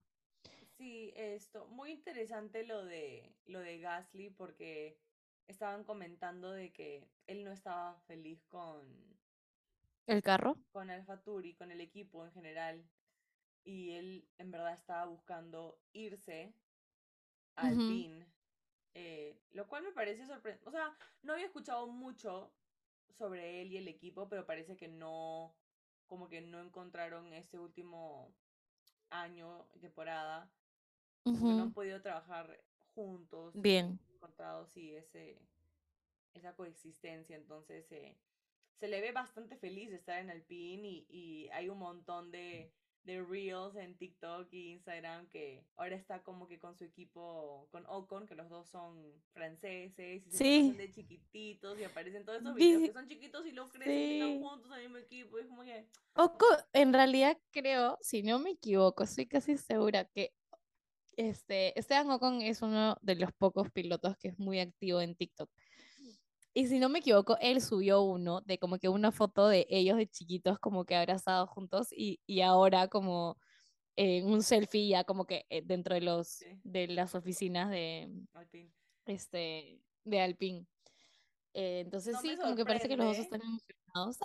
Sí, 0.76 1.12
esto, 1.16 1.66
muy 1.66 1.92
interesante 1.92 2.64
lo 2.64 2.84
de 2.84 3.32
lo 3.46 3.60
de 3.60 3.78
Gasly 3.78 4.30
porque 4.30 4.98
estaban 5.46 5.84
comentando 5.84 6.50
de 6.52 6.72
que 6.72 7.08
él 7.26 7.44
no 7.44 7.52
estaba 7.52 8.00
feliz 8.06 8.44
con, 8.46 8.82
¿El 10.06 10.22
carro? 10.22 10.56
con 10.72 10.90
AlphaTauri, 10.90 11.54
con 11.54 11.70
el 11.70 11.80
equipo 11.80 12.24
en 12.24 12.32
general, 12.32 12.84
y 13.64 13.92
él 13.92 14.28
en 14.38 14.50
verdad 14.50 14.74
estaba 14.74 15.04
buscando 15.06 15.78
irse 15.92 16.52
al. 17.56 17.76
PIN, 17.76 18.26
eh, 18.94 19.38
lo 19.52 19.68
cual 19.68 19.84
me 19.84 19.92
parece 19.92 20.26
sorprendente. 20.26 20.68
O 20.68 20.72
sea, 20.72 20.96
no 21.22 21.34
había 21.34 21.46
escuchado 21.46 21.86
mucho 21.86 22.52
sobre 23.10 23.62
él 23.62 23.72
y 23.72 23.76
el 23.76 23.88
equipo, 23.88 24.28
pero 24.28 24.46
parece 24.46 24.76
que 24.76 24.88
no, 24.88 25.54
como 26.12 26.28
que 26.28 26.42
no 26.42 26.60
encontraron 26.60 27.32
ese 27.32 27.58
último 27.58 28.30
año, 29.08 29.66
temporada, 29.80 30.46
que 31.24 31.30
no 31.30 31.62
han 31.62 31.72
podido 31.72 32.02
trabajar 32.02 32.62
juntos. 32.94 33.54
Bien. 33.54 33.98
Han 33.98 34.14
encontrado, 34.16 34.66
sí, 34.66 34.94
ese, 34.94 35.40
esa 36.34 36.54
coexistencia. 36.54 37.34
Entonces, 37.34 37.90
eh, 37.92 38.14
se 38.78 38.88
le 38.88 39.00
ve 39.00 39.12
bastante 39.12 39.56
feliz 39.56 39.88
de 39.88 39.96
estar 39.96 40.18
en 40.18 40.28
Alpine 40.28 40.86
y, 40.86 41.06
y 41.08 41.48
hay 41.48 41.70
un 41.70 41.78
montón 41.78 42.30
de, 42.30 42.70
de 43.04 43.20
reels 43.22 43.74
en 43.76 43.96
TikTok 43.96 44.52
y 44.52 44.70
Instagram 44.72 45.26
que 45.28 45.64
ahora 45.76 45.96
está 45.96 46.22
como 46.22 46.46
que 46.46 46.58
con 46.58 46.76
su 46.76 46.84
equipo, 46.84 47.66
con 47.70 47.84
Ocon, 47.86 48.26
que 48.26 48.34
los 48.36 48.48
dos 48.48 48.68
son 48.68 49.12
franceses 49.32 50.24
y 50.26 50.30
se 50.30 50.36
Sí. 50.38 50.60
conocen 50.60 50.76
de 50.78 50.90
chiquititos 50.92 51.78
y 51.80 51.84
aparecen 51.84 52.24
todos 52.24 52.40
esos 52.40 52.54
Vi- 52.54 52.64
videos 52.66 52.82
que 52.88 52.92
son 52.92 53.08
chiquitos 53.08 53.46
y 53.46 53.52
los 53.52 53.70
crecen 53.72 53.92
y 53.92 54.12
están 54.20 54.32
sí. 54.32 54.40
juntos 54.42 54.70
en 54.70 54.76
el 54.76 54.82
mismo 54.82 54.96
equipo. 54.98 55.38
Y 55.38 55.40
es 55.42 55.46
como 55.48 55.62
que, 55.64 55.86
Oco, 56.14 56.46
en 56.72 56.92
realidad 56.92 57.36
creo, 57.50 57.98
si 58.00 58.22
no 58.22 58.38
me 58.38 58.50
equivoco, 58.50 59.02
estoy 59.02 59.26
casi 59.26 59.56
segura 59.58 60.04
que 60.04 60.32
este, 61.16 61.78
Esteban 61.78 62.10
Ocon 62.10 62.40
es 62.40 62.62
uno 62.62 62.96
de 63.02 63.16
los 63.16 63.32
pocos 63.32 63.70
pilotos 63.70 64.16
que 64.16 64.28
es 64.28 64.38
muy 64.38 64.60
activo 64.60 65.00
en 65.00 65.14
TikTok. 65.14 65.50
Y 66.54 66.66
si 66.66 66.78
no 66.78 66.88
me 66.88 66.98
equivoco, 66.98 67.36
él 67.40 67.60
subió 67.62 68.02
uno 68.02 68.40
de 68.42 68.58
como 68.58 68.78
que 68.78 68.88
una 68.88 69.10
foto 69.12 69.48
de 69.48 69.66
ellos 69.70 69.96
de 69.96 70.06
chiquitos 70.06 70.58
como 70.58 70.84
que 70.84 70.94
abrazados 70.96 71.48
juntos 71.48 71.88
y, 71.92 72.20
y 72.26 72.42
ahora 72.42 72.88
como 72.88 73.38
en 73.96 74.26
un 74.26 74.42
selfie 74.42 74.88
ya 74.88 75.04
como 75.04 75.26
que 75.26 75.46
eh, 75.50 75.62
dentro 75.64 75.94
de 75.94 76.02
los 76.02 76.28
Sí. 76.28 76.46
de 76.64 76.88
las 76.88 77.14
oficinas 77.14 77.70
de 77.70 78.10
Alpine. 78.34 78.70
este 79.06 79.80
de 80.04 80.20
Alpine. 80.20 80.66
Eh, 81.54 81.80
entonces 81.80 82.14
No 82.14 82.20
sí, 82.20 82.36
como 82.36 82.56
que 82.56 82.64
parece 82.64 82.88
que 82.88 82.96
los 82.96 83.06
dos 83.06 83.18
están 83.18 83.40
emocionados. 83.42 84.18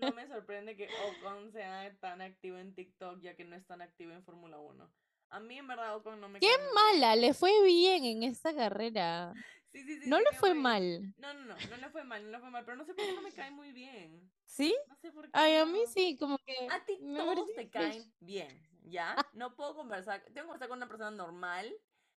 No 0.00 0.10
me 0.16 0.26
sorprende 0.26 0.76
que 0.76 0.88
Ocon 1.20 1.52
sea 1.52 1.96
tan 2.00 2.20
activo 2.20 2.58
en 2.58 2.74
TikTok 2.74 3.20
ya 3.20 3.36
que 3.36 3.44
no 3.44 3.54
es 3.56 3.66
tan 3.66 3.80
activo 3.82 4.12
en 4.12 4.24
Fórmula 4.24 4.58
1. 4.58 4.92
A 5.30 5.40
mí 5.40 5.58
en 5.58 5.66
verdad 5.66 5.96
Ocon 5.96 6.20
no 6.20 6.28
me 6.28 6.40
¡Qué 6.40 6.46
bien. 6.46 6.60
mala! 6.74 7.16
Le 7.16 7.34
fue 7.34 7.62
bien 7.64 8.04
en 8.04 8.22
esta 8.22 8.54
carrera. 8.54 9.34
Sí, 9.72 9.82
sí, 9.82 10.00
sí, 10.00 10.08
No 10.08 10.18
le 10.20 10.30
fue 10.38 10.54
mal. 10.54 11.12
No, 11.18 11.34
no, 11.34 11.40
no, 11.44 11.54
no 11.68 11.76
le 11.76 11.88
fue 11.90 12.04
mal, 12.04 12.24
no 12.24 12.30
le 12.30 12.38
fue 12.38 12.50
mal, 12.50 12.64
pero 12.64 12.76
no 12.76 12.84
sé 12.84 12.94
por 12.94 13.04
qué 13.04 13.12
no 13.12 13.22
me 13.22 13.32
cae 13.32 13.50
muy 13.50 13.72
bien. 13.72 14.30
¿Sí? 14.44 14.74
No 14.88 14.96
sé 14.96 15.12
por 15.12 15.24
qué. 15.24 15.30
Ay, 15.34 15.56
a 15.56 15.66
mí 15.66 15.80
sí, 15.92 16.16
como 16.16 16.38
que 16.38 16.54
A 16.70 16.84
ti 16.84 16.98
me 17.02 17.18
todos 17.18 17.52
te 17.54 17.68
caen 17.68 18.14
bien, 18.20 18.48
¿ya? 18.84 19.16
No 19.34 19.54
puedo 19.54 19.74
conversar, 19.74 20.20
tengo 20.22 20.34
que 20.34 20.42
conversar 20.42 20.68
con 20.68 20.78
una 20.78 20.88
persona 20.88 21.10
normal 21.10 21.74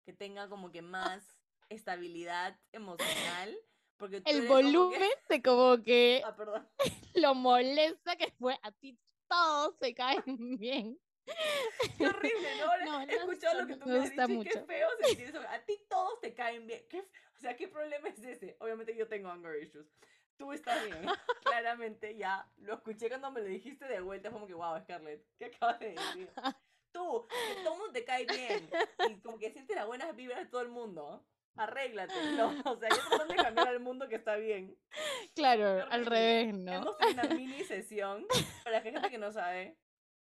que 0.06 0.14
tenga 0.14 0.48
como 0.50 0.72
que 0.72 0.82
más 0.82 1.26
estabilidad 1.70 2.60
emocional. 2.72 3.58
Porque 3.98 4.22
tú 4.22 4.30
El 4.30 4.38
eres 4.38 4.50
como 4.50 4.60
que- 4.60 4.64
volumen 4.66 5.10
de 5.30 5.42
como 5.42 5.84
que 5.84 6.22
Ah, 6.24 6.36
perdón. 6.36 6.68
lo 7.16 7.34
molesta 7.34 8.16
que 8.18 8.32
fue 8.38 8.60
a 8.62 8.72
ti 8.72 9.00
todos 9.28 9.76
se 9.80 9.94
caen 9.96 10.24
bien. 10.60 11.00
Qué 11.98 12.08
horrible, 12.08 12.50
¿no? 12.60 12.66
Ahora 12.72 12.86
No, 12.86 13.02
he 13.02 13.06
no 13.06 13.12
escuchado 13.14 13.62
lo 13.62 13.68
que 13.68 13.76
no 13.76 13.86
tú 13.86 13.90
me 13.90 14.00
has 14.00 14.10
dicho 14.12 14.24
y 14.24 14.28
qué 14.28 14.34
mucho. 14.34 14.66
feo 14.66 14.88
sentir 15.02 15.28
eso. 15.30 15.42
A 15.50 15.60
ti 15.60 15.80
todos 15.90 16.20
te 16.22 16.34
caen 16.34 16.68
bien. 16.68 16.86
¿Qué 16.90 17.00
o 17.00 17.40
sea, 17.40 17.56
¿qué 17.56 17.68
problema 17.68 18.10
es 18.10 18.20
ese? 18.24 18.58
Obviamente 18.60 18.96
yo 18.96 19.08
tengo 19.08 19.30
anger 19.30 19.62
issues. 19.62 19.86
Tú 20.38 20.54
estás 20.54 20.84
bien. 20.86 21.06
Claramente 21.44 22.16
ya 22.16 22.48
lo 22.58 22.76
escuché 22.76 23.10
cuando 23.10 23.30
me 23.32 23.42
lo 23.42 23.48
dijiste 23.48 23.86
de 23.88 24.02
vuelta. 24.02 24.32
Como 24.32 24.48
que, 24.48 24.54
wow, 24.54 24.80
Scarlett, 24.82 25.24
¿qué 25.38 25.46
acabas 25.46 25.80
de 25.80 25.90
decir? 25.92 26.32
Tú, 26.92 27.28
que 27.28 27.64
todo 27.64 27.76
mundo 27.76 27.92
te 27.92 28.04
cae 28.06 28.26
bien. 28.26 28.70
Y 29.10 29.20
como 29.22 29.38
que 29.38 29.52
sientes 29.52 29.76
las 29.76 29.86
buenas 29.86 30.16
vibras 30.16 30.40
de 30.40 30.46
todo 30.48 30.62
el 30.62 30.70
mundo. 30.70 31.24
Arréglate. 31.56 32.14
No, 32.36 32.50
o 32.66 32.78
sea, 32.78 32.90
yo 32.90 32.98
tratando 33.10 33.34
de 33.34 33.44
cambiar 33.44 33.68
al 33.68 33.80
mundo 33.80 34.08
que 34.08 34.16
está 34.16 34.36
bien. 34.36 34.78
Claro, 35.36 35.86
al 35.92 36.06
revés, 36.06 36.54
¿no? 36.56 36.72
Hemos 36.74 36.98
tenido 36.98 37.24
una 37.24 37.36
mini 37.36 37.64
sesión. 37.64 38.26
Para 38.64 38.78
la 38.78 38.82
gente 38.84 39.10
que 39.10 39.18
no 39.18 39.32
sabe, 39.32 39.76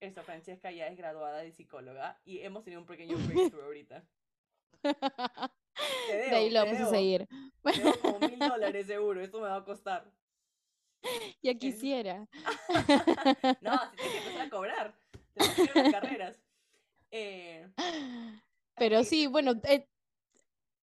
eso, 0.01 0.23
Francesca 0.23 0.71
ya 0.71 0.87
es 0.87 0.97
graduada 0.97 1.39
de 1.39 1.53
psicóloga 1.53 2.21
y 2.25 2.41
hemos 2.41 2.65
tenido 2.65 2.81
un 2.81 2.87
pequeño 2.87 3.17
breakthrough 3.53 3.65
ahorita. 3.65 4.05
Te 4.83 6.17
De 6.17 6.37
ahí 6.37 6.51
lo 6.51 6.65
vamos 6.65 6.81
a 6.81 6.87
seguir. 6.91 7.27
te 7.63 7.73
debo 7.73 7.99
como 8.01 8.19
mil 8.29 8.39
dólares 8.39 8.87
seguro, 8.87 9.21
esto 9.21 9.41
me 9.41 9.49
va 9.49 9.57
a 9.57 9.65
costar. 9.65 10.11
Ya 11.43 11.55
quisiera. 11.55 12.27
No, 13.63 13.81
si 13.91 13.97
tienes 13.97 14.13
que 14.13 14.19
empezar 14.19 14.47
a 14.47 14.51
cobrar. 14.51 14.95
Tenemos 15.35 15.57
que 15.57 15.63
ir 15.63 15.71
a 15.79 15.83
las 15.83 15.93
carreras. 15.93 16.41
Eh, 17.11 17.69
Pero 18.77 19.05
sí, 19.05 19.27
bueno, 19.27 19.53
eh, 19.65 19.87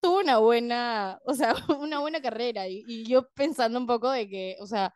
tuvo 0.00 0.20
una 0.20 0.38
buena, 0.38 1.20
o 1.24 1.34
sea, 1.34 1.54
una 1.78 2.00
buena 2.00 2.20
carrera. 2.20 2.66
Y, 2.68 2.84
y 2.86 3.04
yo 3.06 3.28
pensando 3.30 3.78
un 3.78 3.86
poco 3.86 4.10
de 4.10 4.28
que, 4.28 4.56
o 4.60 4.66
sea, 4.66 4.94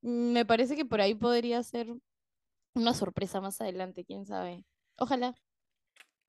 me 0.00 0.44
parece 0.44 0.76
que 0.76 0.84
por 0.84 1.00
ahí 1.00 1.14
podría 1.14 1.62
ser 1.62 1.88
una 2.74 2.94
sorpresa 2.94 3.40
más 3.40 3.60
adelante, 3.60 4.04
quién 4.04 4.26
sabe. 4.26 4.64
Ojalá. 4.98 5.34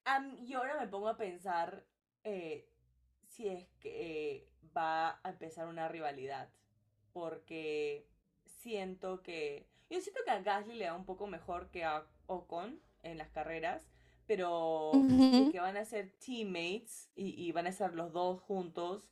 am- 0.04 0.36
y 0.44 0.54
ahora 0.54 0.78
me 0.80 0.88
pongo 0.88 1.08
a 1.08 1.16
pensar 1.16 1.84
eh, 2.24 2.68
si 3.28 3.48
es 3.48 3.66
que 3.80 4.36
eh, 4.36 4.48
va 4.76 5.20
a 5.22 5.30
empezar 5.30 5.68
una 5.68 5.88
rivalidad. 5.88 6.48
Porque 7.12 8.06
siento 8.44 9.22
que. 9.22 9.68
Yo 9.90 10.00
siento 10.00 10.20
que 10.24 10.30
a 10.30 10.40
Gasly 10.42 10.74
le 10.76 10.90
va 10.90 10.96
un 10.96 11.06
poco 11.06 11.26
mejor 11.26 11.70
que 11.70 11.84
a 11.84 12.06
Ocon 12.26 12.80
en 13.02 13.18
las 13.18 13.30
carreras. 13.30 13.86
Pero 14.26 15.12
que 15.50 15.60
van 15.60 15.76
a 15.76 15.84
ser 15.84 16.12
teammates 16.18 17.10
y, 17.14 17.30
y 17.42 17.52
van 17.52 17.66
a 17.66 17.70
estar 17.70 17.94
los 17.94 18.12
dos 18.12 18.40
juntos. 18.42 19.08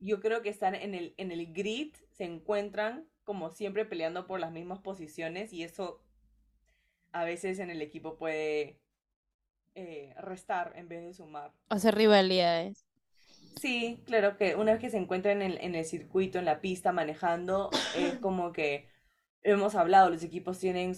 Yo 0.00 0.20
creo 0.20 0.42
que 0.42 0.48
están 0.50 0.74
en 0.74 0.94
el, 0.94 1.14
en 1.16 1.30
el 1.32 1.52
grid, 1.52 1.94
se 2.10 2.24
encuentran 2.24 3.08
como 3.24 3.50
siempre 3.50 3.84
peleando 3.86 4.26
por 4.26 4.40
las 4.40 4.52
mismas 4.52 4.80
posiciones 4.80 5.52
y 5.52 5.62
eso 5.62 6.00
a 7.12 7.24
veces 7.24 7.58
en 7.58 7.70
el 7.70 7.82
equipo 7.82 8.16
puede 8.16 8.80
eh, 9.74 10.14
restar 10.18 10.72
en 10.76 10.88
vez 10.88 11.02
de 11.04 11.14
sumar. 11.14 11.52
Hacer 11.68 11.94
rivalidades. 11.94 12.86
Sí, 13.60 14.02
claro 14.06 14.36
que 14.36 14.56
una 14.56 14.72
vez 14.72 14.80
que 14.80 14.90
se 14.90 14.96
encuentran 14.96 15.42
en 15.42 15.52
el, 15.52 15.58
en 15.60 15.74
el 15.74 15.84
circuito, 15.84 16.38
en 16.38 16.46
la 16.46 16.60
pista, 16.60 16.92
manejando, 16.92 17.70
es 17.96 18.14
como 18.18 18.52
que 18.52 18.88
hemos 19.42 19.74
hablado, 19.74 20.10
los 20.10 20.22
equipos 20.22 20.58
tienen 20.58 20.96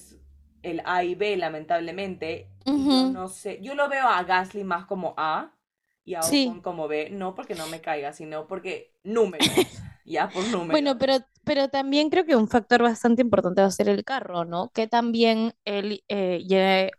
el 0.63 0.81
A 0.85 1.05
y 1.05 1.15
B, 1.15 1.37
lamentablemente. 1.37 2.49
No 2.65 3.29
sé, 3.29 3.61
yo 3.61 3.75
lo 3.75 3.89
veo 3.89 4.09
a 4.09 4.23
Gasly 4.23 4.65
más 4.65 4.87
como 4.87 5.15
A 5.17 5.55
y 6.05 6.15
a 6.15 6.23
Sí. 6.23 6.47
Ocon 6.47 6.63
como 6.63 6.89
B, 6.89 7.11
no 7.11 7.35
porque 7.35 7.55
no 7.55 7.67
me 7.67 7.81
caiga, 7.81 8.13
sino 8.13 8.47
porque 8.47 8.95
números, 9.03 9.47
ya 10.05 10.29
por 10.29 10.45
números. 10.45 10.71
Bueno, 10.71 10.97
pero, 10.99 11.19
pero 11.45 11.69
también 11.69 12.11
creo 12.11 12.25
que 12.25 12.37
un 12.37 12.49
factor 12.49 12.83
bastante 12.83 13.23
importante 13.23 13.61
va 13.63 13.69
a 13.69 13.71
ser 13.71 13.89
el 13.89 14.05
carro, 14.05 14.45
¿no? 14.45 14.71
Que 14.71 14.87
también 14.89 15.55
él 15.65 16.05
eh, 16.09 16.43
lleve... 16.47 16.93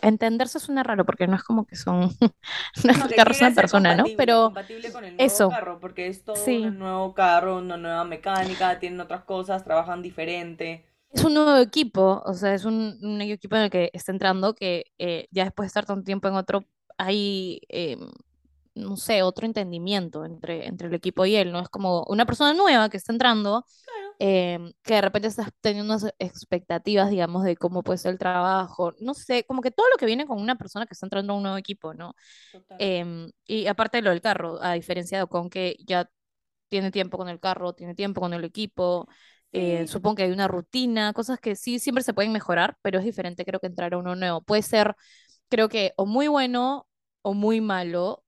Entenderse 0.00 0.60
suena 0.60 0.84
raro 0.84 1.04
porque 1.04 1.26
no 1.26 1.34
es 1.34 1.42
como 1.42 1.66
que 1.66 1.74
son... 1.74 2.00
no 2.84 2.90
es 2.92 2.98
No, 2.98 3.08
carro 3.16 3.32
es 3.32 3.40
una 3.40 3.54
persona, 3.54 3.96
¿no? 3.96 4.04
Pero 4.16 4.44
compatible 4.44 4.92
con 4.92 5.04
el 5.04 5.16
nuevo 5.16 5.26
eso. 5.26 5.48
carro, 5.48 5.80
porque 5.80 6.06
es 6.06 6.22
todo 6.24 6.36
Sí. 6.36 6.58
un 6.58 6.78
nuevo 6.78 7.14
carro, 7.14 7.58
una 7.58 7.76
nueva 7.76 8.04
mecánica, 8.04 8.78
tienen 8.78 9.00
otras 9.00 9.24
cosas, 9.24 9.64
trabajan 9.64 10.00
diferente. 10.02 10.84
es 11.10 11.24
un 11.24 11.34
nuevo 11.34 11.56
equipo, 11.56 12.22
o 12.24 12.34
sea, 12.34 12.54
es 12.54 12.64
un, 12.64 12.98
un 13.02 13.20
equipo 13.22 13.56
en 13.56 13.62
el 13.62 13.70
que 13.70 13.90
está 13.92 14.12
entrando 14.12 14.54
que 14.54 14.84
eh, 14.98 15.26
ya 15.30 15.44
después 15.44 15.64
de 15.66 15.68
estar 15.68 15.86
tanto 15.86 16.04
tiempo 16.04 16.28
en 16.28 16.34
otro, 16.34 16.64
hay, 16.98 17.60
eh, 17.68 17.96
no 18.78 18.96
sé, 18.96 19.22
otro 19.22 19.46
entendimiento 19.46 20.24
entre, 20.24 20.66
entre 20.66 20.88
el 20.88 20.94
equipo 20.94 21.26
y 21.26 21.36
él, 21.36 21.52
¿no? 21.52 21.60
Es 21.60 21.68
como 21.68 22.04
una 22.08 22.26
persona 22.26 22.54
nueva 22.54 22.88
que 22.90 22.96
está 22.98 23.12
entrando, 23.12 23.64
Claro. 23.84 24.14
eh, 24.18 24.58
que 24.82 24.94
de 24.94 25.00
repente 25.02 25.28
estás 25.28 25.50
teniendo 25.60 25.92
unas 25.94 26.12
expectativas, 26.18 27.10
digamos, 27.10 27.44
de 27.44 27.56
cómo 27.56 27.82
puede 27.82 27.98
ser 27.98 28.12
el 28.12 28.18
trabajo, 28.18 28.92
no 29.00 29.14
sé, 29.14 29.44
como 29.44 29.62
que 29.62 29.70
todo 29.70 29.86
lo 29.90 29.96
que 29.98 30.06
viene 30.06 30.26
con 30.26 30.40
una 30.40 30.56
persona 30.56 30.86
que 30.86 30.94
está 30.94 31.06
entrando 31.06 31.32
a 31.34 31.36
un 31.36 31.42
nuevo 31.42 31.58
equipo, 31.58 31.94
¿no? 31.94 32.14
Em, 32.78 33.30
y 33.46 33.66
aparte 33.66 33.98
de 33.98 34.02
lo 34.02 34.10
del 34.10 34.20
carro, 34.20 34.62
a 34.62 34.74
diferencia 34.74 35.18
de 35.18 35.24
Ocon, 35.24 35.50
que 35.50 35.76
ya 35.86 36.08
tiene 36.68 36.90
tiempo 36.90 37.18
con 37.18 37.28
el 37.28 37.40
carro, 37.40 37.72
tiene 37.74 37.94
tiempo 37.94 38.20
con 38.20 38.34
el 38.34 38.44
equipo, 38.44 39.08
eh, 39.52 39.86
Sí, 39.86 39.92
supongo 39.92 40.16
que 40.16 40.22
hay 40.24 40.32
una 40.32 40.48
rutina, 40.48 41.12
cosas 41.12 41.40
que 41.40 41.56
sí 41.56 41.78
siempre 41.78 42.04
se 42.04 42.14
pueden 42.14 42.32
mejorar, 42.32 42.76
pero 42.82 42.98
es 42.98 43.04
diferente 43.04 43.44
creo 43.44 43.60
que 43.60 43.66
entrar 43.68 43.94
a 43.94 43.98
uno 43.98 44.14
nuevo. 44.16 44.42
Puede 44.42 44.62
ser, 44.62 44.94
creo 45.48 45.68
que, 45.68 45.92
o 45.96 46.06
muy 46.06 46.28
bueno 46.28 46.86
o 47.22 47.34
muy 47.34 47.60
malo. 47.60 48.24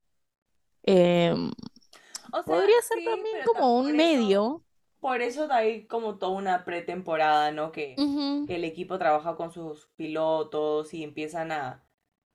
O 2.32 2.42
sea, 2.42 2.42
podría 2.42 2.80
ser 2.82 2.98
sí, 2.98 3.04
también 3.04 3.36
como 3.44 3.78
un 3.78 3.86
por 3.86 3.94
eso, 3.94 3.96
medio. 3.96 4.64
por 5.00 5.22
eso 5.22 5.48
hay 5.50 5.86
como 5.86 6.18
toda 6.18 6.32
una 6.32 6.64
pretemporada, 6.64 7.50
¿no? 7.52 7.72
Que, 7.72 7.94
el 8.48 8.64
equipo 8.64 8.98
trabaja 8.98 9.36
con 9.36 9.52
sus 9.52 9.86
pilotos 9.96 10.92
y 10.94 11.04
empiezan 11.04 11.52
a... 11.52 11.84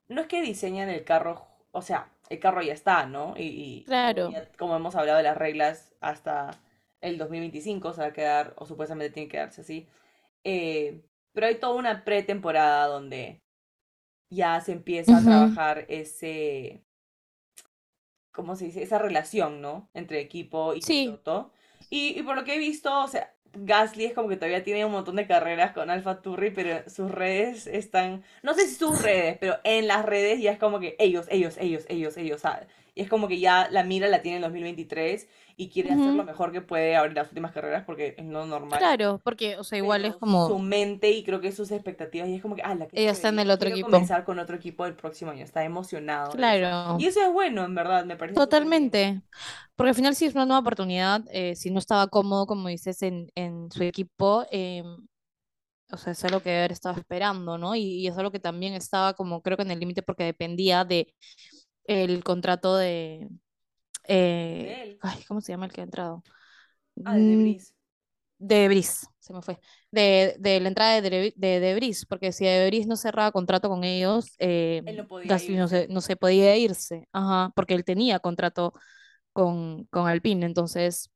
No 0.07 0.21
es 0.21 0.27
que 0.27 0.41
diseñan 0.41 0.89
el 0.89 1.03
carro, 1.03 1.45
o 1.71 1.81
sea, 1.81 2.11
el 2.29 2.39
carro 2.39 2.61
ya 2.61 2.73
está, 2.73 3.05
¿no? 3.05 3.33
Y, 3.37 3.83
Claro. 3.85 4.31
ya- 4.31 4.49
como 4.57 4.75
hemos 4.75 4.95
hablado 4.95 5.17
de 5.17 5.23
las 5.23 5.37
reglas 5.37 5.93
hasta 5.99 6.51
el 7.01 7.17
2025 7.17 7.93
se 7.93 8.01
va 8.01 8.07
a 8.07 8.13
quedar, 8.13 8.53
o 8.57 8.65
supuestamente 8.65 9.13
tiene 9.13 9.27
que 9.27 9.33
quedarse 9.37 9.61
así. 9.61 9.87
Eh, 10.43 11.01
pero 11.33 11.47
hay 11.47 11.55
toda 11.59 11.73
una 11.73 12.05
pretemporada 12.05 12.87
donde 12.87 13.41
ya 14.29 14.61
se 14.61 14.71
empieza 14.73 15.17
a 15.17 15.21
trabajar 15.23 15.85
ese, 15.89 16.84
¿cómo 18.35 18.55
se 18.55 18.65
dice? 18.65 18.83
Esa 18.83 18.99
relación, 18.99 19.61
¿no? 19.61 19.89
Entre 19.93 20.19
equipo 20.19 20.73
y 20.75 20.81
Sí. 20.81 21.05
piloto. 21.05 21.51
Y, 21.89 22.19
y 22.19 22.23
por 22.23 22.35
lo 22.35 22.43
que 22.43 22.55
he 22.55 22.57
visto, 22.57 23.03
o 23.03 23.07
sea, 23.07 23.31
Gasly 23.53 24.05
es 24.05 24.13
como 24.13 24.27
que 24.27 24.35
todavía 24.35 24.63
tiene 24.63 24.85
un 24.85 24.91
montón 24.91 25.15
de 25.15 25.27
carreras 25.27 25.71
con 25.71 25.89
Alfa 25.89 26.21
Turri, 26.21 26.51
pero 26.51 26.87
sus 26.89 27.09
redes 27.09 27.67
están, 27.67 28.23
no 28.43 28.53
sé 28.53 28.67
si 28.67 28.75
sus 28.75 29.01
redes, 29.01 29.37
pero 29.39 29.57
en 29.63 29.87
las 29.87 30.05
redes 30.05 30.41
ya 30.41 30.51
es 30.51 30.59
como 30.59 30.79
que 30.79 30.95
ellos, 30.99 31.27
ellos, 31.29 31.55
ellos, 31.59 31.85
ellos, 31.87 32.17
ellos, 32.17 32.41
¿sabes? 32.41 32.67
Y 32.95 33.01
es 33.01 33.09
como 33.09 33.27
que 33.27 33.39
ya 33.39 33.67
la 33.71 33.83
mira 33.83 34.07
la 34.07 34.21
tiene 34.21 34.37
en 34.37 34.41
2023 34.43 35.27
y 35.57 35.69
quiere 35.69 35.91
hacer 35.91 36.13
lo 36.13 36.23
mejor 36.23 36.51
que 36.51 36.61
puede 36.61 36.95
ahora 36.95 37.09
en 37.09 37.15
las 37.15 37.27
últimas 37.27 37.51
carreras 37.51 37.83
porque 37.85 38.15
es 38.17 38.25
lo 38.25 38.45
normal. 38.45 38.79
Claro, 38.79 39.21
porque, 39.23 39.57
o 39.57 39.63
sea, 39.63 39.77
igual 39.77 40.05
es 40.05 40.15
como... 40.15 40.47
Su 40.47 40.59
mente 40.59 41.11
y 41.11 41.23
creo 41.23 41.41
que 41.41 41.51
sus 41.51 41.71
expectativas 41.71 42.27
y 42.29 42.35
es 42.35 42.41
como 42.41 42.55
que, 42.55 42.61
ah, 42.63 42.73
la 42.75 42.87
que 42.87 43.01
Ella 43.01 43.11
está 43.11 43.29
en 43.29 43.39
el 43.39 43.51
otro 43.51 43.65
quiero 43.67 43.75
equipo. 43.75 43.91
comenzar 43.91 44.23
con 44.23 44.39
otro 44.39 44.55
equipo 44.55 44.85
el 44.85 44.95
próximo 44.95 45.31
año, 45.31 45.43
está 45.43 45.63
emocionado. 45.63 46.29
eso. 46.29 46.37
Claro. 46.37 46.97
Y 46.99 47.05
eso 47.05 47.21
es 47.21 47.31
bueno, 47.31 47.63
en 47.65 47.75
verdad, 47.75 48.05
me 48.05 48.15
parece. 48.15 48.35
Totalmente. 48.35 49.21
Porque 49.75 49.89
al 49.89 49.95
final 49.95 50.15
sí 50.15 50.25
es 50.25 50.33
una 50.35 50.45
nueva 50.45 50.59
oportunidad. 50.59 51.21
eh, 51.31 51.55
si 51.55 51.71
no 51.71 51.79
estaba 51.79 52.07
cómodo, 52.07 52.45
como 52.47 52.67
dices, 52.69 53.01
en, 53.01 53.29
en 53.35 53.69
su 53.71 53.83
equipo, 53.83 54.45
eh, 54.51 54.83
o 55.91 55.97
sea, 55.97 56.13
es 56.13 56.25
algo 56.25 56.39
que 56.41 56.49
haber 56.57 56.71
estado 56.71 56.97
esperando, 56.99 57.57
¿no? 57.57 57.75
Y, 57.75 57.81
y 57.83 58.07
es 58.07 58.17
algo 58.17 58.31
que 58.31 58.39
también 58.39 58.73
estaba 58.73 59.13
como, 59.13 59.41
creo 59.41 59.57
que 59.57 59.63
en 59.63 59.71
el 59.71 59.79
límite 59.79 60.01
porque 60.01 60.23
dependía 60.23 60.83
de 60.83 61.13
el 61.87 62.23
contrato 62.23 62.75
de... 62.77 63.29
eh, 64.07 64.97
ay, 65.01 65.23
¿cómo 65.27 65.41
se 65.41 65.53
llama 65.53 65.65
el 65.67 65.73
que 65.73 65.81
ha 65.81 65.83
entrado? 65.85 66.23
Ah, 67.03 67.15
de 67.15 67.23
Mm, 67.23 67.25
Debris. 67.25 67.73
de 68.39 68.67
Breeze, 68.67 69.07
se 69.19 69.33
me 69.33 69.41
fue. 69.41 69.59
De, 69.91 70.35
de 70.39 70.59
la 70.59 70.67
entrada 70.69 71.01
de, 71.01 71.33
de, 71.35 71.59
de 71.59 71.75
Breeze, 71.75 72.05
porque 72.07 72.31
si 72.31 72.45
de 72.45 72.67
Breeze 72.67 72.87
no 72.87 72.95
cerraba 72.97 73.31
contrato 73.31 73.69
con 73.69 73.83
ellos, 73.83 74.35
eh, 74.39 74.83
Él 74.85 74.95
no 74.97 75.07
podía 75.07 75.29
Gasly 75.29 75.55
no 75.57 75.67
se, 75.67 75.87
no 75.89 76.01
se 76.01 76.15
podía 76.17 76.55
irse. 76.57 77.07
Ajá, 77.13 77.51
porque 77.55 77.73
él 77.75 77.85
tenía 77.85 78.19
contrato 78.19 78.73
con, 79.33 79.85
con 79.87 80.07
Alpine. 80.07 80.45
Entonces, 80.45 81.11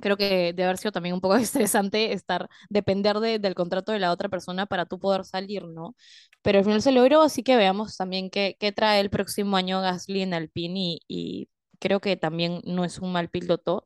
creo 0.00 0.16
que 0.16 0.52
debe 0.54 0.64
haber 0.64 0.78
sido 0.78 0.92
también 0.92 1.14
un 1.14 1.20
poco 1.20 1.36
estresante 1.36 2.12
estar, 2.12 2.48
depender 2.70 3.18
de- 3.20 3.38
del 3.38 3.54
contrato 3.54 3.92
de 3.92 3.98
la 4.00 4.12
otra 4.12 4.28
persona 4.28 4.66
para 4.66 4.86
tú 4.86 4.98
poder 4.98 5.24
salir, 5.24 5.64
¿no? 5.66 5.94
Pero 6.42 6.58
al 6.58 6.64
final 6.64 6.82
se 6.82 6.92
logró, 6.92 7.22
así 7.22 7.42
que 7.42 7.56
veamos 7.56 7.96
también 7.96 8.30
qué, 8.30 8.56
qué 8.58 8.72
trae 8.72 9.00
el 9.00 9.10
próximo 9.10 9.56
año 9.56 9.80
Gasly 9.80 10.22
en 10.22 10.34
Alpine 10.34 10.78
y, 10.80 11.00
y 11.08 11.48
creo 11.80 12.00
que 12.00 12.16
también 12.16 12.60
no 12.64 12.84
es 12.84 12.98
un 12.98 13.12
mal 13.12 13.28
piloto. 13.28 13.84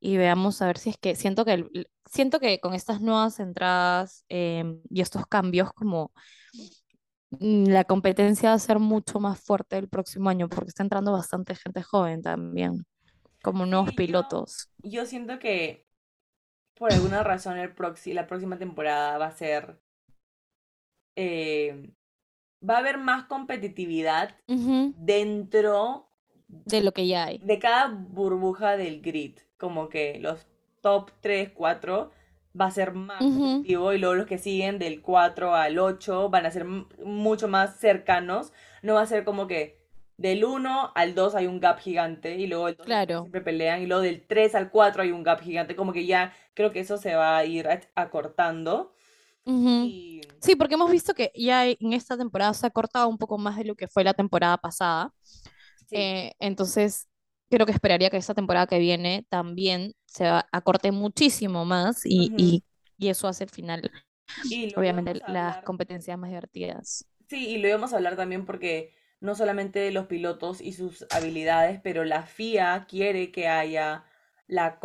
Y 0.00 0.16
veamos 0.18 0.62
a 0.62 0.66
ver 0.66 0.78
si 0.78 0.90
es 0.90 0.98
que 0.98 1.16
siento 1.16 1.44
que 1.44 1.66
siento 2.06 2.40
que 2.40 2.60
con 2.60 2.74
estas 2.74 3.00
nuevas 3.00 3.40
entradas 3.40 4.24
em, 4.28 4.80
y 4.90 5.00
estos 5.02 5.26
cambios 5.26 5.72
como 5.72 6.12
mm, 7.30 7.66
la 7.68 7.84
competencia 7.84 8.50
va 8.50 8.54
a 8.56 8.58
ser 8.58 8.78
mucho 8.78 9.20
más 9.20 9.40
fuerte 9.40 9.78
el 9.78 9.88
próximo 9.88 10.28
año 10.30 10.48
porque 10.48 10.68
está 10.68 10.82
entrando 10.82 11.12
bastante 11.12 11.54
gente 11.54 11.82
joven 11.82 12.22
también, 12.22 12.84
como 13.42 13.66
nuevos 13.66 13.90
yo- 13.90 13.96
pilotos. 13.96 14.70
Yo 14.82 15.06
siento 15.06 15.38
que 15.38 15.86
por 16.78 16.92
alguna 16.92 17.22
razón 17.22 17.58
el 17.58 17.72
la 18.14 18.26
próxima 18.26 18.58
temporada 18.58 19.18
va 19.18 19.26
a 19.26 19.32
ser. 19.32 19.80
eh, 21.16 21.90
va 22.68 22.76
a 22.76 22.78
haber 22.78 22.98
más 22.98 23.24
competitividad 23.24 24.36
dentro 24.46 26.08
De 26.48 26.80
lo 26.82 26.92
que 26.92 27.06
ya 27.06 27.24
hay. 27.26 27.38
de 27.38 27.58
cada 27.58 27.88
burbuja 27.88 28.76
del 28.76 29.00
grid. 29.00 29.38
Como 29.56 29.88
que 29.88 30.18
los 30.20 30.46
top 30.80 31.10
3, 31.20 31.50
4 31.52 32.10
va 32.58 32.66
a 32.66 32.70
ser 32.70 32.92
más 32.92 33.18
competitivo 33.18 33.92
y 33.92 33.98
luego 33.98 34.14
los 34.14 34.26
que 34.26 34.38
siguen 34.38 34.78
del 34.78 35.02
4 35.02 35.54
al 35.54 35.78
8 35.78 36.30
van 36.30 36.46
a 36.46 36.50
ser 36.50 36.64
mucho 36.64 37.48
más 37.48 37.78
cercanos. 37.78 38.52
No 38.82 38.94
va 38.94 39.02
a 39.02 39.06
ser 39.06 39.24
como 39.24 39.46
que 39.46 39.77
del 40.18 40.44
1 40.44 40.92
al 40.96 41.14
2 41.16 41.34
hay 41.36 41.46
un 41.48 41.60
gap 41.60 41.80
gigante 41.80 42.36
y 42.36 42.46
luego 42.48 42.68
el 42.68 42.76
2 42.76 42.88
y 42.90 42.94
el 42.94 43.04
3 43.06 43.16
Claro. 43.16 43.20
siempre 43.20 43.40
pelean 43.42 43.82
y 43.82 43.86
luego 43.86 44.02
del 44.02 44.26
3 44.26 44.54
al 44.56 44.70
4 44.70 45.02
hay 45.02 45.12
un 45.12 45.22
gap 45.24 45.40
gigante. 45.42 45.76
Como 45.76 45.92
que 45.94 46.06
ya 46.06 46.34
creo 46.54 46.72
que 46.72 46.80
eso 46.80 46.98
se 46.98 47.14
va 47.16 47.38
a 47.38 47.44
ir 47.46 47.68
acortando. 47.96 48.94
Y 49.80 50.20
Sí, 50.40 50.54
porque 50.56 50.74
hemos 50.74 50.90
visto 50.90 51.14
que 51.14 51.32
ya 51.34 51.66
en 51.66 51.92
esta 51.92 52.16
temporada 52.16 52.54
se 52.54 52.66
ha 52.66 52.70
cortado 52.70 53.08
un 53.08 53.18
poco 53.18 53.38
más 53.38 53.56
de 53.56 53.64
lo 53.64 53.74
que 53.74 53.88
fue 53.88 54.04
la 54.04 54.14
temporada 54.14 54.56
pasada. 54.58 55.12
sí, 55.88 55.96
Eh, 55.96 56.32
entonces, 56.40 57.08
creo 57.50 57.66
que 57.66 57.72
esperaría 57.72 58.10
que 58.10 58.16
esta 58.18 58.34
temporada 58.34 58.66
que 58.66 58.78
viene 58.78 59.26
también 59.30 59.94
se 60.06 60.26
acorte 60.52 60.92
muchísimo 60.92 61.64
más 61.64 62.02
y, 62.06 62.32
y, 62.36 62.64
y 62.98 63.08
eso 63.08 63.28
hace 63.28 63.44
al 63.44 63.50
final, 63.50 63.90
y 64.48 64.74
obviamente, 64.76 65.22
las 65.26 65.58
competencias 65.64 66.18
más 66.18 66.30
divertidas. 66.30 67.06
Sí, 67.28 67.48
y 67.48 67.58
lo 67.58 67.68
íbamos 67.68 67.92
a 67.92 67.96
hablar 67.96 68.16
también 68.16 68.46
porque 68.46 68.94
no 69.20 69.34
solamente 69.34 69.78
de 69.80 69.90
los 69.92 70.06
pilotos 70.06 70.60
y 70.60 70.72
sus 70.72 71.06
habilidades, 71.10 71.80
pero 71.82 72.04
la 72.04 72.22
FIA 72.24 72.86
quiere 72.88 73.32
que 73.32 73.48
haya 73.48 74.04
la 74.46 74.78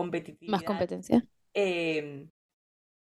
Más 0.45 0.63
competitividad, 0.63 0.63
competencia. 0.63 1.27
em, 1.53 2.31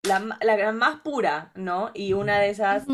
la, 0.02 0.38
la 0.42 0.72
más 0.72 1.00
pura, 1.02 1.52
¿no? 1.56 1.90
Y 1.94 2.12
una 2.14 2.40
de 2.40 2.50
esas, 2.50 2.92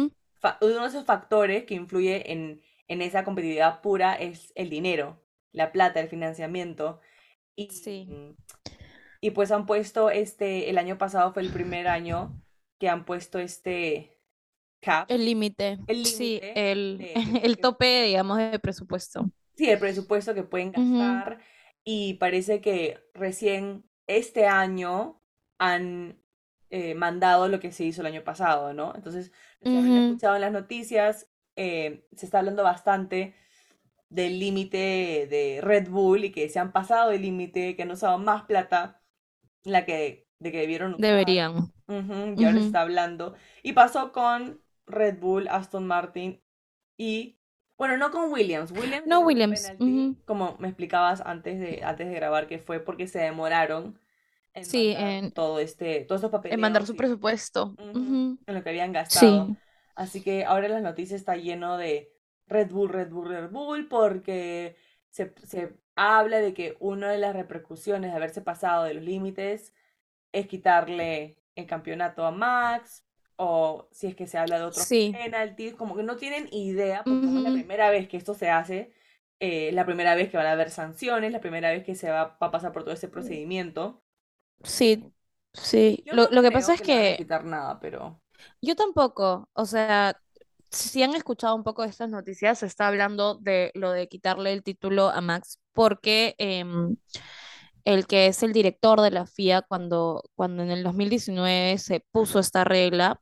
uno 0.62 0.82
de 0.82 0.89
esos 0.89 1.05
factores 1.07 1.64
que 1.64 1.74
influye 1.74 2.32
en, 2.32 2.62
en 2.89 3.03
esa 3.03 3.24
competitividad 3.24 3.80
pura 3.82 4.14
es 4.14 4.53
el 4.57 4.70
dinero, 4.70 5.22
la 5.53 5.72
plata, 5.72 6.01
el 6.01 6.09
financiamiento. 6.09 7.01
Y, 7.57 7.70
Sí. 7.70 8.09
y 9.20 9.30
pues 9.32 9.51
han 9.51 9.66
puesto 9.66 10.11
este, 10.11 10.70
el 10.70 10.78
año 10.78 10.99
pasado 10.99 11.32
fue 11.32 11.43
el 11.43 11.53
primer 11.53 11.89
año 11.89 12.41
que 12.78 12.89
han 12.89 13.05
puesto 13.05 13.39
este 13.39 14.18
cap. 14.81 15.09
El 15.09 15.24
límite. 15.24 15.79
El 15.87 16.03
Sí, 16.03 16.05
límite 16.05 16.53
el, 16.55 17.09
de- 17.14 17.14
el 17.43 17.59
que- 17.59 17.61
tope, 17.61 18.03
digamos, 18.03 18.39
de 18.39 18.59
presupuesto. 18.59 19.31
Sí, 19.57 19.68
el 19.70 19.79
presupuesto 19.79 20.35
que 20.35 20.45
pueden 20.45 20.72
gastar 20.72 21.41
y 21.85 22.14
parece 22.14 22.61
que 22.61 23.01
recién 23.14 23.85
este 24.07 24.47
año 24.47 25.20
han 25.59 26.22
eh, 26.70 26.95
mandado 26.95 27.49
lo 27.49 27.59
que 27.61 27.72
se 27.72 27.85
hizo 27.85 28.01
el 28.03 28.07
año 28.07 28.22
pasado, 28.24 28.72
¿no? 28.72 28.95
Entonces, 28.95 29.33
si 29.64 29.76
habrán 29.76 29.97
Ujú. 29.97 29.99
escuchado 29.99 30.37
en 30.37 30.43
las 30.43 30.53
noticias, 30.53 31.29
eh, 31.57 32.07
se 32.16 32.26
está 32.26 32.39
hablando 32.39 32.62
bastante 32.62 33.35
del 34.11 34.39
límite 34.41 34.79
de 35.31 35.61
Red 35.62 35.89
Bull 35.91 36.24
y 36.24 36.33
que 36.33 36.49
se 36.49 36.59
han 36.61 36.72
pasado 36.72 37.12
el 37.12 37.22
límite, 37.22 37.76
que 37.76 37.83
han 37.85 37.91
usado 37.93 38.18
más 38.18 38.45
plata 38.45 39.03
la 39.64 39.85
que, 39.87 40.29
de 40.41 40.53
que 40.53 40.61
debieron 40.61 40.95
usar. 40.95 41.05
Deberían. 41.05 41.72
Ujú, 41.89 42.35
y 42.37 42.45
ahora 42.45 42.61
se 42.61 42.61
Ujú. 42.61 42.66
está 42.66 42.83
hablando. 42.83 43.35
Y 43.62 43.72
pasó 43.72 44.12
con 44.12 44.61
Red 44.89 45.18
Bull, 45.18 45.49
Aston 45.49 45.86
Martin 45.86 46.41
y, 46.97 47.39
bueno, 47.76 47.97
no 47.97 48.11
con 48.11 48.32
Williams. 48.32 48.70
Williams 48.72 49.07
No, 49.07 49.20
Williams, 49.20 49.72
como 50.24 50.57
me 50.59 50.68
explicabas 50.68 51.20
antes 51.20 51.61
de, 51.61 51.82
antes 51.84 52.09
de 52.09 52.14
grabar, 52.14 52.47
que 52.47 52.59
fue 52.59 52.80
porque 52.80 53.07
se 53.07 53.18
demoraron 53.20 53.99
en 54.55 54.64
Sí, 54.64 54.95
en- 54.97 55.30
todo 55.32 55.61
este, 55.61 56.01
todos 56.05 56.20
estos 56.20 56.30
papeleos 56.32 56.55
En 56.55 56.61
mandar 56.61 56.84
su 56.86 56.97
presupuesto. 56.97 57.74
en 57.78 58.39
lo 58.47 58.62
que 58.62 58.68
habían 58.70 58.93
gastado. 58.93 59.47
Sí. 59.49 59.57
Así 59.95 60.22
que 60.22 60.45
ahora 60.45 60.68
las 60.68 60.82
noticias 60.82 61.20
está 61.20 61.36
lleno 61.36 61.76
de 61.76 62.11
Red 62.47 62.70
Bull, 62.70 62.89
Red 62.89 63.11
Bull, 63.11 63.28
Red 63.28 63.51
Bull, 63.51 63.89
porque 63.89 64.76
se, 65.11 65.32
se 65.45 65.76
habla 65.97 66.39
de 66.39 66.55
que 66.55 66.76
una 66.80 67.11
de 67.11 67.18
las 67.18 67.34
repercusiones 67.34 68.11
de 68.11 68.16
haberse 68.16 68.41
pasado 68.41 68.84
de 68.84 68.95
los 68.95 69.03
límites 69.05 69.72
es 70.32 70.47
quitarle 70.47 71.39
el 71.57 71.66
campeonato 71.66 72.24
a 72.24 72.30
Max, 72.30 73.05
o 73.39 73.89
si 73.93 74.09
es 74.09 74.16
que 74.16 74.28
se 74.28 74.39
habla 74.39 74.59
de 74.61 74.66
otros 74.66 74.89
Sí. 74.89 75.12
penalties, 75.12 75.74
como 75.76 75.97
que 75.97 76.05
no 76.05 76.18
tienen 76.18 76.49
idea, 76.53 77.07
porque 77.09 77.28
es 77.28 77.43
la 77.43 77.53
primera 77.53 77.91
vez 77.91 78.09
que 78.09 78.18
esto 78.18 78.34
se 78.34 78.51
hace, 78.51 78.93
eh, 79.41 79.72
la 79.72 79.86
primera 79.86 80.16
vez 80.16 80.30
que 80.30 80.39
van 80.39 80.47
a 80.47 80.53
haber 80.53 80.70
sanciones, 80.70 81.32
la 81.32 81.41
primera 81.43 81.70
vez 81.72 81.84
que 81.84 81.97
se 81.97 82.11
va, 82.11 82.39
va 82.43 82.49
a 82.49 82.53
pasar 82.53 82.72
por 82.72 82.84
todo 82.84 82.95
ese 82.95 83.09
procedimiento. 83.09 84.03
Sí, 84.62 85.05
sí. 85.53 86.05
Yo 86.05 86.14
Lo, 86.14 86.28
no 86.30 86.30
lo 86.30 86.43
que 86.43 86.53
pasa 86.53 86.74
es 86.74 86.82
a 87.07 87.12
que 87.12 87.16
quitar 87.16 87.45
nada, 87.45 87.78
pero... 87.80 88.20
yo 88.61 88.74
tampoco, 88.76 89.49
o 89.53 89.64
sea, 89.66 90.20
si 90.70 91.03
han 91.03 91.14
escuchado 91.14 91.55
un 91.57 91.64
poco 91.64 91.82
de 91.82 91.89
estas 91.89 92.11
noticias, 92.11 92.59
se 92.61 92.66
está 92.66 92.89
hablando 92.89 93.36
de 93.36 93.70
lo 93.74 93.93
de 93.93 94.09
quitarle 94.09 94.53
el 94.53 94.62
título 94.62 95.09
a 95.09 95.20
Max, 95.20 95.59
porque 95.72 96.34
em, 96.39 96.97
el 97.84 98.07
que 98.07 98.26
es 98.28 98.43
el 98.43 98.53
director 98.53 99.01
de 99.01 99.11
la 99.11 99.26
FIA, 99.26 99.62
cuando, 99.62 100.24
cuando 100.36 100.62
en 100.62 100.70
el 100.70 100.82
2019 100.84 101.78
se 101.78 102.01
puso 102.12 102.39
esta 102.41 102.64
regla, 102.64 103.20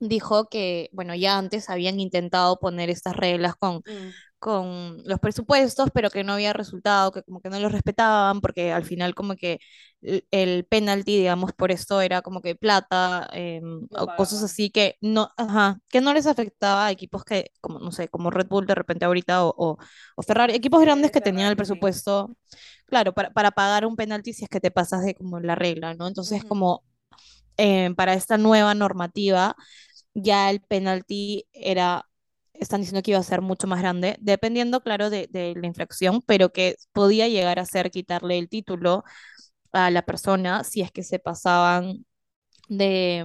dijo 0.00 0.48
que, 0.48 0.88
bueno, 0.92 1.14
ya 1.14 1.38
antes 1.38 1.70
habían 1.70 2.00
intentado 2.00 2.58
poner 2.60 2.90
estas 2.90 3.16
reglas 3.16 3.54
con 3.56 3.82
mm, 3.86 4.14
con 4.38 5.02
los 5.06 5.20
presupuestos, 5.20 5.88
pero 5.94 6.10
que 6.10 6.22
no 6.24 6.34
había 6.34 6.52
resultado, 6.52 7.12
que 7.12 7.22
como 7.22 7.40
que 7.40 7.48
no 7.50 7.58
los 7.60 7.72
respetaban, 7.72 8.40
porque 8.42 8.72
al 8.72 8.84
final 8.84 9.14
como 9.14 9.36
que 9.36 9.58
el, 10.02 10.26
el 10.30 10.66
penalty, 10.66 11.16
digamos, 11.18 11.52
por 11.54 11.72
esto 11.72 12.00
era 12.02 12.22
como 12.22 12.42
que 12.42 12.54
plata, 12.54 13.28
Lo 13.90 14.02
o 14.02 14.14
cosas 14.14 14.42
así 14.42 14.70
que 14.70 14.96
no, 15.00 15.30
ajá, 15.36 15.78
que 15.88 16.00
no 16.02 16.12
les 16.12 16.26
afectaba 16.26 16.86
a 16.86 16.90
equipos 16.90 17.24
que, 17.24 17.52
como, 17.60 17.78
no 17.80 17.92
sé, 17.92 18.08
como 18.08 18.30
Red 18.30 18.48
Bull 18.48 18.66
de 18.66 18.74
repente 18.74 19.04
ahorita 19.06 19.44
o, 19.46 19.54
o, 19.56 19.78
o 20.16 20.22
Ferrari, 20.22 20.54
equipos 20.54 20.80
grandes 20.82 21.10
que 21.10 21.20
tenían 21.22 21.48
el 21.50 21.56
presupuesto, 21.56 22.36
claro, 22.86 23.12
para, 23.14 23.30
para 23.32 23.50
pagar 23.52 23.86
un 23.86 23.96
penalti 23.96 24.32
si 24.32 24.44
es 24.44 24.50
que 24.50 24.60
te 24.60 24.70
pasas 24.70 25.04
de 25.04 25.14
como 25.14 25.40
la 25.40 25.54
regla, 25.54 25.94
¿no? 25.94 26.06
Entonces, 26.08 26.44
como 26.44 26.84
em, 27.56 27.94
para 27.94 28.14
esta 28.14 28.38
nueva 28.38 28.74
normativa, 28.74 29.56
ya 30.14 30.50
el 30.50 30.60
penalti 30.60 31.46
era 31.52 32.06
están 32.54 32.80
diciendo 32.80 33.02
que 33.02 33.10
iba 33.12 33.20
a 33.20 33.22
ser 33.24 33.40
mucho 33.42 33.66
más 33.66 33.80
grande, 33.80 34.16
dependiendo, 34.20 34.80
claro, 34.82 35.10
de, 35.10 35.28
la 35.56 35.66
infracción, 35.66 36.22
pero 36.22 36.52
que 36.52 36.76
podía 36.92 37.28
llegar 37.28 37.58
a 37.58 37.66
ser 37.66 37.90
quitarle 37.90 38.38
el 38.38 38.48
título 38.48 39.04
a 39.72 39.90
la 39.90 40.02
persona 40.02 40.64
si 40.64 40.80
es 40.82 40.92
que 40.92 41.02
se 41.02 41.18
pasaban 41.18 42.06
de, 42.68 43.24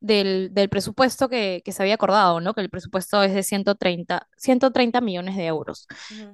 del, 0.00 0.50
del 0.52 0.68
presupuesto 0.68 1.28
que, 1.28 1.62
que 1.64 1.72
se 1.72 1.82
había 1.82 1.94
acordado, 1.94 2.40
¿no? 2.40 2.54
Que 2.54 2.60
el 2.60 2.70
presupuesto 2.70 3.22
es 3.22 3.34
de 3.34 3.42
130, 3.42 4.28
130 4.36 5.00
millones 5.00 5.36
de 5.36 5.46
euros. 5.46 5.86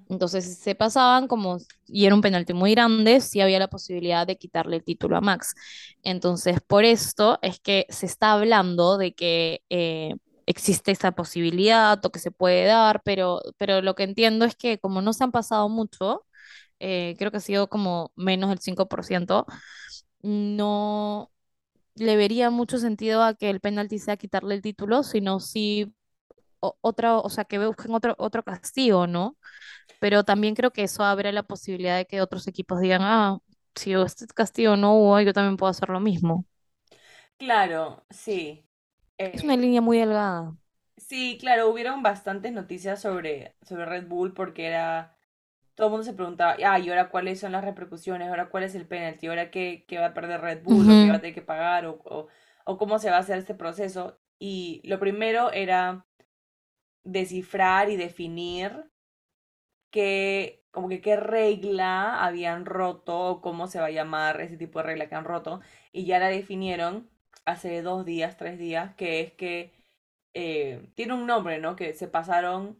Entonces, 0.08 0.44
si 0.44 0.54
se 0.54 0.74
pasaban 0.74 1.28
como, 1.28 1.58
y 1.86 2.06
era 2.06 2.14
un 2.14 2.20
penalti 2.20 2.54
muy 2.54 2.72
grande, 2.72 3.20
sí 3.20 3.40
había 3.40 3.58
la 3.58 3.68
posibilidad 3.68 4.26
de 4.26 4.36
quitarle 4.36 4.76
el 4.76 4.84
título 4.84 5.16
a 5.16 5.20
Max. 5.20 5.54
Entonces, 6.02 6.58
por 6.66 6.84
esto 6.84 7.38
es 7.42 7.60
que 7.60 7.86
se 7.88 8.06
está 8.06 8.32
hablando 8.32 8.98
de 8.98 9.14
que 9.14 9.62
eh, 9.70 10.14
existe 10.46 10.90
esa 10.92 11.12
posibilidad 11.12 12.04
o 12.04 12.10
que 12.12 12.18
se 12.18 12.30
puede 12.30 12.64
dar, 12.66 13.02
pero, 13.04 13.40
pero 13.58 13.80
lo 13.82 13.94
que 13.94 14.02
entiendo 14.04 14.44
es 14.44 14.56
que 14.56 14.78
como 14.78 15.02
no 15.02 15.12
se 15.12 15.24
han 15.24 15.32
pasado 15.32 15.68
mucho, 15.68 16.26
eh, 16.80 17.16
creo 17.18 17.30
que 17.30 17.38
ha 17.38 17.40
sido 17.40 17.68
como 17.68 18.12
menos 18.16 18.50
del 18.50 18.60
5%, 18.60 19.46
no 20.22 21.31
le 21.96 22.16
vería 22.16 22.50
mucho 22.50 22.78
sentido 22.78 23.22
a 23.22 23.34
que 23.34 23.50
el 23.50 23.60
penalti 23.60 23.98
sea 23.98 24.16
quitarle 24.16 24.54
el 24.56 24.62
título, 24.62 25.02
sino 25.02 25.40
si 25.40 25.94
o- 26.60 26.76
otra, 26.82 27.18
o 27.18 27.30
sea, 27.30 27.44
que 27.44 27.58
busquen 27.64 27.94
otro, 27.94 28.14
otro 28.18 28.42
castigo, 28.44 29.06
¿no? 29.06 29.36
Pero 30.00 30.24
también 30.24 30.54
creo 30.54 30.72
que 30.72 30.84
eso 30.84 31.04
abre 31.04 31.32
la 31.32 31.42
posibilidad 31.44 31.96
de 31.98 32.06
que 32.06 32.20
otros 32.22 32.48
equipos 32.48 32.80
digan, 32.80 33.02
ah, 33.04 33.38
si 33.76 33.94
este 33.94 34.26
castigo 34.28 34.76
no 34.76 34.94
hubo, 34.96 35.20
yo 35.22 35.32
también 35.34 35.56
puedo 35.58 35.70
hacer 35.70 35.88
lo 35.90 36.00
mismo. 36.00 36.46
Claro, 37.38 38.04
sí. 38.10 38.66
Es 39.32 39.42
una 39.44 39.56
línea 39.56 39.80
muy 39.82 39.98
delgada. 39.98 40.56
sí, 40.96 41.36
claro, 41.40 41.68
hubieron 41.70 42.02
bastantes 42.02 42.52
noticias 42.52 43.00
sobre, 43.00 43.56
sobre 43.62 43.86
Red 43.86 44.06
Bull 44.08 44.32
porque 44.34 44.66
era, 44.66 45.11
todo 45.74 45.88
el 45.88 45.90
mundo 45.92 46.04
se 46.04 46.14
preguntaba, 46.14 46.56
ah, 46.66 46.78
¿y 46.78 46.88
ahora 46.90 47.10
cuáles 47.10 47.40
son 47.40 47.52
las 47.52 47.64
repercusiones? 47.64 48.28
¿Ahora 48.28 48.48
cuál 48.50 48.64
es 48.64 48.74
el 48.74 48.86
penalti? 48.86 49.26
¿Ahora 49.28 49.50
qué, 49.50 49.84
qué 49.88 49.98
va 49.98 50.06
a 50.06 50.14
perder 50.14 50.40
Red 50.40 50.62
Bull? 50.64 50.90
¿O 50.90 51.00
qué 51.00 51.10
va 51.10 51.16
a 51.16 51.20
tener 51.20 51.34
que 51.34 51.42
pagar? 51.42 51.86
¿O, 51.86 52.00
o, 52.04 52.28
o 52.64 52.78
cómo 52.78 52.98
se 52.98 53.10
va 53.10 53.16
a 53.16 53.20
hacer 53.20 53.38
este 53.38 53.54
proceso? 53.54 54.18
Y 54.38 54.82
lo 54.84 54.98
primero 55.00 55.52
era 55.52 56.06
descifrar 57.04 57.90
y 57.90 57.96
definir 57.96 58.90
qué, 59.90 60.64
como 60.70 60.88
que 60.88 61.00
qué 61.00 61.16
regla 61.16 62.24
habían 62.24 62.66
roto 62.66 63.18
o 63.20 63.40
cómo 63.40 63.66
se 63.68 63.80
va 63.80 63.86
a 63.86 63.90
llamar 63.90 64.40
ese 64.40 64.56
tipo 64.56 64.78
de 64.78 64.84
regla 64.86 65.08
que 65.08 65.14
han 65.14 65.24
roto. 65.24 65.60
Y 65.92 66.04
ya 66.06 66.18
la 66.18 66.28
definieron 66.28 67.08
hace 67.44 67.82
dos 67.82 68.04
días, 68.04 68.36
tres 68.36 68.58
días, 68.58 68.94
que 68.96 69.20
es 69.20 69.32
que 69.32 69.72
eh, 70.34 70.90
tiene 70.96 71.14
un 71.14 71.26
nombre, 71.26 71.58
¿no? 71.60 71.76
Que 71.76 71.94
se 71.94 72.08
pasaron 72.08 72.78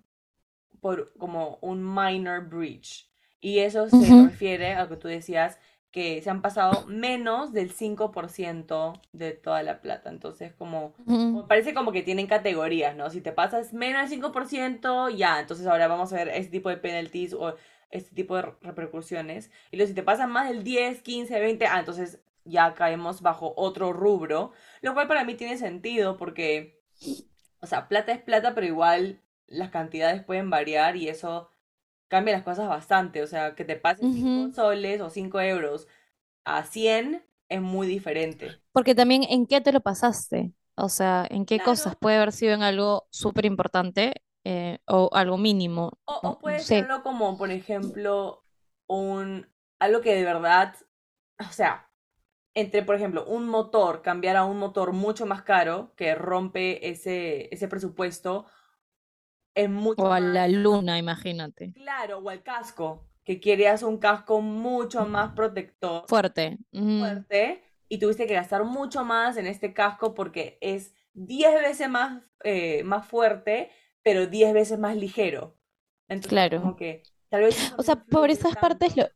por 0.83 1.15
como 1.19 1.59
un 1.63 1.83
minor 1.85 2.49
breach. 2.51 3.09
Y 3.41 3.61
eso 3.61 3.91
se 3.91 4.13
ujú, 4.13 4.19
refiere 4.19 4.75
a 4.75 4.85
lo 4.85 4.91
que 4.91 4.99
tú 4.99 5.09
decías, 5.09 5.61
que 5.93 6.23
se 6.23 6.31
han 6.31 6.43
pasado 6.43 6.87
menos 6.87 7.53
del 7.55 7.73
5% 7.73 8.95
de 9.13 9.33
toda 9.35 9.63
la 9.65 9.83
plata. 9.83 10.11
Entonces, 10.11 10.55
como, 10.55 10.95
ujú, 11.07 11.29
como 11.31 11.49
parece 11.49 11.75
como 11.75 11.93
que 11.93 12.03
tienen 12.03 12.27
categorías, 12.29 12.97
¿no? 12.97 13.11
Si 13.11 13.23
te 13.23 13.33
pasas 13.33 13.73
menos 13.75 14.03
del 14.03 14.11
5% 14.11 15.11
ya, 15.11 15.41
entonces 15.41 15.67
ahora 15.69 15.89
vamos 15.89 16.13
a 16.13 16.17
ver 16.19 16.29
este 16.31 16.53
tipo 16.53 16.71
de 16.71 16.79
penalties 16.79 17.35
o 17.35 17.57
este 17.91 18.15
tipo 18.15 18.37
de 18.37 18.43
repercusiones. 18.63 19.51
Y 19.71 19.77
luego 19.77 19.89
si 19.89 19.95
te 19.95 20.03
pasas 20.03 20.29
más 20.29 20.49
del 20.49 20.65
10 20.65 21.03
15 21.03 21.41
20 21.41 21.67
ah, 21.67 21.79
entonces 21.81 22.21
ya 22.45 22.75
caemos 22.75 23.23
bajo 23.23 23.55
otro 23.57 23.93
rubro, 23.93 24.53
lo 24.83 24.95
cual 24.95 25.09
para 25.09 25.25
mí 25.25 25.35
tiene 25.37 25.57
sentido 25.59 26.17
porque 26.17 26.81
o 27.63 27.69
sea, 27.69 27.89
plata 27.89 28.13
es 28.13 28.23
plata, 28.23 28.55
pero 28.55 28.69
igual 28.69 29.22
las 29.47 29.71
cantidades 29.71 30.23
pueden 30.25 30.51
variar 30.51 30.97
y 30.97 31.09
eso 31.09 31.51
cambia 32.09 32.35
las 32.35 32.45
cosas 32.45 32.69
bastante. 32.69 33.23
O 33.23 33.27
sea, 33.27 33.55
que 33.55 33.65
te 33.65 33.77
pases 33.77 34.07
5 34.13 34.29
ujú. 34.29 34.55
soles 34.55 35.01
o 35.01 35.11
5 35.11 35.41
euros 35.41 35.89
a 36.45 36.65
100 36.65 37.25
es 37.49 37.61
muy 37.61 37.87
diferente. 37.87 38.61
Porque 38.73 38.95
también, 38.95 39.25
¿en 39.29 39.47
qué 39.47 39.61
te 39.61 39.73
lo 39.73 39.81
pasaste? 39.81 40.53
O 40.75 40.89
sea, 40.89 41.27
¿en 41.31 41.45
qué 41.45 41.61
cosas? 41.61 41.97
Puede 41.97 42.17
haber 42.17 42.33
sido 42.33 42.55
en 42.55 42.63
algo 42.63 43.07
súper 43.11 43.45
importante 43.45 44.15
eh, 44.45 44.79
o 44.87 45.11
algo 45.13 45.39
mínimo. 45.39 45.99
O, 46.07 46.39
puede 46.39 46.59
ser 46.65 46.79
sé. 46.79 46.91
algo 46.91 47.03
como, 47.03 47.37
por 47.39 47.51
ejemplo, 47.51 48.45
un, 48.87 49.47
algo 49.79 50.01
que 50.01 50.15
de 50.15 50.25
verdad, 50.25 50.75
o 51.39 51.53
sea, 51.53 51.91
entre, 52.55 52.83
por 52.83 52.97
ejemplo, 52.97 53.25
un 53.27 53.49
motor, 53.49 54.03
cambiar 54.03 54.37
a 54.37 54.45
un 54.45 54.59
motor 54.59 54.93
mucho 54.93 55.27
más 55.27 55.43
caro 55.43 55.93
que 55.97 56.15
rompe 56.15 56.91
ese, 56.91 57.49
ese 57.55 57.69
presupuesto, 57.69 58.47
es 59.55 59.69
mucho 59.71 60.03
O 60.03 60.13
a 60.13 60.21
la 60.21 60.49
luna, 60.49 60.99
imagínate. 60.99 61.75
claro, 61.75 62.19
o 62.19 62.31
el 62.31 62.43
casco, 62.43 63.07
que 63.25 63.41
querías 63.41 63.83
un 63.83 63.99
casco 63.99 64.41
mucho 64.41 65.07
más 65.07 65.33
protector 65.35 66.05
Fuerte. 66.07 66.59
Fuerte 66.99 67.63
y 67.89 67.99
tuviste 67.99 68.27
que 68.27 68.35
gastar 68.35 68.65
mucho 68.65 69.05
más 69.05 69.37
en 69.37 69.47
este 69.47 69.73
casco 69.75 70.15
porque 70.15 70.59
es 70.61 70.95
10 71.15 71.55
veces 71.61 71.89
más, 71.89 72.23
eh, 72.45 72.83
más 72.85 73.07
fuerte, 73.07 73.71
pero 74.03 74.27
10 74.27 74.53
veces 74.55 74.79
más 74.79 74.97
ligero. 74.97 75.59
Entonces, 76.09 76.31
claro. 76.31 76.61
como 76.61 76.77
que 76.77 77.03
tal 77.29 77.43
vez 77.43 77.59
eso 77.59 77.77
O 77.79 77.83
sea, 77.83 77.97
por 78.05 78.31
esas 78.31 78.57
partes 78.57 78.97
lo, 78.97 79.07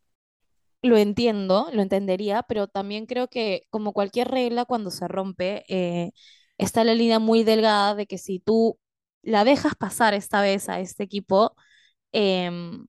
lo 0.82 0.96
entiendo, 0.98 1.68
lo 1.72 1.82
entendería, 1.82 2.42
pero 2.44 2.68
también 2.68 3.06
creo 3.06 3.28
que 3.28 3.66
como 3.70 3.92
cualquier 3.92 4.28
regla 4.28 4.64
cuando 4.64 4.90
se 4.90 5.08
rompe, 5.08 5.64
eh, 5.68 6.12
está 6.58 6.84
la 6.84 6.94
línea 6.94 7.18
muy 7.18 7.44
delgada 7.44 7.94
de 7.94 8.06
que 8.06 8.18
si 8.18 8.38
tú 8.40 8.78
la 9.26 9.44
dejas 9.44 9.76
pasar 9.76 10.14
esta 10.14 10.42
vez 10.42 10.68
a 10.70 10.80
este 10.80 11.04
equipo, 11.04 11.56
em, 12.12 12.86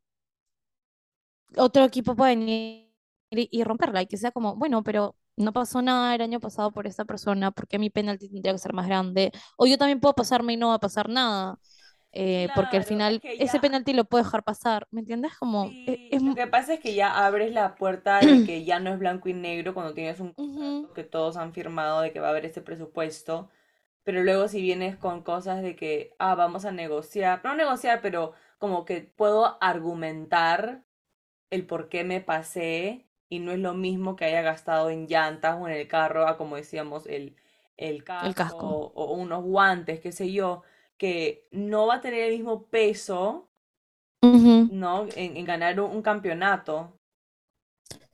otro 1.57 1.83
equipo 1.85 2.15
puede 2.15 2.35
venir 2.35 2.91
y, 3.31 3.49
y 3.51 3.63
romperla 3.63 4.01
y 4.01 4.07
que 4.07 4.17
sea 4.17 4.31
como, 4.31 4.55
bueno, 4.55 4.83
pero 4.83 5.15
no 5.35 5.53
pasó 5.53 5.81
nada 5.81 6.15
el 6.15 6.21
año 6.21 6.39
pasado 6.39 6.71
por 6.71 6.87
esta 6.87 7.05
persona, 7.05 7.51
¿por 7.51 7.67
qué 7.67 7.79
mi 7.79 7.89
penalti 7.89 8.29
tendría 8.29 8.53
que 8.53 8.59
ser 8.59 8.73
más 8.73 8.87
grande? 8.87 9.31
O 9.57 9.65
yo 9.67 9.77
también 9.77 9.99
puedo 9.99 10.15
pasarme 10.15 10.53
y 10.53 10.57
no 10.57 10.69
va 10.69 10.75
a 10.75 10.79
pasar 10.79 11.09
nada, 11.09 11.59
eh, 12.11 12.49
porque 12.53 12.77
al 12.77 12.83
Claro, 12.83 13.03
es 13.05 13.07
final 13.07 13.21
que 13.21 13.37
ese 13.37 13.59
penalti 13.59 13.93
lo 13.93 14.05
puedo 14.05 14.23
dejar 14.23 14.43
pasar, 14.43 14.87
¿me 14.91 15.01
entiendes? 15.01 15.33
Como, 15.39 15.77
e- 15.85 16.01
sí, 16.09 16.09
es, 16.09 16.23
lo 16.23 16.35
que 16.35 16.47
pasa 16.47 16.75
es 16.75 16.79
que 16.79 16.93
ya 16.95 17.25
abres 17.25 17.51
la 17.53 17.75
puerta 17.75 18.19
de 18.23 18.41
que 18.43 18.63
ya 18.65 18.79
no 18.79 18.91
es 18.93 18.99
blanco 18.99 19.29
y 19.29 19.33
negro 19.33 19.73
cuando 19.73 19.93
tienes 19.93 20.19
un 20.19 20.33
contrato 20.33 20.93
que 20.93 21.03
todos 21.03 21.37
han 21.37 21.53
firmado 21.53 22.01
de 22.01 22.11
que 22.13 22.19
va 22.19 22.27
a 22.27 22.29
haber 22.31 22.45
ese 22.45 22.61
presupuesto. 22.61 23.49
Pero 24.07 24.23
luego 24.23 24.49
si 24.49 24.61
vienes 24.63 24.97
con 24.97 25.23
cosas 25.23 25.63
de 25.63 25.77
que, 25.77 26.15
ah, 26.19 26.35
vamos 26.35 26.65
a 26.65 26.73
negociar, 26.73 27.41
no 27.45 27.55
negociar, 27.55 28.01
pero 28.03 28.33
como 28.59 28.85
que 28.85 29.01
puedo 29.03 29.57
argumentar 29.63 30.85
el 31.49 31.65
por 31.67 31.89
qué 31.89 32.03
me 32.03 32.21
pasé 32.21 33.07
y 33.29 33.39
no 33.39 33.51
es 33.51 33.59
lo 33.59 33.73
mismo 33.73 34.15
que 34.15 34.25
haya 34.25 34.41
gastado 34.41 34.89
en 34.89 35.07
llantas 35.07 35.57
o 35.61 35.67
en 35.67 35.73
el 35.75 35.87
carro 35.87 36.27
a 36.27 36.37
como 36.37 36.55
decíamos 36.57 37.05
el, 37.07 37.35
el 37.77 38.05
el 38.21 38.35
casco 38.35 38.67
o, 38.67 38.93
o 38.95 39.13
unos 39.15 39.43
guantes, 39.43 39.99
qué 40.01 40.11
sé 40.11 40.31
yo, 40.33 40.63
que 40.97 41.47
no 41.51 41.87
va 41.87 41.95
a 41.95 42.01
tener 42.01 42.23
el 42.23 42.33
mismo 42.37 42.67
peso. 42.67 43.49
¿no? 44.69 45.07
En, 45.15 45.35
en 45.37 45.45
ganar 45.45 45.79
un, 45.79 45.91
un 45.91 46.01
campeonato, 46.01 46.99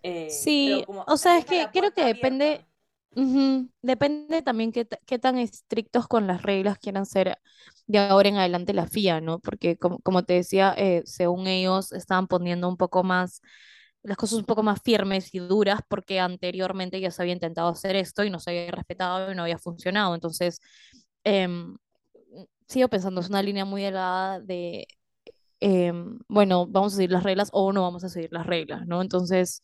eh, 0.04 0.46
Sí, 0.46 0.86
como 0.86 1.06
o 1.06 1.18
sea, 1.18 1.38
es 1.38 1.46
que 1.46 1.70
creo 1.72 1.94
que 1.94 2.04
abierta. 2.12 2.44
depende, 2.44 2.66
depende 3.82 4.42
también 4.42 4.72
qué, 4.72 4.88
qué 5.06 5.20
tan 5.20 5.38
estrictos 5.38 6.08
con 6.08 6.28
las 6.28 6.42
reglas 6.44 6.78
quieran 6.80 7.06
ser 7.06 7.38
de 7.88 8.00
ahora 8.00 8.30
en 8.30 8.38
adelante 8.38 8.74
la 8.74 8.88
FIA, 8.88 9.22
¿no? 9.22 9.40
Porque 9.40 9.78
como, 9.78 10.00
como 10.00 10.24
te 10.24 10.34
decía, 10.34 10.74
eh, 10.78 11.04
según 11.06 11.48
ellos 11.48 11.92
estaban 11.92 12.28
poniendo 12.28 12.68
un 12.70 12.78
poco 12.78 13.04
más, 13.04 13.42
las 14.04 14.18
cosas 14.18 14.40
un 14.40 14.46
poco 14.46 14.64
más 14.64 14.82
firmes 14.84 15.34
y 15.34 15.40
duras 15.40 15.82
porque 15.88 16.20
anteriormente 16.20 17.00
ya 17.00 17.12
se 17.12 17.22
había 17.22 17.34
intentado 17.34 17.70
hacer 17.70 17.96
esto 17.96 18.24
y 18.24 18.30
no 18.30 18.40
se 18.40 18.52
había 18.52 18.72
respetado 18.72 19.32
y 19.32 19.36
no 19.36 19.44
había 19.44 19.58
funcionado. 19.60 20.16
Entonces, 20.16 20.60
em, 21.24 21.76
sigo 22.68 22.88
pensando, 22.90 23.22
es 23.22 23.30
una 23.30 23.42
línea 23.44 23.66
muy 23.66 23.82
delgada 23.84 24.40
de, 24.40 24.88
em, 25.60 26.20
bueno, 26.28 26.68
vamos 26.68 26.94
a 26.94 26.98
seguir 26.98 27.12
las 27.12 27.24
reglas 27.24 27.50
o 27.54 27.74
no 27.74 27.84
vamos 27.84 28.04
a 28.04 28.10
seguir 28.10 28.32
las 28.34 28.46
reglas, 28.48 28.88
¿no? 28.88 29.02
Entonces 29.02 29.62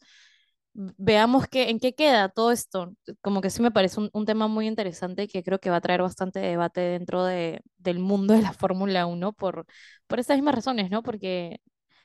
veamos 0.98 1.48
qué, 1.48 1.70
en 1.70 1.80
qué 1.80 1.94
queda 1.94 2.30
todo 2.30 2.52
esto. 2.52 2.94
Como 3.22 3.42
que 3.42 3.50
sí 3.50 3.62
me 3.62 3.72
parece 3.72 4.00
un, 4.00 4.10
un 4.14 4.26
tema 4.26 4.48
muy 4.48 4.68
interesante 4.68 5.28
que 5.28 5.44
creo 5.44 5.60
que 5.60 5.70
va 5.70 5.78
a 5.78 5.82
traer 5.82 6.02
bastante 6.02 6.40
debate 6.40 6.82
dentro 6.82 7.24
de, 7.26 7.62
del 7.78 8.00
mundo 8.00 8.34
de 8.34 8.42
la 8.42 8.54
Fórmula 8.54 9.06
Uno 9.06 9.34
por, 9.34 9.66
por 10.08 10.20
estas 10.20 10.38
mismas 10.38 10.56
razones, 10.56 10.90
¿no? 10.92 11.04
Porque 11.04 11.60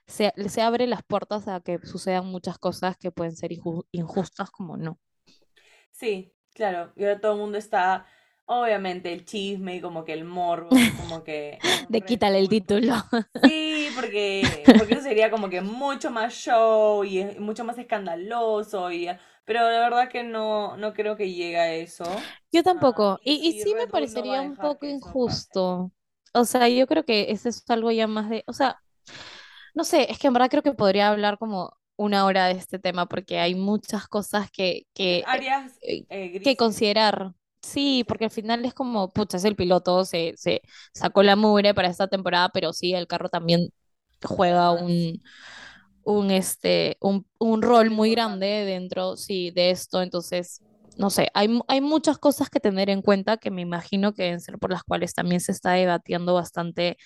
se, 0.07 0.33
se 0.49 0.63
abre 0.63 0.87
las 0.87 1.03
puertas 1.05 1.49
a 1.49 1.61
que 1.61 1.79
sucedan 1.85 2.27
muchas 2.27 2.59
cosas 2.59 2.97
que 2.99 3.11
pueden 3.13 3.37
ser 3.37 3.53
inju- 3.53 3.87
injustas 3.93 4.51
como 4.51 4.77
no. 4.77 4.99
Sí, 5.93 6.33
claro, 6.55 6.93
y 6.97 7.05
ahora 7.05 7.21
todo 7.21 7.33
el 7.35 7.39
mundo 7.39 7.59
está, 7.59 8.07
obviamente, 8.47 9.13
el 9.13 9.25
chisme 9.25 9.77
y 9.77 9.81
como 9.81 10.05
que 10.05 10.13
el 10.13 10.25
morbo, 10.25 10.93
como 10.95 11.25
que 11.25 11.63
De 11.89 12.03
quítale 12.05 12.39
el 12.39 12.49
título. 12.49 12.95
porque 13.33 13.51
sí, 13.85 13.91
porque, 13.95 14.75
porque 14.77 14.95
eso 14.95 15.03
sería 15.03 15.31
como 15.31 15.49
que 15.51 15.61
mucho 15.61 16.11
más 16.11 16.35
show 16.35 17.05
y 17.05 17.19
es 17.21 17.39
mucho 17.41 17.65
más 17.65 17.79
escandaloso, 17.79 18.91
y, 18.93 19.09
pero 19.45 19.61
la 19.61 19.81
verdad 19.81 20.09
que 20.11 20.23
no, 20.25 20.77
no 20.77 20.93
creo 20.95 21.17
que 21.17 21.33
llegue 21.33 21.59
a 21.59 21.73
eso, 21.75 22.25
Yo 22.53 22.63
tampoco. 22.63 23.21
y, 23.25 23.35
Y, 23.47 23.49
y 23.49 23.53
y 23.53 23.55
sí 23.55 23.75
me 23.75 23.87
no 23.87 23.91
parecería 23.91 24.43
un 24.43 24.59
poco 24.59 24.87
pase. 25.03 25.55
injusto. 25.55 25.93
O 26.33 26.45
sea, 26.45 26.69
yo 26.69 26.87
creo 26.87 27.05
que 27.05 27.31
ese 27.31 27.49
es 27.51 27.63
algo 27.71 27.91
ya 27.91 28.07
más 28.07 28.29
de, 28.31 28.45
o 28.47 28.53
sea, 28.53 28.81
no 29.75 29.85
sé, 29.85 30.11
es 30.13 30.19
que 30.19 30.29
en 30.29 30.35
verdad 30.35 30.51
creo 30.51 30.63
que 30.63 30.75
podría 30.75 31.11
hablar 31.11 31.39
como 31.39 31.77
una 31.97 32.25
hora 32.27 32.47
de 32.49 32.55
este 32.55 32.79
tema 32.79 33.07
porque 33.07 33.39
hay 33.41 33.55
muchas 33.55 34.09
cosas 34.09 34.51
que, 34.51 34.87
que, 34.95 35.29
eh, 35.83 36.07
eh, 36.09 36.41
que 36.43 36.57
considerar. 36.57 37.35
Sí, 37.65 38.05
porque 38.07 38.25
al 38.27 38.31
final 38.31 38.65
es 38.65 38.75
como, 38.75 39.13
pucha, 39.13 39.39
es 39.39 39.45
el 39.45 39.57
piloto, 39.57 40.05
se, 40.05 40.35
se 40.37 40.61
sacó 40.93 41.23
la 41.23 41.35
mugre 41.37 41.75
para 41.75 41.89
esta 41.89 42.09
temporada, 42.09 42.51
pero 42.51 42.73
sí, 42.73 42.95
el 42.95 43.07
carro 43.07 43.29
también 43.31 43.71
juega 44.23 44.71
un, 44.73 45.23
un, 46.05 46.31
este, 46.31 46.97
un, 47.01 47.27
un 47.39 47.63
rol 47.63 47.91
muy 47.91 48.11
grande 48.13 48.47
dentro, 48.65 49.17
sí, 49.17 49.51
de 49.53 49.71
esto. 49.71 50.03
Entonces, 50.03 50.63
no 50.99 51.11
sé, 51.11 51.29
hay, 51.35 51.61
hay 51.69 51.81
muchas 51.81 52.19
cosas 52.19 52.51
que 52.51 52.61
tener 52.61 52.91
en 52.91 53.03
cuenta 53.03 53.39
que 53.39 53.51
me 53.51 53.63
imagino 53.63 54.15
que 54.15 54.25
deben 54.25 54.41
ser 54.41 54.59
por 54.59 54.71
las 54.73 54.85
cuales 54.85 55.15
también 55.15 55.41
se 55.41 55.53
está 55.53 55.73
debatiendo 55.73 56.35
bastante 56.35 56.99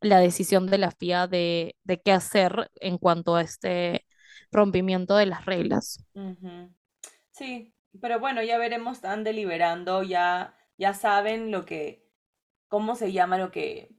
la 0.00 0.20
decisión 0.20 0.66
de 0.68 0.78
la 0.78 0.88
FIA 0.88 1.26
de, 1.28 1.76
de 1.84 2.00
qué 2.02 2.12
hacer 2.12 2.70
en 2.80 2.98
cuanto 2.98 3.36
a 3.36 3.42
este 3.42 4.06
rompimiento 4.52 5.16
de 5.16 5.26
las 5.26 5.46
reglas. 5.46 6.04
Sí, 7.32 7.72
pero 8.00 8.20
bueno, 8.20 8.42
ya 8.42 8.58
veremos, 8.58 8.96
están 8.98 9.24
deliberando, 9.24 10.02
ya, 10.02 10.54
ya 10.78 10.94
saben 10.94 11.50
lo 11.50 11.64
que, 11.66 12.06
cómo 12.68 12.96
se 12.96 13.12
llama 13.12 13.38
lo 13.38 13.50
que, 13.50 13.96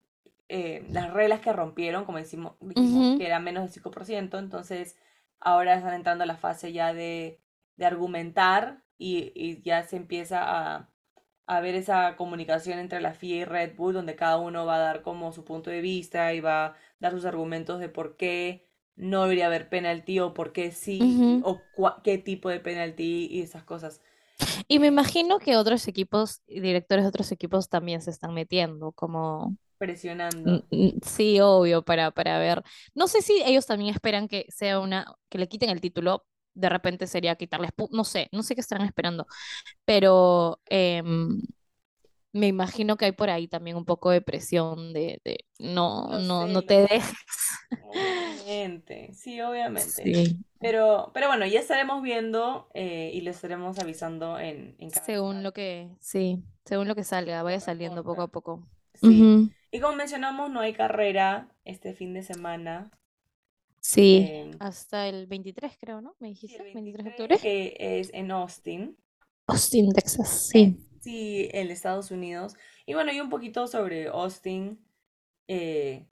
eh, 0.50 0.86
las 0.89 1.14
reglas 1.14 1.41
que 1.41 1.54
rompieron, 1.54 2.06
como 2.06 2.18
decimos, 2.20 2.56
dijimos 2.62 3.14
que 3.16 3.26
era 3.28 3.39
menos 3.39 3.64
del 3.64 3.72
5%, 3.72 4.39
entonces 4.39 4.98
ahora 5.39 5.76
están 5.76 5.93
entrando 5.93 6.24
a 6.24 6.28
la 6.28 6.38
fase 6.38 6.74
ya 6.74 6.93
de, 6.93 7.41
de 7.76 7.86
argumentar 7.86 8.84
y, 8.98 9.32
y 9.36 9.62
ya 9.62 9.84
se 9.84 9.98
empieza 9.98 10.43
a, 10.43 10.89
a 11.48 11.62
ver 11.62 11.76
esa 11.76 12.16
comunicación 12.18 12.80
entre 12.80 13.02
la 13.02 13.14
FIA 13.14 13.38
y 13.38 13.45
Red 13.45 13.76
Bull, 13.76 13.93
donde 13.93 14.16
cada 14.16 14.38
uno 14.38 14.66
va 14.66 14.76
a 14.76 14.80
dar 14.80 15.02
como 15.02 15.32
su 15.32 15.45
punto 15.45 15.70
de 15.70 15.82
vista 15.82 16.34
y 16.34 16.41
va 16.41 16.66
a 16.68 16.76
dar 17.00 17.14
sus 17.14 17.26
argumentos 17.26 17.80
de 17.80 17.89
por 17.89 18.18
qué 18.18 18.66
no 18.98 19.24
debería 19.24 19.48
haber 19.48 19.70
penalti 19.70 20.20
o 20.20 20.34
por 20.34 20.54
qué 20.54 20.72
sí, 20.72 21.26
y- 21.28 21.39
ujú. 21.39 21.43
o 21.43 21.68
qué 22.04 22.18
tipo 22.18 22.50
de 22.50 22.60
penalti 22.60 23.28
y 23.32 23.41
esas 23.41 23.64
cosas. 23.64 24.02
Y 24.68 24.80
me 24.80 24.88
Eh, 24.88 24.88
imagino 24.88 25.39
que 25.39 25.58
otros 25.58 25.88
equipos 25.88 26.41
directores 26.48 27.04
de 27.06 27.10
otros 27.10 27.32
equipos 27.32 27.70
también 27.70 28.02
se 28.02 28.12
están 28.12 28.34
metiendo, 28.34 28.91
como, 28.93 29.56
presionando. 29.80 30.68
sí, 31.04 31.39
obvio, 31.41 31.84
para, 31.84 32.12
para 32.12 32.39
ver. 32.39 32.64
No 32.95 33.08
sé 33.08 33.22
si 33.22 33.41
ellos 33.45 33.66
también 33.66 33.93
esperan 33.93 34.28
que 34.28 34.45
sea 34.50 34.80
una, 34.80 35.16
que 35.30 35.38
le 35.38 35.48
quiten 35.48 35.70
el 35.70 35.82
título, 35.82 36.26
de 36.54 36.70
repente 36.70 37.08
sería 37.08 37.36
quitarles, 37.36 37.72
no 37.91 38.04
sé, 38.04 38.30
no 38.32 38.43
sé 38.43 38.56
qué 38.56 38.62
estarán 38.62 38.86
esperando, 38.88 39.28
pero 39.86 40.62
em, 40.68 41.41
me 42.34 42.48
imagino 42.48 42.98
que 42.98 43.06
hay 43.06 43.12
por 43.14 43.30
ahí 43.30 43.48
también 43.48 43.78
un 43.78 43.86
poco 43.86 44.12
de 44.12 44.22
presión 44.22 44.93
de, 44.93 45.22
de 45.26 45.45
no, 45.60 46.10
Lo 46.10 46.20
no, 46.20 46.48
sé, 46.48 46.48
no 46.48 46.64
te 46.64 46.82
dejes. 46.82 47.16
Obviamente, 48.48 49.14
sí, 49.14 49.41
obviamente. 49.41 49.89
Sí, 49.89 50.45
Pero, 50.60 51.12
pero 51.14 51.28
bueno, 51.28 51.45
ya 51.45 51.60
estaremos 51.60 52.02
viendo 52.02 52.70
eh, 52.74 53.12
y 53.14 53.22
les 53.22 53.36
estaremos 53.36 53.78
avisando 53.80 54.39
en, 54.39 54.76
en 54.80 54.89
cada 54.89 55.06
según 55.06 55.28
lugar 55.30 55.43
lo 55.43 55.54
que, 55.54 55.89
sí, 56.00 56.43
según 56.66 56.88
lo 56.88 56.95
que 56.95 57.04
salga, 57.04 57.43
vaya 57.43 57.60
saliendo 57.60 58.04
poco 58.04 58.22
a 58.24 58.28
poco. 58.28 58.68
Sí. 58.93 59.52
Y 59.72 59.80
como 59.80 59.95
mencionamos, 59.95 60.50
no 60.50 60.62
hay 60.62 60.74
carrera 60.74 61.54
este 61.66 61.93
fin 61.93 62.14
de 62.14 62.24
semana. 62.24 62.89
Sí, 63.82 64.28
eh, 64.28 64.52
hasta 64.60 65.08
el 65.08 65.28
23 65.28 65.78
creo, 65.80 66.02
¿no? 66.02 66.16
¿Me 66.20 66.28
el 66.30 66.34
dijiste? 66.34 66.64
¿23 66.74 67.04
de 67.04 67.04
23, 67.06 67.08
octubre? 67.08 67.38
que 67.39 67.78
es 67.80 68.10
en 68.14 68.32
Austin, 68.32 68.98
Austin, 69.48 69.91
Texas, 69.93 70.50
eh, 70.54 70.76
sí. 70.76 71.00
sí, 71.00 71.50
en 71.54 71.70
Estados 71.72 72.12
Unidos. 72.12 72.56
Y 72.86 72.93
bueno, 72.93 73.12
y 73.12 73.20
un 73.20 73.30
poquito 73.30 73.68
sobre 73.68 74.08
Austin. 74.08 74.80
eh, 75.48 76.08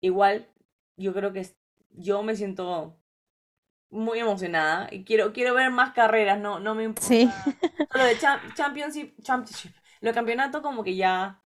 igual, 0.00 0.48
yo 0.96 1.12
creo 1.14 1.32
que 1.32 1.40
es- 1.40 1.56
yo 1.94 2.22
me 2.22 2.36
siento 2.36 2.98
muy 3.90 4.18
emocionada 4.20 4.88
y 4.90 5.04
quiero, 5.04 5.32
quiero 5.32 5.54
ver 5.54 5.70
más 5.70 5.92
carreras, 5.92 6.38
no, 6.40 6.60
no 6.60 6.74
me 6.74 6.84
Sí. 7.00 7.28
importa. 7.28 7.56
Lo 7.94 8.04
de 8.04 8.18
Cham- 8.18 8.54
Championship, 8.54 9.14
Championship, 9.22 9.74
lo 10.00 10.08
de 10.10 10.14
campeonato 10.14 10.62
como 10.62 10.82
que 10.84 10.96
ya, 10.96 11.42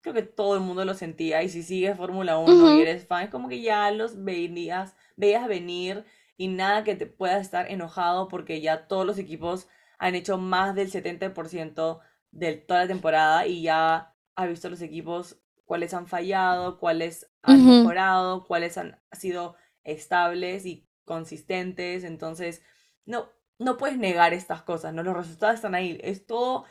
creo 0.00 0.14
que 0.14 0.22
todo 0.22 0.54
el 0.56 0.60
mundo 0.62 0.84
lo 0.84 0.94
sentía 0.94 1.42
y 1.42 1.48
si 1.48 1.62
sigues 1.62 1.96
Fórmula 1.96 2.38
1 2.38 2.70
y 2.72 2.80
eres 2.80 3.06
fan, 3.06 3.24
es 3.24 3.30
como 3.30 3.48
que 3.48 3.62
ya 3.62 3.90
los 3.90 4.24
veías, 4.24 4.96
veías 5.16 5.48
venir 5.48 6.04
y 6.36 6.48
nada 6.48 6.84
que 6.84 6.96
te 6.96 7.06
pueda 7.06 7.38
estar 7.38 7.70
enojado 7.70 8.28
porque 8.28 8.60
ya 8.60 8.88
todos 8.88 9.06
los 9.06 9.18
equipos 9.18 9.68
han 9.98 10.14
hecho 10.14 10.38
más 10.38 10.74
del 10.74 10.90
70% 10.90 12.00
de 12.32 12.56
toda 12.56 12.80
la 12.82 12.88
temporada 12.88 13.46
y 13.46 13.62
ya 13.62 14.14
ha 14.36 14.46
visto 14.46 14.68
los 14.70 14.82
equipos 14.82 15.38
cuáles 15.64 15.94
han 15.94 16.06
fallado, 16.08 16.78
cuáles 16.78 17.30
han 17.42 17.64
mejorado, 17.66 18.44
cuáles 18.46 18.76
han 18.78 19.00
sido 19.12 19.56
estables 19.84 20.66
y 20.66 20.88
consistentes, 21.04 22.04
entonces 22.04 22.62
no, 23.06 23.30
no 23.58 23.76
puedes 23.76 23.98
negar 23.98 24.32
estas 24.34 24.62
cosas, 24.62 24.94
¿no? 24.94 25.02
Los 25.02 25.16
resultados 25.16 25.56
están 25.56 25.74
ahí, 25.74 25.98
es 26.02 26.26
todo 26.26 26.64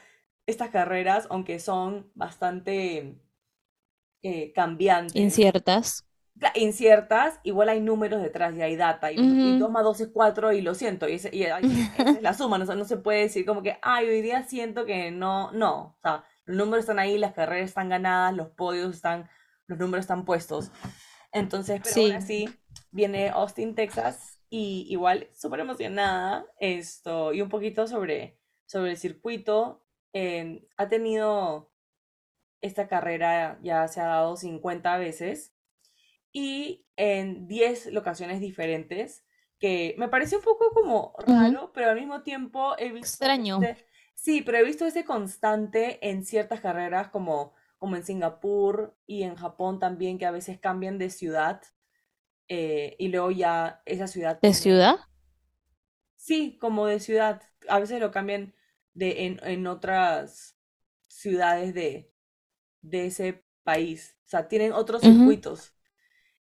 estas 0.47 0.69
carreras, 0.71 1.27
aunque 1.29 1.59
son 1.59 2.11
bastante 2.15 3.17
eh, 4.23 4.51
cambiantes, 4.53 5.23
Inciertas. 5.23 6.03
inciertas, 6.55 7.39
igual 7.43 7.69
hay 7.69 7.79
números 7.81 8.21
detrás 8.21 8.55
y 8.55 8.61
hay 8.61 8.75
data, 8.75 9.11
y, 9.11 9.37
y 9.41 9.53
Ujú, 9.53 9.55
2 9.55 9.71
más 9.71 9.83
2 9.83 9.99
es 10.01 10.09
4 10.13 10.51
y 10.51 10.61
lo 10.61 10.75
siento, 10.75 11.07
y, 11.07 11.13
ese- 11.13 11.29
y 11.33 11.43
esa 11.43 11.59
es 12.17 12.21
la 12.21 12.33
suma, 12.33 12.57
no, 12.57 12.65
se- 12.65 12.75
no 12.75 12.85
se 12.85 12.97
puede 12.97 13.21
decir 13.21 13.45
como 13.45 13.61
que, 13.63 13.77
ay, 13.81 14.07
hoy 14.07 14.21
día 14.21 14.43
siento 14.43 14.85
que 14.85 15.11
no, 15.11 15.51
no, 15.51 15.95
o 15.97 15.99
sea, 16.01 16.23
los 16.45 16.57
números 16.57 16.81
están 16.83 16.99
ahí, 16.99 17.17
las 17.17 17.33
carreras 17.33 17.69
están 17.69 17.89
ganadas, 17.89 18.35
los 18.35 18.49
podios 18.49 18.95
están, 18.95 19.29
los 19.67 19.79
números 19.79 20.03
están 20.03 20.25
puestos. 20.25 20.71
Entonces, 21.31 21.81
pero 21.83 22.03
Sí. 22.03 22.13
sí, 22.21 22.59
viene 22.91 23.29
Austin, 23.29 23.75
Texas, 23.75 24.39
y 24.49 24.85
igual 24.89 25.29
súper 25.33 25.61
emocionada 25.61 26.45
esto, 26.59 27.33
y 27.33 27.41
un 27.41 27.49
poquito 27.49 27.87
sobre, 27.87 28.39
sobre 28.65 28.91
el 28.91 28.97
circuito. 28.97 29.83
eh, 30.13 30.67
ha 30.77 30.89
tenido 30.89 31.71
esta 32.61 32.87
carrera, 32.87 33.59
ya 33.63 33.87
se 33.87 33.99
ha 33.99 34.05
dado 34.05 34.37
50 34.37 34.97
veces, 34.97 35.55
y 36.31 36.85
en 36.95 37.47
10 37.47 37.87
locaciones 37.93 38.39
diferentes, 38.39 39.25
que 39.59 39.95
me 39.97 40.07
parece 40.07 40.35
un 40.37 40.43
poco 40.43 40.71
como 40.73 41.15
raro, 41.25 41.71
pero 41.73 41.89
al 41.89 41.95
mismo 41.95 42.21
tiempo 42.21 42.75
he 42.77 42.91
visto 42.91 43.07
Extraño. 43.07 43.61
este, 43.61 43.85
sí, 44.13 44.41
pero 44.41 44.57
he 44.57 44.63
visto 44.63 44.85
ese 44.85 45.05
constante 45.05 45.99
en 46.07 46.25
ciertas 46.25 46.59
carreras 46.59 47.09
como, 47.09 47.53
como 47.77 47.95
en 47.95 48.03
Singapur 48.03 48.95
y 49.05 49.23
en 49.23 49.35
Japón 49.35 49.79
también, 49.79 50.17
que 50.17 50.25
a 50.25 50.31
veces 50.31 50.59
cambian 50.59 50.97
de 50.97 51.09
ciudad 51.09 51.61
eh, 52.47 52.95
y 52.99 53.09
luego 53.09 53.31
ya 53.31 53.81
esa 53.85 54.07
ciudad 54.07 54.41
¿De 54.41 54.53
ciudad? 54.53 54.99
sí, 56.15 56.57
como 56.59 56.87
de 56.87 56.99
ciudad, 56.99 57.41
a 57.67 57.79
veces 57.79 57.99
lo 57.99 58.11
cambian 58.11 58.53
de, 58.93 59.25
en, 59.25 59.39
en 59.43 59.67
otras 59.67 60.57
ciudades 61.07 61.73
de, 61.73 62.11
de 62.81 63.07
ese 63.07 63.45
país, 63.63 64.17
o 64.27 64.29
sea, 64.29 64.47
tienen 64.47 64.73
otros 64.73 65.03
circuitos. 65.03 65.73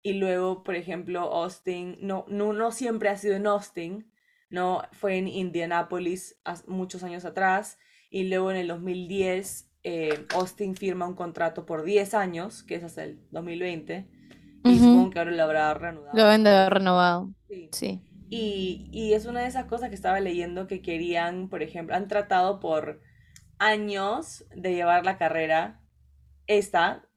Y 0.03 0.13
luego, 0.15 0.63
por 0.63 0.75
ejemplo, 0.75 1.21
Austin, 1.21 1.97
no, 2.01 2.25
no, 2.29 2.53
no 2.53 2.71
siempre 2.71 3.09
ha 3.09 3.17
sido 3.17 3.35
en 3.35 3.47
Austin, 3.47 4.11
no 4.49 4.83
fue 4.93 5.17
en 5.17 5.27
Indianapolis 5.27 6.39
muchos 6.67 7.03
años 7.03 7.25
atrás. 7.25 7.79
Y 8.09 8.25
luego 8.25 8.51
en 8.51 8.57
el 8.57 8.67
2010, 8.69 9.71
eh, 9.83 10.27
Austin 10.31 10.75
firma 10.75 11.07
un 11.07 11.15
contrato 11.15 11.65
por 11.65 11.83
10 11.83 12.13
años, 12.15 12.63
que 12.63 12.75
es 12.75 12.83
hasta 12.83 13.03
el 13.05 13.21
2020. 13.31 14.09
Y 14.69 14.79
supongo 14.79 15.09
que 15.11 15.19
ahora 15.19 15.31
lo 15.31 15.43
habrá 15.43 15.73
Lo 16.11 16.23
reanudado 16.23 16.23
deben 16.23 16.43
de 16.43 16.49
haber 16.51 16.73
renovado. 16.73 17.33
Sí. 17.47 17.71
Sí. 17.71 18.01
Y, 18.29 18.89
y 18.91 19.13
es 19.13 19.25
una 19.25 19.41
de 19.41 19.47
esas 19.47 19.65
cosas 19.65 19.89
que 19.89 19.95
estaba 19.95 20.19
leyendo 20.19 20.67
que 20.67 20.81
querían, 20.81 21.49
por 21.49 21.63
ejemplo, 21.63 21.95
han 21.95 22.07
tratado 22.07 22.59
por 22.59 23.01
años 23.59 24.45
de 24.55 24.73
llevar 24.75 25.05
la 25.05 25.17
carrera 25.17 25.81
esta, 26.47 27.07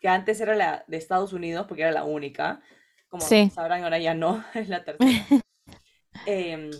que 0.00 0.08
antes 0.08 0.40
era 0.40 0.56
la 0.56 0.84
de 0.88 0.96
Estados 0.98 1.32
Unidos, 1.32 1.66
porque 1.68 1.82
era 1.82 1.92
la 1.92 2.04
única, 2.04 2.62
como 3.08 3.22
Sí. 3.22 3.50
sabrán, 3.50 3.84
ahora 3.84 3.98
ya 3.98 4.14
no, 4.14 4.44
es 4.54 4.68
la 4.68 4.84
tercera. 4.84 5.28
Em, 6.26 6.70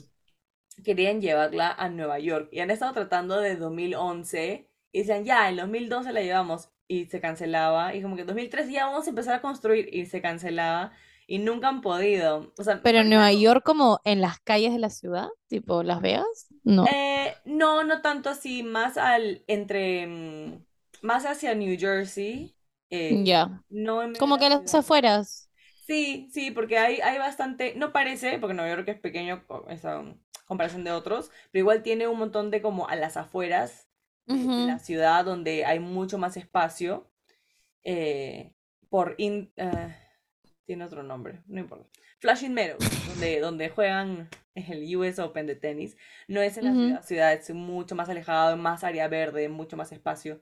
querían 0.84 1.20
llevarla 1.20 1.72
a 1.72 1.88
Nueva 1.88 2.18
York 2.18 2.48
y 2.52 2.60
han 2.60 2.70
estado 2.70 2.92
tratando 2.94 3.38
de 3.40 3.56
2011 3.56 4.70
y 4.92 5.00
decían, 5.00 5.24
ya, 5.24 5.48
en 5.48 5.56
2012 5.56 6.12
la 6.12 6.22
llevamos 6.22 6.70
y 6.88 7.06
se 7.06 7.20
cancelaba 7.20 7.94
y 7.94 8.02
como 8.02 8.14
que 8.16 8.22
en 8.22 8.26
2013 8.28 8.72
ya 8.72 8.86
vamos 8.86 9.06
a 9.06 9.10
empezar 9.10 9.34
a 9.34 9.42
construir 9.42 9.88
y 9.94 10.06
se 10.06 10.20
cancelaba 10.22 10.92
y 11.26 11.38
nunca 11.38 11.68
han 11.68 11.80
podido. 11.82 12.52
O 12.58 12.64
sea, 12.64 12.82
Pero 12.82 13.00
en 13.00 13.08
Nueva. 13.10 13.32
York, 13.32 13.62
como 13.64 14.00
en 14.04 14.20
las 14.20 14.38
calles 14.40 14.72
de 14.72 14.78
la 14.78 14.90
ciudad, 14.90 15.28
tipo 15.48 15.82
Las 15.82 16.00
Vegas, 16.00 16.48
no. 16.64 16.94
Eh, 16.94 17.34
no, 17.44 17.82
no 17.84 18.00
tanto 18.02 18.30
así, 18.30 18.62
más 18.62 18.96
al 18.96 19.44
entre 19.48 20.06
mm, 20.06 20.64
más 21.02 21.24
hacia 21.26 21.54
New 21.54 21.76
Jersey, 21.78 22.56
eh, 22.90 23.26
Ya. 23.26 23.62
no 23.68 24.02
Como 24.18 24.38
que 24.38 24.46
a 24.46 24.50
las 24.50 24.74
afueras. 24.74 25.50
Sí, 25.86 26.28
sí, 26.32 26.50
porque 26.50 26.78
hay, 26.78 26.96
hay 27.00 27.18
bastante, 27.18 27.74
no 27.76 27.92
parece, 27.92 28.38
porque 28.38 28.54
Nueva 28.54 28.70
York 28.74 28.88
es 28.88 28.98
pequeño 29.00 29.44
esa 29.68 30.02
comparación 30.46 30.82
de 30.84 30.90
otros, 30.92 31.30
pero 31.52 31.60
igual 31.60 31.82
tiene 31.82 32.08
un 32.08 32.18
montón 32.18 32.50
de 32.50 32.60
como 32.62 32.88
a 32.88 32.96
las 32.96 33.16
afueras 33.16 33.85
de, 34.32 34.50
de 34.54 34.64
la 34.64 34.78
Ujú, 34.78 34.80
ciudad 34.80 35.24
donde 35.24 35.64
hay 35.64 35.80
mucho 35.80 36.18
más 36.18 36.36
espacio 36.36 37.10
eh, 37.84 38.54
por 38.90 39.14
in- 39.18 39.52
eh, 39.56 39.94
tiene 40.66 40.84
otro 40.84 41.02
nombre, 41.02 41.42
no 41.46 41.60
importa. 41.60 41.88
Flushing 42.20 42.54
Meadows, 42.54 42.98
donde, 43.04 43.40
donde 43.40 43.68
juegan 43.70 44.28
el 44.54 44.96
US 44.96 45.20
Open 45.22 45.46
de 45.46 45.56
tenis. 45.56 45.96
No 46.28 46.40
es 46.42 46.56
en 46.58 46.64
la 46.64 46.74
Ujú. 46.74 46.98
ciudad, 47.02 47.02
ciudad 47.04 47.32
es 47.34 47.50
mucho 47.54 47.94
más 47.94 48.08
alejado, 48.08 48.56
más 48.56 48.84
área 48.84 49.08
verde, 49.08 49.48
mucho 49.48 49.76
más 49.76 49.92
espacio. 49.92 50.40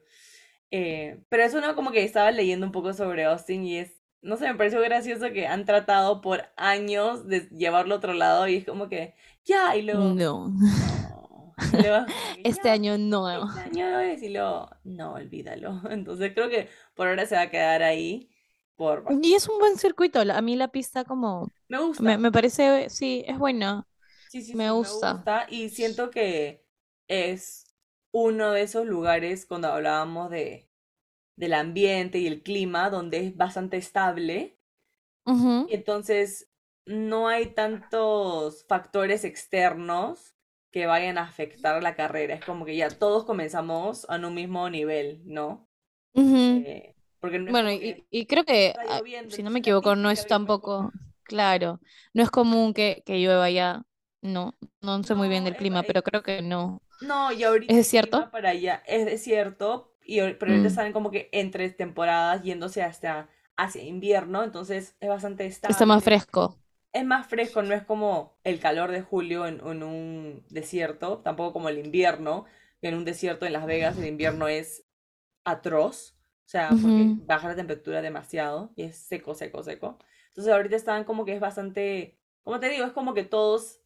Eh, 0.70 1.20
pero 1.28 1.44
es 1.44 1.54
uno 1.54 1.74
como 1.76 1.92
que 1.92 2.04
estaba 2.04 2.30
leyendo 2.32 2.66
un 2.66 2.72
poco 2.72 2.92
sobre 2.94 3.24
Austin 3.24 3.64
y 3.64 3.78
es, 3.78 4.02
no 4.22 4.36
sé, 4.36 4.48
me 4.48 4.54
pareció 4.56 4.80
gracioso 4.80 5.32
que 5.32 5.46
han 5.46 5.64
tratado 5.66 6.20
por 6.20 6.44
años 6.56 7.26
de 7.28 7.48
llevarlo 7.50 7.94
a 7.94 7.98
otro 7.98 8.14
lado 8.14 8.48
y 8.48 8.56
es 8.56 8.64
como 8.66 8.88
que, 8.88 9.14
ya, 9.44 9.76
y 9.76 9.82
luego, 9.82 10.16
No, 10.18 10.50
este 12.42 12.70
"Ya, 12.70 12.70
año 12.70 12.98
no. 12.98 13.46
este 13.46 13.60
año 13.60 14.00
es", 14.00 14.22
y 14.22 14.30
luego, 14.30 14.70
no, 14.84 15.14
olvídalo. 15.14 15.80
Entonces 15.90 16.32
creo 16.34 16.48
que 16.50 16.68
por 16.94 17.08
ahora 17.08 17.26
se 17.26 17.36
va 17.36 17.42
a 17.42 17.50
quedar 17.50 17.82
ahí 17.82 18.30
por... 18.76 19.18
Y 19.22 19.34
es 19.34 19.48
un 19.48 19.58
buen 19.58 19.76
circuito. 19.78 20.20
A 20.20 20.40
mí 20.42 20.56
la 20.56 20.68
pista 20.68 21.04
como 21.04 21.52
Me 21.68 21.78
gusta. 21.78 22.12
me, 22.12 22.18
me 22.18 22.32
parece, 22.32 22.88
sí, 22.90 23.22
es 23.26 23.38
buena. 23.38 23.86
Sí, 24.26 24.42
sí, 24.42 24.54
Me 24.54 24.70
sí, 24.70 24.72
gusta. 24.72 25.28
gusta 25.28 25.46
y 25.48 25.70
siento 25.70 26.10
que 26.10 26.64
es 27.08 27.74
uno 28.12 28.52
de 28.52 28.62
esos 28.62 28.86
lugares 28.86 29.46
cuando 29.46 29.68
hablábamos 29.68 30.30
de 30.30 30.68
del 31.36 31.54
ambiente 31.54 32.18
y 32.18 32.26
el 32.28 32.42
clima 32.44 32.90
donde 32.90 33.18
es 33.26 33.36
bastante 33.36 33.76
estable 33.78 34.58
Ujú, 35.26 35.66
y 35.66 35.74
entonces 35.74 36.50
no 36.86 37.28
hay 37.28 37.54
tantos 37.54 38.64
factores 38.68 39.24
externos 39.24 40.33
que 40.74 40.86
vayan 40.88 41.18
a 41.18 41.24
afectar 41.24 41.82
la 41.84 41.96
carrera. 41.96 42.34
Es 42.36 42.42
como 42.44 42.66
que 42.66 42.76
ya 42.76 42.98
todos 42.98 43.24
comenzamos 43.26 44.06
en 44.10 44.26
un 44.26 44.34
mismo 44.34 44.68
nivel, 44.70 45.22
¿no? 45.26 45.68
Eh, 46.50 46.96
porque 47.20 47.38
no 47.40 47.52
Bueno, 47.52 47.70
y, 47.72 48.26
creo 48.26 48.44
que, 48.44 48.74
ah, 48.86 49.02
si 49.28 49.42
no 49.42 49.50
me 49.50 49.60
equivoco, 49.60 49.96
no 49.96 50.10
es 50.10 50.26
tampoco, 50.26 50.92
claro, 51.24 51.80
no 52.14 52.22
es 52.22 52.30
común 52.30 52.72
que, 52.74 53.02
que 53.06 53.18
llueva 53.20 53.50
ya. 53.50 53.84
No, 54.22 54.54
no 54.80 55.02
sé 55.04 55.14
muy 55.14 55.28
bien 55.28 55.44
del 55.44 55.56
clima, 55.56 55.82
es- 55.82 55.84
pero 55.84 56.02
creo 56.02 56.22
que 56.22 56.40
no. 56.42 56.82
No, 57.00 57.32
y 57.32 57.44
ahorita 57.44 57.76
¿Es 57.76 57.88
cierto? 57.88 58.32
para 58.32 58.50
allá 58.50 58.82
es 58.86 59.04
desierto, 59.06 59.92
y, 60.04 60.20
pero 60.34 60.52
ahorita 60.52 60.68
Mm, 60.68 60.68
están 60.68 60.92
como 60.92 61.10
que 61.10 61.28
entre 61.32 61.70
temporadas 61.70 62.42
yéndose 62.42 62.82
hasta 62.82 63.28
hacia 63.56 63.82
invierno, 63.84 64.42
entonces 64.44 64.96
es 65.00 65.08
bastante 65.08 65.46
está 65.68 65.84
más 65.86 66.02
estable. 66.02 66.04
fresco. 66.04 66.58
Es 66.94 67.04
más 67.04 67.26
fresco, 67.28 67.62
no 67.62 67.74
es 67.74 67.84
como 67.84 68.38
el 68.44 68.60
calor 68.60 68.90
de 68.92 69.02
julio 69.02 69.46
en, 69.46 69.60
en 69.66 69.82
un 69.84 70.46
desierto, 70.50 71.20
tampoco 71.20 71.52
como 71.52 71.68
el 71.68 71.78
invierno, 71.78 72.46
que 72.80 72.88
en 72.88 72.96
un 72.96 73.04
desierto 73.04 73.46
en 73.46 73.52
Las 73.54 73.66
Vegas 73.66 73.98
el 73.98 74.06
invierno 74.06 74.48
es 74.48 74.86
atroz, 75.44 76.16
o 76.46 76.48
sea, 76.48 76.80
porque 76.82 77.14
baja 77.26 77.48
la 77.48 77.56
temperatura 77.56 78.02
demasiado 78.02 78.72
y 78.76 78.84
es 78.84 78.96
seco, 78.98 79.34
seco, 79.34 79.62
seco. 79.64 79.98
Entonces 80.28 80.52
ahorita 80.54 80.76
están 80.76 81.04
como 81.04 81.26
que 81.26 81.34
es 81.34 81.40
bastante, 81.40 82.20
como 82.44 82.60
te 82.60 82.70
digo, 82.70 82.86
es 82.86 82.92
como 82.92 83.14
que 83.14 83.24
todos 83.24 83.82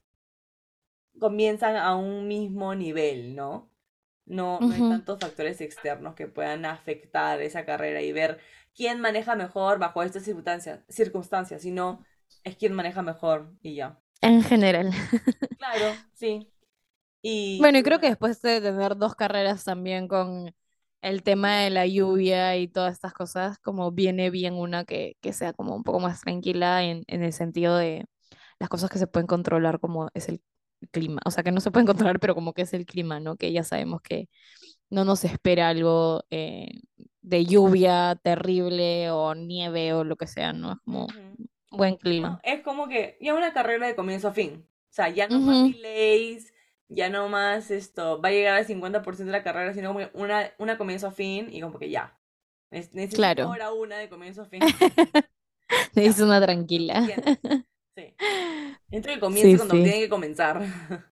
comienzan 1.18 1.76
a 1.76 1.96
un 1.96 2.28
mismo 2.28 2.74
nivel, 2.74 3.34
¿no? 3.34 3.70
No, 4.26 4.64
no 4.66 4.74
hay 4.74 4.84
tantos 4.84 5.18
factores 5.20 5.60
externos 5.60 6.14
que 6.14 6.28
puedan 6.28 6.64
afectar 6.66 7.40
esa 7.42 7.64
carrera 7.64 8.02
y 8.02 8.12
ver 8.12 8.40
quién 8.74 9.00
maneja 9.00 9.36
mejor 9.36 9.78
bajo 9.78 10.02
estas 10.02 10.24
circunstancias, 10.24 10.84
circunstancias, 10.88 11.62
sino 11.62 12.04
es 12.44 12.56
quién 12.56 12.74
maneja 12.74 13.02
mejor 13.02 13.54
y 13.62 13.74
ya. 13.76 14.00
En 14.20 14.42
general. 14.42 14.90
Claro, 15.58 15.94
sí. 16.14 16.52
Y, 17.22 17.58
Bueno, 17.60 17.78
y 17.78 17.82
creo 17.82 17.98
que 18.00 18.08
después 18.08 18.40
de 18.42 18.60
tener 18.60 18.96
dos 18.96 19.14
carreras 19.16 19.64
también 19.64 20.06
con 20.08 20.54
el 21.02 21.22
tema 21.22 21.58
de 21.58 21.70
la 21.70 21.86
lluvia 21.86 22.56
y 22.56 22.68
todas 22.68 22.92
estas 22.94 23.12
cosas, 23.12 23.58
como 23.58 23.90
viene 23.92 24.30
bien 24.30 24.54
una 24.54 24.84
que, 24.84 25.16
que 25.20 25.32
sea 25.32 25.52
como 25.52 25.74
un 25.74 25.82
poco 25.84 26.00
más 26.00 26.20
tranquila 26.20 26.84
en, 26.84 27.04
en 27.08 27.22
el 27.22 27.32
sentido 27.32 27.76
de 27.76 28.06
las 28.60 28.68
cosas 28.68 28.90
que 28.90 28.98
se 28.98 29.06
pueden 29.08 29.26
controlar, 29.26 29.80
como 29.80 30.08
es 30.14 30.28
el 30.28 30.42
clima. 30.92 31.20
O 31.24 31.30
sea, 31.30 31.42
que 31.44 31.52
no 31.52 31.60
se 31.60 31.70
pueden 31.72 31.86
controlar, 31.86 32.20
pero 32.20 32.34
como 32.34 32.52
que 32.54 32.62
es 32.62 32.74
el 32.74 32.86
clima, 32.86 33.20
¿no? 33.20 33.36
Que 33.36 33.52
ya 33.52 33.64
sabemos 33.64 34.02
que 34.02 34.28
no 34.90 35.04
nos 35.04 35.24
espera 35.24 35.68
algo 35.68 36.24
eh, 36.30 36.68
de 37.22 37.46
lluvia 37.46 38.16
terrible 38.22 39.10
o 39.10 39.34
nieve 39.34 39.94
o 39.94 40.04
lo 40.04 40.16
que 40.16 40.26
sea, 40.26 40.52
¿no? 40.52 40.72
Es 40.72 40.78
como. 40.84 41.06
Buen 41.70 41.96
clima. 41.96 42.42
es 42.42 42.62
como 42.62 42.88
que 42.88 43.16
ya 43.20 43.34
una 43.34 43.52
carrera 43.52 43.86
de 43.86 43.96
comienzo 43.96 44.28
a 44.28 44.32
fin. 44.32 44.66
O 44.90 44.92
sea, 44.94 45.08
ya 45.10 45.28
no 45.28 45.40
más 45.40 45.62
Ujú, 45.62 45.72
delays, 45.72 46.52
ya 46.88 47.08
no 47.10 47.28
más 47.28 47.70
esto, 47.70 48.20
va 48.20 48.28
a 48.30 48.32
llegar 48.32 48.56
al 48.56 48.66
50% 48.66 49.32
de 49.32 49.38
la 49.38 49.44
carrera, 49.44 49.74
sino 49.74 49.88
como 49.88 50.00
que 50.00 50.10
una, 50.14 50.52
una 50.58 50.78
comienzo 50.78 51.08
a 51.08 51.12
fin 51.12 51.48
y 51.52 51.60
como 51.60 51.78
que 51.78 51.90
ya. 51.90 52.18
Nec- 52.70 52.90
Necesito 52.92 53.18
Claro. 53.18 53.44
ahora 53.44 53.72
una 53.72 53.98
de 53.98 54.08
comienzo 54.08 54.42
a 54.42 54.46
fin. 54.46 54.74
Hice 55.94 56.24
una 56.24 56.40
tranquila. 56.40 57.12
Sí. 57.96 58.14
Siento 58.90 59.08
que 59.10 59.20
Sí, 59.30 59.48
comienza 59.48 59.58
cuando 59.58 59.80
sí. 59.80 59.82
tiene 59.82 60.00
que 60.00 60.08
comenzar. 60.08 60.62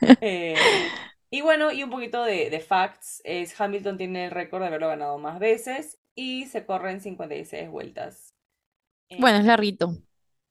Eh, 0.20 0.92
y 1.30 1.40
bueno, 1.42 1.72
y 1.72 1.82
un 1.82 1.90
poquito 1.90 2.24
de, 2.24 2.50
de 2.50 2.60
facts. 2.60 3.20
Es 3.24 3.58
Hamilton 3.60 3.98
tiene 3.98 4.26
el 4.26 4.30
récord 4.30 4.62
de 4.62 4.68
haberlo 4.68 4.88
ganado 4.88 5.18
más 5.18 5.38
veces 5.38 5.98
y 6.14 6.46
se 6.46 6.64
corre 6.66 6.92
en 6.92 7.00
56 7.00 7.68
vueltas. 7.70 8.23
Bueno, 9.16 9.38
es 9.38 9.44
larguito. 9.44 9.96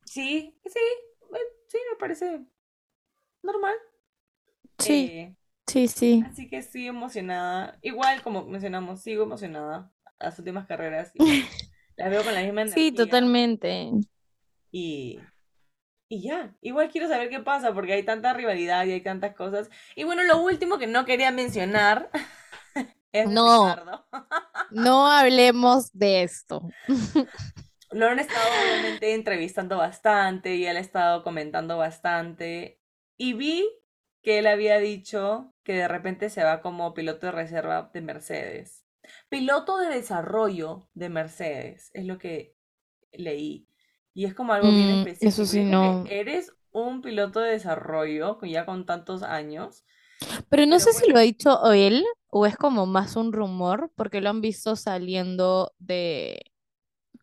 sí, 0.06 0.56
sí, 0.66 0.80
eh, 0.80 1.39
sí, 1.68 1.78
me 1.91 1.97
parece 1.97 2.45
normal. 3.43 3.76
Sí, 4.78 5.12
Eh, 5.12 5.36
sí, 5.68 5.88
sí. 5.88 6.30
así 6.30 6.49
que 6.49 6.58
estoy 6.60 6.88
emocionada. 6.88 7.80
Igual, 7.82 8.24
como 8.24 8.45
mencionamos, 8.47 9.01
sigo 9.01 9.24
emocionada. 9.26 9.93
Las 10.20 10.39
últimas 10.39 10.68
carreras 10.68 11.14
las 11.97 12.10
veo 12.12 12.24
con 12.26 12.36
la 12.36 12.41
misma 12.43 12.64
Sí, 12.66 12.91
totalmente. 12.93 13.91
y, 14.72 15.30
y 16.10 16.24
ya. 16.24 16.56
Igual 16.62 16.91
quiero 16.91 17.10
saber 17.10 17.30
qué 17.32 17.39
pasa 17.41 17.74
porque 17.74 17.93
hay 17.93 18.04
tanta 18.06 18.34
rivalidad 18.34 18.86
y 18.86 18.93
hay 18.93 19.01
tantas 19.04 19.36
cosas. 19.36 19.70
Y 19.95 20.06
bueno, 20.06 20.24
lo 20.24 20.41
último 20.43 20.78
que 20.80 20.88
no 20.88 21.06
quería 21.06 21.32
mencionar 21.32 22.12
es 23.14 23.38
No, 23.38 23.43
Ricardo. 23.43 24.06
no 24.70 25.08
hablemos 25.08 25.91
de 25.93 26.24
esto. 26.24 26.74
Lo 27.94 28.08
han 28.08 28.20
estado 28.20 28.62
obviamente 28.62 29.14
entrevistando 29.14 29.78
bastante 29.78 30.56
y 30.56 30.66
él 30.66 30.78
ha 30.78 30.80
estado 30.80 31.24
comentando 31.24 31.78
bastante. 31.78 32.80
Y 33.18 33.34
vi 33.34 33.68
que 34.22 34.39
él 34.39 34.48
había 34.48 34.80
dicho 34.80 35.54
que 35.64 35.74
de 35.74 35.88
repente 35.88 36.30
se 36.30 36.44
va 36.44 36.62
como 36.62 36.94
piloto 36.94 37.28
de 37.28 37.32
reserva 37.34 37.91
de 37.94 38.02
Mercedes. 38.02 38.86
Piloto 39.30 39.78
de 39.78 39.88
desarrollo 39.89 40.89
de 40.94 41.10
Mercedes, 41.10 41.91
es 41.94 42.06
lo 42.06 42.18
que 42.18 42.56
leí. 43.14 43.68
Y 44.14 44.26
es 44.26 44.34
como 44.36 44.54
algo 44.54 44.74
bien 44.74 44.89
Mm, 44.91 45.06
eso 45.20 45.46
específico. 45.46 45.56
Y 45.56 45.64
sí, 45.64 45.64
no. 45.66 46.06
eres 46.06 46.54
un 46.72 47.02
piloto 47.02 47.39
de 47.41 47.52
desarrollo 47.52 48.39
ya 48.44 48.66
con 48.66 48.86
tantos 48.86 49.24
años. 49.24 49.86
Pero 50.50 50.66
no 50.66 50.80
Pero 50.80 50.80
sé 50.80 50.94
si 50.94 51.10
lo 51.12 51.18
ha 51.20 51.22
dicho 51.22 51.54
o 51.62 51.72
él 51.72 52.06
o 52.30 52.46
es 52.46 52.56
como 52.58 52.86
más 52.86 53.16
un 53.16 53.32
rumor, 53.34 53.91
porque 53.96 54.22
lo 54.22 54.30
han 54.30 54.41
visto 54.41 54.76
saliendo 54.76 55.74
de 55.80 56.41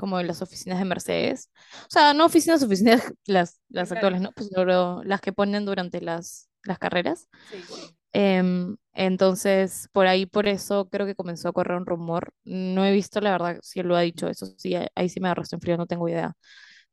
como 0.01 0.19
de 0.19 0.25
las 0.25 0.43
oficinas 0.43 0.79
de 0.79 0.85
Mercedes. 0.87 1.51
O 1.83 1.91
sea, 1.91 2.15
no 2.15 2.27
oficinas, 2.27 2.63
oficinas, 2.63 3.03
las, 3.27 3.61
las 3.69 3.93
actuales, 3.93 4.21
claro. 4.21 4.31
¿no? 4.31 4.33
Pues 4.35 4.51
pero 4.55 5.03
las 5.05 5.21
que 5.21 5.33
ponen 5.33 5.65
durante 5.65 6.01
las, 6.01 6.49
las 6.65 6.79
carreras. 6.79 7.29
Sí, 7.51 7.63
sí. 7.63 7.97
Em, 8.13 8.77
entonces, 8.93 9.89
por 9.93 10.07
ahí, 10.07 10.27
por 10.27 10.49
eso 10.49 10.89
creo 10.89 11.07
que 11.07 11.15
comenzó 11.15 11.49
a 11.49 11.53
correr 11.53 11.77
un 11.79 11.87
rumor. 11.87 12.33
No 12.45 12.85
he 12.85 12.93
visto, 12.93 13.21
la 13.21 13.33
verdad, 13.33 13.59
si 13.63 13.81
él 13.81 13.89
lo 13.89 13.97
ha 13.97 14.01
dicho, 14.01 14.29
eso 14.29 14.47
sí, 14.57 14.75
ahí 14.95 15.09
sí 15.09 15.21
me 15.21 15.29
agarraste 15.29 15.57
en 15.57 15.61
frío, 15.61 15.77
no 15.77 15.87
tengo 15.87 16.09
idea. 16.09 16.35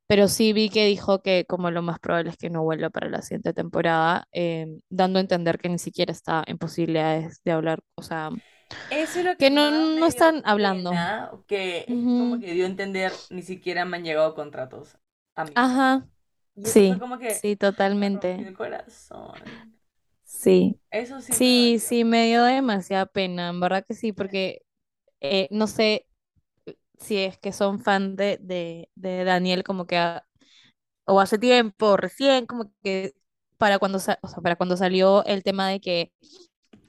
Pero 0.07 0.27
sí 0.27 0.53
vi 0.53 0.69
que 0.69 0.85
dijo 0.85 1.21
que 1.21 1.45
como 1.47 1.71
lo 1.71 1.81
más 1.81 1.99
probable 1.99 2.31
es 2.31 2.37
que 2.37 2.49
no 2.49 2.63
vuelva 2.63 2.89
para 2.89 3.09
la 3.09 3.21
siguiente 3.21 3.53
temporada, 3.53 4.27
em, 4.31 4.79
dando 4.89 5.19
a 5.19 5.21
entender 5.21 5.57
que 5.59 5.69
ni 5.69 5.79
siquiera 5.79 6.11
está 6.11 6.43
en 6.47 6.57
posibilidades 6.57 7.41
de 7.43 7.51
hablar, 7.51 7.79
o 7.95 8.03
sea, 8.03 8.29
Eso 8.89 9.19
es 9.19 9.25
lo 9.25 9.37
que 9.37 9.49
que 9.49 9.49
no, 9.49 9.71
no 9.71 10.07
me 10.07 10.07
están 10.07 10.41
hablando. 10.45 11.07
que 11.47 12.01
como 12.15 12.39
que 12.39 12.53
dio 12.53 12.65
a 12.65 12.67
entender, 12.69 13.25
ni 13.29 13.41
siquiera 13.43 13.85
me 13.85 13.97
han 13.97 14.03
llegado 14.05 14.35
contratos 14.35 14.97
a 15.35 15.45
mí. 15.45 15.55
Ajá, 15.55 16.07
sí, 16.63 16.99
como 16.99 17.19
que 17.19 17.43
sí, 17.43 17.55
me 17.93 18.07
totalmente. 18.07 18.47
el 18.47 18.55
corazón. 18.55 19.77
Sí, 20.23 20.79
Eso 20.91 21.21
sí 21.21 21.35
me 21.35 21.45
sí, 21.45 21.79
dolió. 21.79 21.79
sí, 21.79 22.03
me 22.03 22.27
dio 22.27 22.43
demasiada 22.43 23.05
pena, 23.05 23.49
en 23.49 23.59
verdad 23.59 23.85
que 23.87 23.93
sí, 23.95 24.11
porque 24.13 24.61
eh, 25.21 25.47
no 25.51 25.67
sé 25.67 26.07
si 26.99 27.17
es 27.19 27.37
que 27.39 27.53
son 27.53 27.79
fan 27.79 28.15
de, 28.15 28.37
de, 28.41 28.89
de 28.95 29.23
Daniel 29.25 29.63
como 29.63 29.87
que 29.87 29.97
a- 29.97 30.25
o 31.05 31.19
hace 31.21 31.37
tiempo, 31.39 31.87
o 31.87 31.97
recién, 31.97 32.45
como 32.47 32.71
que 32.83 33.13
para 33.57 33.79
cuando, 33.79 33.99
sa- 33.99 34.19
o 34.23 34.27
sea, 34.29 34.41
para 34.43 34.55
cuando 34.57 34.77
salió 34.77 35.25
el 35.25 35.43
tema 35.43 35.69
de 35.69 35.79
que 35.81 36.13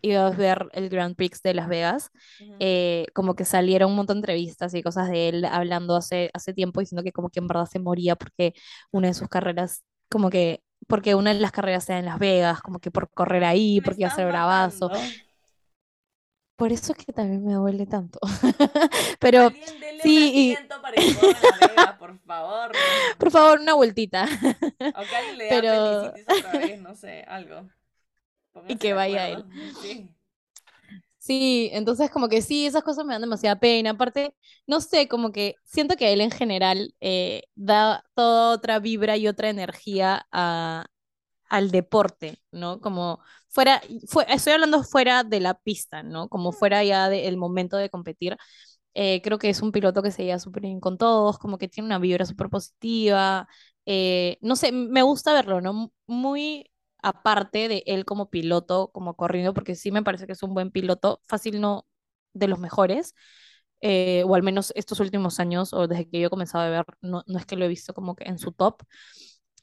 ibas 0.02 0.34
a 0.34 0.36
ver 0.36 0.68
el 0.72 0.88
Grand 0.88 1.14
Prix 1.16 1.42
de 1.42 1.54
Las 1.54 1.68
Vegas, 1.68 2.10
Ujú. 2.40 2.54
eh, 2.60 3.06
como 3.14 3.34
que 3.34 3.44
salieron 3.44 3.90
un 3.90 3.96
montón 3.96 4.16
de 4.16 4.20
entrevistas 4.20 4.74
y 4.74 4.82
cosas 4.82 5.10
de 5.10 5.28
él 5.28 5.44
hablando 5.44 5.96
hace, 5.96 6.30
hace 6.34 6.52
tiempo, 6.54 6.80
diciendo 6.80 7.02
que 7.02 7.12
como 7.12 7.30
que 7.30 7.40
en 7.40 7.46
verdad 7.48 7.66
se 7.66 7.78
moría 7.78 8.16
porque 8.16 8.54
una 8.90 9.08
de 9.08 9.14
sus 9.14 9.28
carreras, 9.28 9.82
como 10.10 10.30
que, 10.30 10.62
porque 10.86 11.14
una 11.14 11.34
de 11.34 11.40
las 11.40 11.52
carreras 11.52 11.88
era 11.88 11.98
en 11.98 12.04
Las 12.06 12.18
Vegas, 12.18 12.60
como 12.60 12.78
que 12.78 12.90
por 12.90 13.10
correr 13.10 13.44
ahí, 13.44 13.76
Me 13.80 13.82
porque 13.84 14.02
iba 14.02 14.10
a 14.10 14.14
ser 14.14 14.26
bravazo. 14.28 14.88
matando. 14.88 15.10
por 16.56 16.72
eso 16.72 16.92
es 16.96 17.04
que 17.04 17.12
también 17.12 17.44
me 17.44 17.54
duele 17.54 17.86
tanto. 17.86 18.18
Pero 19.20 19.50
sí, 20.02 20.32
y- 20.34 20.56
para 20.82 20.94
que 20.94 21.12
la 21.60 21.68
vega, 21.68 21.98
por 21.98 22.18
favor. 22.20 22.72
por 23.18 23.30
favor, 23.30 23.60
una 23.60 23.74
vueltita. 23.74 24.24
O 24.24 25.02
que 25.02 25.36
le 25.36 25.48
Pero- 25.48 26.12
otra 26.36 26.52
vez, 26.58 26.80
no 26.80 26.94
sé, 26.96 27.22
algo. 27.28 27.68
Pónganse 28.60 28.78
que 28.78 28.92
vaya 28.92 29.24
acuerdo. 29.24 29.50
Sí. 29.82 30.08
Sí, 31.18 31.68
entonces 31.72 32.10
como 32.10 32.28
que 32.28 32.40
sí, 32.42 32.66
esas 32.66 32.82
cosas 32.84 33.04
me 33.04 33.12
dan 33.12 33.22
demasiada 33.22 33.58
pena. 33.60 33.90
Aparte, 33.90 34.34
no 34.66 34.80
sé, 34.80 35.08
como 35.08 35.32
que 35.32 35.56
siento 35.64 35.96
que 35.96 36.12
él 36.12 36.20
en 36.20 36.30
general 36.30 36.94
eh, 37.00 37.42
da 37.54 38.04
toda 38.14 38.54
otra 38.54 38.78
vibra 38.78 39.16
y 39.16 39.28
otra 39.28 39.50
energía 39.50 40.26
a, 40.32 40.86
al 41.48 41.70
deporte, 41.70 42.40
¿no? 42.52 42.80
Como 42.80 43.20
fuera, 43.48 43.82
fue, 44.08 44.26
estoy 44.28 44.54
hablando 44.54 44.84
fuera 44.84 45.24
de 45.24 45.40
la 45.40 45.54
pista, 45.60 46.02
¿no? 46.02 46.28
Como 46.28 46.52
fuera 46.52 46.84
ya 46.84 47.08
del 47.10 47.36
momento 47.38 47.76
de 47.76 47.90
competir. 47.90 48.36
Eh, 48.94 49.22
creo 49.22 49.38
que 49.38 49.50
es 49.50 49.62
un 49.62 49.72
piloto 49.72 50.02
que 50.02 50.10
se 50.10 50.24
lleva 50.24 50.38
súper 50.38 50.62
bien 50.62 50.80
con 50.80 50.98
todos, 50.98 51.38
como 51.38 51.58
que 51.58 51.68
tiene 51.68 51.86
una 51.86 51.98
vibra 51.98 52.26
súper 52.26 52.48
positiva. 52.50 53.48
eh, 53.86 54.38
no 54.42 54.56
sé, 54.56 54.72
me 54.72 55.02
gusta 55.02 55.32
verlo, 55.34 55.60
¿no? 55.60 55.92
Muy 56.06 56.70
aparte 57.02 57.68
de 57.68 57.82
él 57.86 58.04
como 58.04 58.30
piloto, 58.30 58.90
como 58.92 59.14
corriendo, 59.16 59.54
porque 59.54 59.74
sí 59.74 59.90
me 59.92 60.02
parece 60.02 60.26
que 60.26 60.32
es 60.32 60.42
un 60.42 60.54
buen 60.54 60.70
piloto, 60.70 61.20
fácil 61.26 61.60
no 61.60 61.86
de 62.34 62.48
los 62.48 62.58
mejores, 62.58 63.14
eh, 63.80 64.24
o 64.26 64.34
al 64.34 64.42
menos 64.42 64.72
estos 64.76 65.00
últimos 65.00 65.40
años, 65.40 65.72
o 65.72 65.86
desde 65.88 66.08
que 66.08 66.20
yo 66.20 66.26
he 66.28 66.30
comenzado 66.30 66.64
a 66.64 66.70
ver, 66.70 66.84
no, 67.00 67.22
no 67.26 67.38
es 67.38 67.46
que 67.46 67.56
lo 67.56 67.64
he 67.64 67.68
visto 67.68 67.94
como 67.94 68.16
que 68.16 68.24
en 68.24 68.38
su 68.38 68.52
top, 68.52 68.82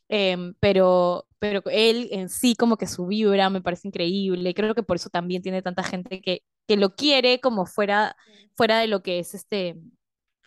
em, 0.08 0.54
pero, 0.60 1.28
pero 1.40 1.62
él 1.72 2.10
en 2.12 2.30
sí 2.30 2.56
como 2.56 2.78
que 2.78 2.88
su 2.88 3.08
vibra 3.08 3.50
me 3.50 3.62
parece 3.62 3.88
increíble, 3.88 4.54
creo 4.54 4.76
que 4.76 4.84
por 4.84 4.98
eso 4.98 5.10
también 5.10 5.42
tiene 5.42 5.62
tanta 5.62 5.84
gente 5.84 6.22
que, 6.22 6.44
que 6.68 6.78
lo 6.78 6.96
quiere 6.96 7.40
como 7.42 7.66
fuera, 7.66 8.16
fuera 8.56 8.80
de 8.80 8.88
lo 8.88 9.02
que 9.04 9.20
es 9.20 9.34
este 9.34 9.78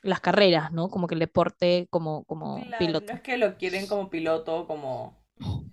las 0.02 0.20
carreras, 0.20 0.72
¿no? 0.72 0.88
Como 0.90 1.06
que 1.08 1.14
el 1.14 1.20
deporte 1.20 1.88
como, 1.90 2.24
como 2.24 2.56
Claro, 2.64 2.78
piloto. 2.78 3.06
no 3.06 3.12
es 3.14 3.20
que 3.22 3.36
lo 3.36 3.56
quieren 3.56 3.86
como 3.86 4.10
piloto, 4.10 4.66
como, 4.66 5.16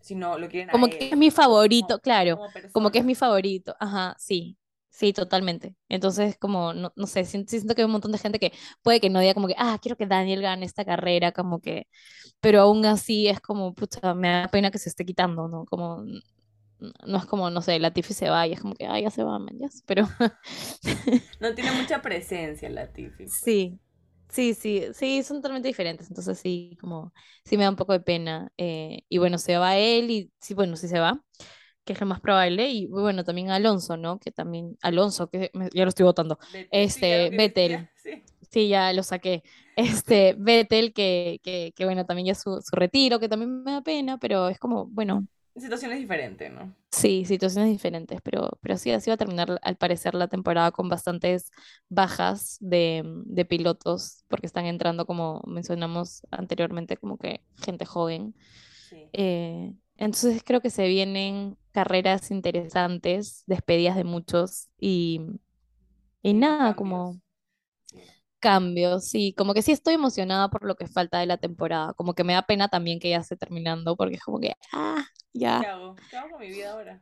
sino 0.01 0.37
lo 0.37 0.47
quieren 0.49 0.69
a 0.71 0.79
Como 0.79 0.89
él, 0.89 0.89
que 0.89 1.09
es 1.11 1.17
mi 1.17 1.31
favorito, 1.31 1.99
como- 2.01 2.01
claro. 2.01 2.41
como 2.41 2.51
como 2.71 2.91
que 2.91 2.99
es 2.99 3.05
mi 3.05 3.15
favorito. 3.15 3.75
Ajá, 3.79 4.15
sí, 4.19 4.57
sí, 4.89 5.13
totalmente. 5.13 5.75
Entonces, 5.89 6.37
como, 6.37 6.73
no, 6.73 6.91
no 6.95 7.07
sé, 7.07 7.23
siento 7.25 7.75
que 7.75 7.81
hay 7.81 7.85
un 7.85 7.91
montón 7.91 8.11
de 8.11 8.17
gente 8.17 8.39
que 8.39 8.51
puede 8.81 8.99
que 8.99 9.09
no 9.09 9.19
diga 9.19 9.33
como 9.33 9.47
que, 9.47 9.55
ah, 9.57 9.77
quiero 9.81 9.95
que 9.97 10.05
Daniel 10.07 10.41
gane 10.41 10.65
esta 10.65 10.83
carrera, 10.85 11.31
como 11.31 11.61
que, 11.61 11.87
pero 12.41 12.61
aún 12.61 12.85
así 12.85 13.27
es 13.27 13.39
como, 13.41 13.73
pucha, 13.75 14.13
me 14.15 14.29
da 14.29 14.47
pena 14.49 14.71
que 14.71 14.79
se 14.79 14.89
esté 14.89 15.05
quitando, 15.05 15.47
¿no? 15.49 15.65
Como, 15.65 16.03
no 17.05 17.17
es 17.17 17.25
como, 17.25 17.49
no 17.49 17.61
sé, 17.61 17.79
Latifi 17.79 18.13
se 18.13 18.29
va 18.29 18.47
y 18.47 18.53
es 18.53 18.61
como 18.61 18.75
que, 18.75 18.85
ah, 18.87 18.99
ya 18.99 19.09
se 19.11 19.23
va, 19.23 19.39
man, 19.39 19.57
ya", 19.59 19.67
Pero 19.85 20.07
No 21.39 21.53
tiene 21.55 21.71
mucha 21.71 22.01
presencia 22.01 22.69
Latifi. 22.69 23.27
pues. 23.39 23.55
sí, 23.55 23.79
sí, 24.29 24.53
sí, 24.53 24.83
sí, 24.93 25.23
son 25.23 25.37
totalmente 25.37 25.67
diferentes. 25.67 26.07
Entonces, 26.09 26.39
sí, 26.39 26.77
como, 26.81 27.13
sí 27.45 27.57
me 27.57 27.63
da 27.63 27.69
un 27.69 27.75
poco 27.75 27.93
de 27.93 27.99
pena. 28.01 28.51
eh, 28.57 29.01
y 29.09 29.17
bueno, 29.17 29.37
se 29.37 29.57
va 29.57 29.77
él 29.77 30.09
y, 30.11 30.31
sí, 30.39 30.53
bueno, 30.53 30.75
sí 30.75 30.87
se 30.87 30.99
va. 30.99 31.21
que 31.85 31.93
es 31.93 32.01
lo 32.01 32.07
más 32.07 32.21
probable, 32.21 32.69
y 32.69 32.87
bueno, 32.87 33.23
también 33.25 33.51
Alonso, 33.51 33.97
¿no? 33.97 34.19
Que 34.19 34.31
también, 34.31 34.77
Alonso, 34.83 35.29
que 35.29 35.51
me- 35.53 35.69
ya 35.73 35.83
lo 35.83 35.89
estoy 35.89 36.05
votando, 36.05 36.39
sí, 36.43 36.69
Este, 36.71 37.31
que 37.31 37.31
Vettel. 37.31 37.89
sí. 37.95 38.23
sí, 38.51 38.69
ya 38.69 38.93
lo 38.93 39.03
saqué, 39.03 39.43
este, 39.75 40.35
Vettel, 40.39 40.93
que, 40.93 41.39
que, 41.43 41.73
que 41.75 41.85
bueno, 41.85 42.05
también 42.05 42.27
ya 42.27 42.35
su, 42.35 42.61
su 42.61 42.75
retiro, 42.75 43.19
que 43.19 43.29
también 43.29 43.63
me 43.63 43.71
da 43.73 43.81
pena, 43.83 44.17
pero 44.19 44.49
es 44.49 44.59
como, 44.59 44.87
bueno, 44.87 45.27
Situaciones 45.57 45.99
diferentes, 45.99 46.51
¿no? 46.51 46.75
sí, 46.91 47.25
situaciones 47.25 47.71
diferentes, 47.71 48.21
pero, 48.23 48.57
pero 48.61 48.77
sí, 48.77 48.91
así 48.91 49.09
va 49.09 49.15
a 49.15 49.17
terminar 49.17 49.59
al 49.61 49.77
parecer 49.77 50.15
la 50.15 50.27
temporada 50.27 50.71
con 50.71 50.89
bastantes 50.89 51.51
bajas 51.89 52.57
de, 52.61 53.03
de 53.25 53.45
pilotos, 53.45 54.23
porque 54.27 54.47
están 54.47 54.65
entrando, 54.65 55.05
como 55.05 55.41
mencionamos 55.47 56.21
anteriormente, 56.31 56.97
como 56.97 57.17
que 57.17 57.41
gente 57.63 57.85
joven. 57.85 58.35
Sí. 58.89 59.11
Eh, 59.13 59.73
entonces 59.97 60.43
creo 60.45 60.61
que 60.61 60.69
se 60.71 60.87
vienen 60.87 61.57
carreras 61.73 62.31
interesantes, 62.31 63.43
despedidas 63.47 63.95
de 63.97 64.03
muchos 64.05 64.69
y, 64.79 65.21
y 66.21 66.33
nada, 66.33 66.75
cambios. 66.75 66.75
como 66.75 67.21
cambios, 68.39 69.05
sí, 69.09 69.33
como 69.37 69.53
que 69.53 69.61
sí 69.61 69.71
estoy 69.71 69.95
emocionada 69.95 70.49
por 70.49 70.63
lo 70.65 70.75
que 70.75 70.87
falta 70.87 71.19
de 71.19 71.25
la 71.25 71.37
temporada, 71.37 71.93
como 71.93 72.13
que 72.13 72.23
me 72.23 72.33
da 72.33 72.43
pena 72.45 72.67
también 72.67 72.99
que 72.99 73.09
ya 73.09 73.17
esté 73.17 73.37
terminando, 73.37 73.95
porque 73.97 74.15
es 74.15 74.23
como 74.23 74.39
que, 74.39 74.53
ah, 74.73 75.05
¿Qué 75.57 75.65
ya, 75.65 75.65
hago? 75.65 75.99
¿Qué 76.07 76.15
hago 76.17 76.29
con 76.31 76.39
mi 76.39 76.49
vida 76.49 76.71
ahora? 76.71 77.01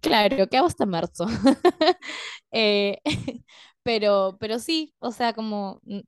claro, 0.00 0.46
¿qué 0.48 0.56
hago 0.58 0.66
hasta 0.66 0.86
marzo? 0.86 1.26
Eh, 2.56 3.00
pero, 3.82 4.36
pero 4.40 4.58
sí, 4.60 4.94
o 5.00 5.10
sea, 5.12 5.32
como, 5.34 5.80
mm, 5.84 6.00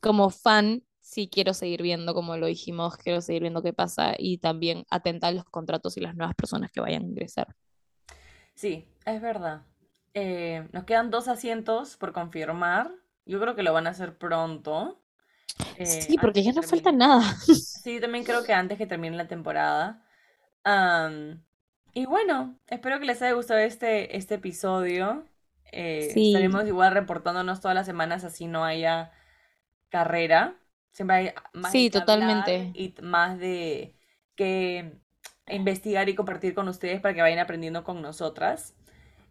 como 0.00 0.30
fan, 0.30 0.84
sí 1.00 1.28
quiero 1.32 1.54
seguir 1.54 1.82
viendo, 1.82 2.14
como 2.14 2.36
lo 2.38 2.46
dijimos, 2.46 2.96
quiero 2.98 3.20
seguir 3.22 3.42
viendo 3.42 3.62
qué 3.62 3.72
pasa 3.74 4.14
y 4.18 4.38
también 4.38 4.84
atenta 4.90 5.28
a 5.28 5.32
los 5.32 5.44
contratos 5.46 5.96
y 5.98 6.00
las 6.02 6.16
nuevas 6.16 6.34
personas 6.36 6.70
que 6.72 6.80
vayan 6.82 7.04
a 7.04 7.08
ingresar. 7.08 7.48
Sí, 8.54 8.88
es 9.06 9.20
verdad. 9.20 9.62
Eh, 10.14 10.68
nos 10.72 10.84
quedan 10.84 11.10
dos 11.10 11.28
asientos 11.28 11.96
por 11.96 12.12
confirmar. 12.12 12.90
Yo 13.26 13.40
creo 13.40 13.54
que 13.54 13.62
lo 13.62 13.72
van 13.72 13.86
a 13.86 13.90
hacer 13.90 14.16
pronto. 14.18 15.00
eh, 15.76 16.08
Sí, 16.08 16.18
porque 16.18 16.42
ya 16.42 16.52
no 16.52 16.62
falta 16.62 16.92
nada. 16.92 17.22
Sí, 17.74 18.00
también 18.00 18.24
creo 18.24 18.42
que 18.42 18.52
antes 18.52 18.78
que 18.78 18.86
termine 18.86 19.16
la 19.16 19.28
temporada. 19.28 20.04
Y 21.94 22.06
bueno, 22.06 22.58
espero 22.66 22.98
que 23.00 23.06
les 23.06 23.22
haya 23.22 23.32
gustado 23.32 23.60
este, 23.60 24.16
este 24.16 24.34
episodio. 24.36 25.26
Eh, 25.72 26.14
Sí. 26.14 26.24
estaremos 26.24 26.66
igual 26.66 26.92
reportándonos 26.94 27.60
todas 27.60 27.74
las 27.74 27.86
semanas 27.86 28.24
así 28.24 28.46
no 28.46 28.64
haya 28.64 29.12
carrera. 29.90 30.56
Siempre 30.92 31.16
hay 31.16 31.30
más 31.54 31.78
de 31.78 31.80
Sí, 31.80 31.90
hablar 31.92 32.06
totalmente. 32.06 32.72
y 32.72 32.94
más 33.02 33.38
de 33.38 33.96
que 34.36 34.98
investigar 35.48 36.08
y 36.08 36.14
compartir 36.14 36.54
con 36.54 36.68
ustedes 36.68 37.00
para 37.00 37.14
que 37.14 37.22
vayan 37.22 37.38
aprendiendo 37.40 37.84
con 37.84 38.02
nosotras. 38.02 38.74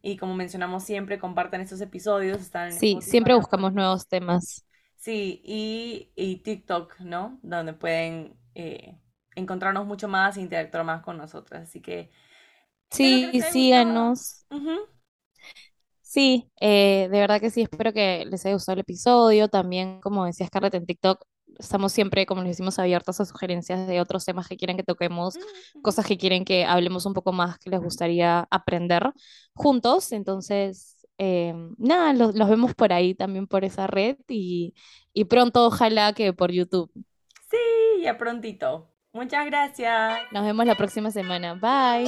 Y 0.01 0.17
como 0.17 0.35
mencionamos 0.35 0.83
siempre, 0.83 1.19
compartan 1.19 1.61
estos 1.61 1.81
episodios. 1.81 2.41
Están 2.41 2.77
Sí, 2.79 2.79
Spotify, 2.79 3.11
siempre 3.11 3.35
buscamos 3.35 3.73
nuevos 3.73 4.07
temas. 4.07 4.65
Sí, 4.95 5.41
y, 5.43 6.11
y 6.15 6.38
TikTok, 6.38 6.99
¿no? 7.01 7.39
Donde 7.43 7.73
pueden 7.73 8.38
eh, 8.55 8.99
encontrarnos 9.38 9.85
mucho 9.88 10.07
más 10.07 10.38
e 10.38 10.41
interactuar 10.41 10.83
más 10.85 11.01
con 11.03 11.17
nosotras. 11.17 11.63
Así 11.63 11.81
que 11.81 12.11
que 12.91 13.29
Sí, 13.29 13.41
gustado. 13.53 13.53
síganos. 13.53 14.45
Sí, 16.01 16.49
eh, 16.61 17.09
de 17.11 17.19
verdad 17.19 17.41
que 17.41 17.49
sí, 17.49 17.61
espero 17.63 17.91
que 17.93 18.25
les 18.25 18.45
haya 18.45 18.55
gustado 18.55 18.75
el 18.75 18.79
episodio. 18.81 19.49
También, 19.49 19.99
como 20.01 20.25
decía 20.25 20.47
Scarlett 20.47 20.73
en 20.75 20.85
TikTok, 20.85 21.21
estamos 21.59 21.91
siempre, 21.91 22.25
como 22.25 22.41
les 22.43 22.51
decimos, 22.51 22.79
abiertos 22.79 23.19
a 23.19 23.25
sugerencias 23.25 23.88
de 23.88 23.99
otros 23.99 24.23
temas 24.25 24.47
que 24.47 24.55
quieren 24.57 24.77
que 24.77 24.83
toquemos, 24.83 25.35
Ujú. 25.35 25.81
cosas 25.81 26.05
que 26.05 26.17
quieren 26.17 26.45
que 26.45 26.63
hablemos 26.65 27.05
un 27.05 27.13
poco 27.13 27.33
más, 27.33 27.57
que 27.59 27.69
les 27.69 27.81
gustaría 27.81 28.47
aprender 28.49 29.11
juntos. 29.53 30.11
Entonces, 30.13 31.05
eh, 31.17 31.53
nada, 31.77 32.13
los, 32.13 32.35
los 32.35 32.49
vemos 32.49 32.73
por 32.73 32.93
ahí 32.93 33.13
también 33.13 33.45
por 33.47 33.65
esa 33.65 33.85
red 33.88 34.17
y, 34.29 34.73
y 35.14 35.26
pronto 35.26 35.65
ojalá 35.65 36.14
que 36.14 36.31
por 36.34 36.51
YouTube. 36.51 36.89
Sí, 37.49 37.57
ya 38.03 38.18
prontito. 38.18 38.93
Muchas 39.18 39.48
gracias. 39.48 40.19
Nos 40.30 40.45
vemos 40.45 40.64
la 40.68 40.76
próxima 40.76 41.10
semana. 41.10 41.56
Bye. 41.56 42.07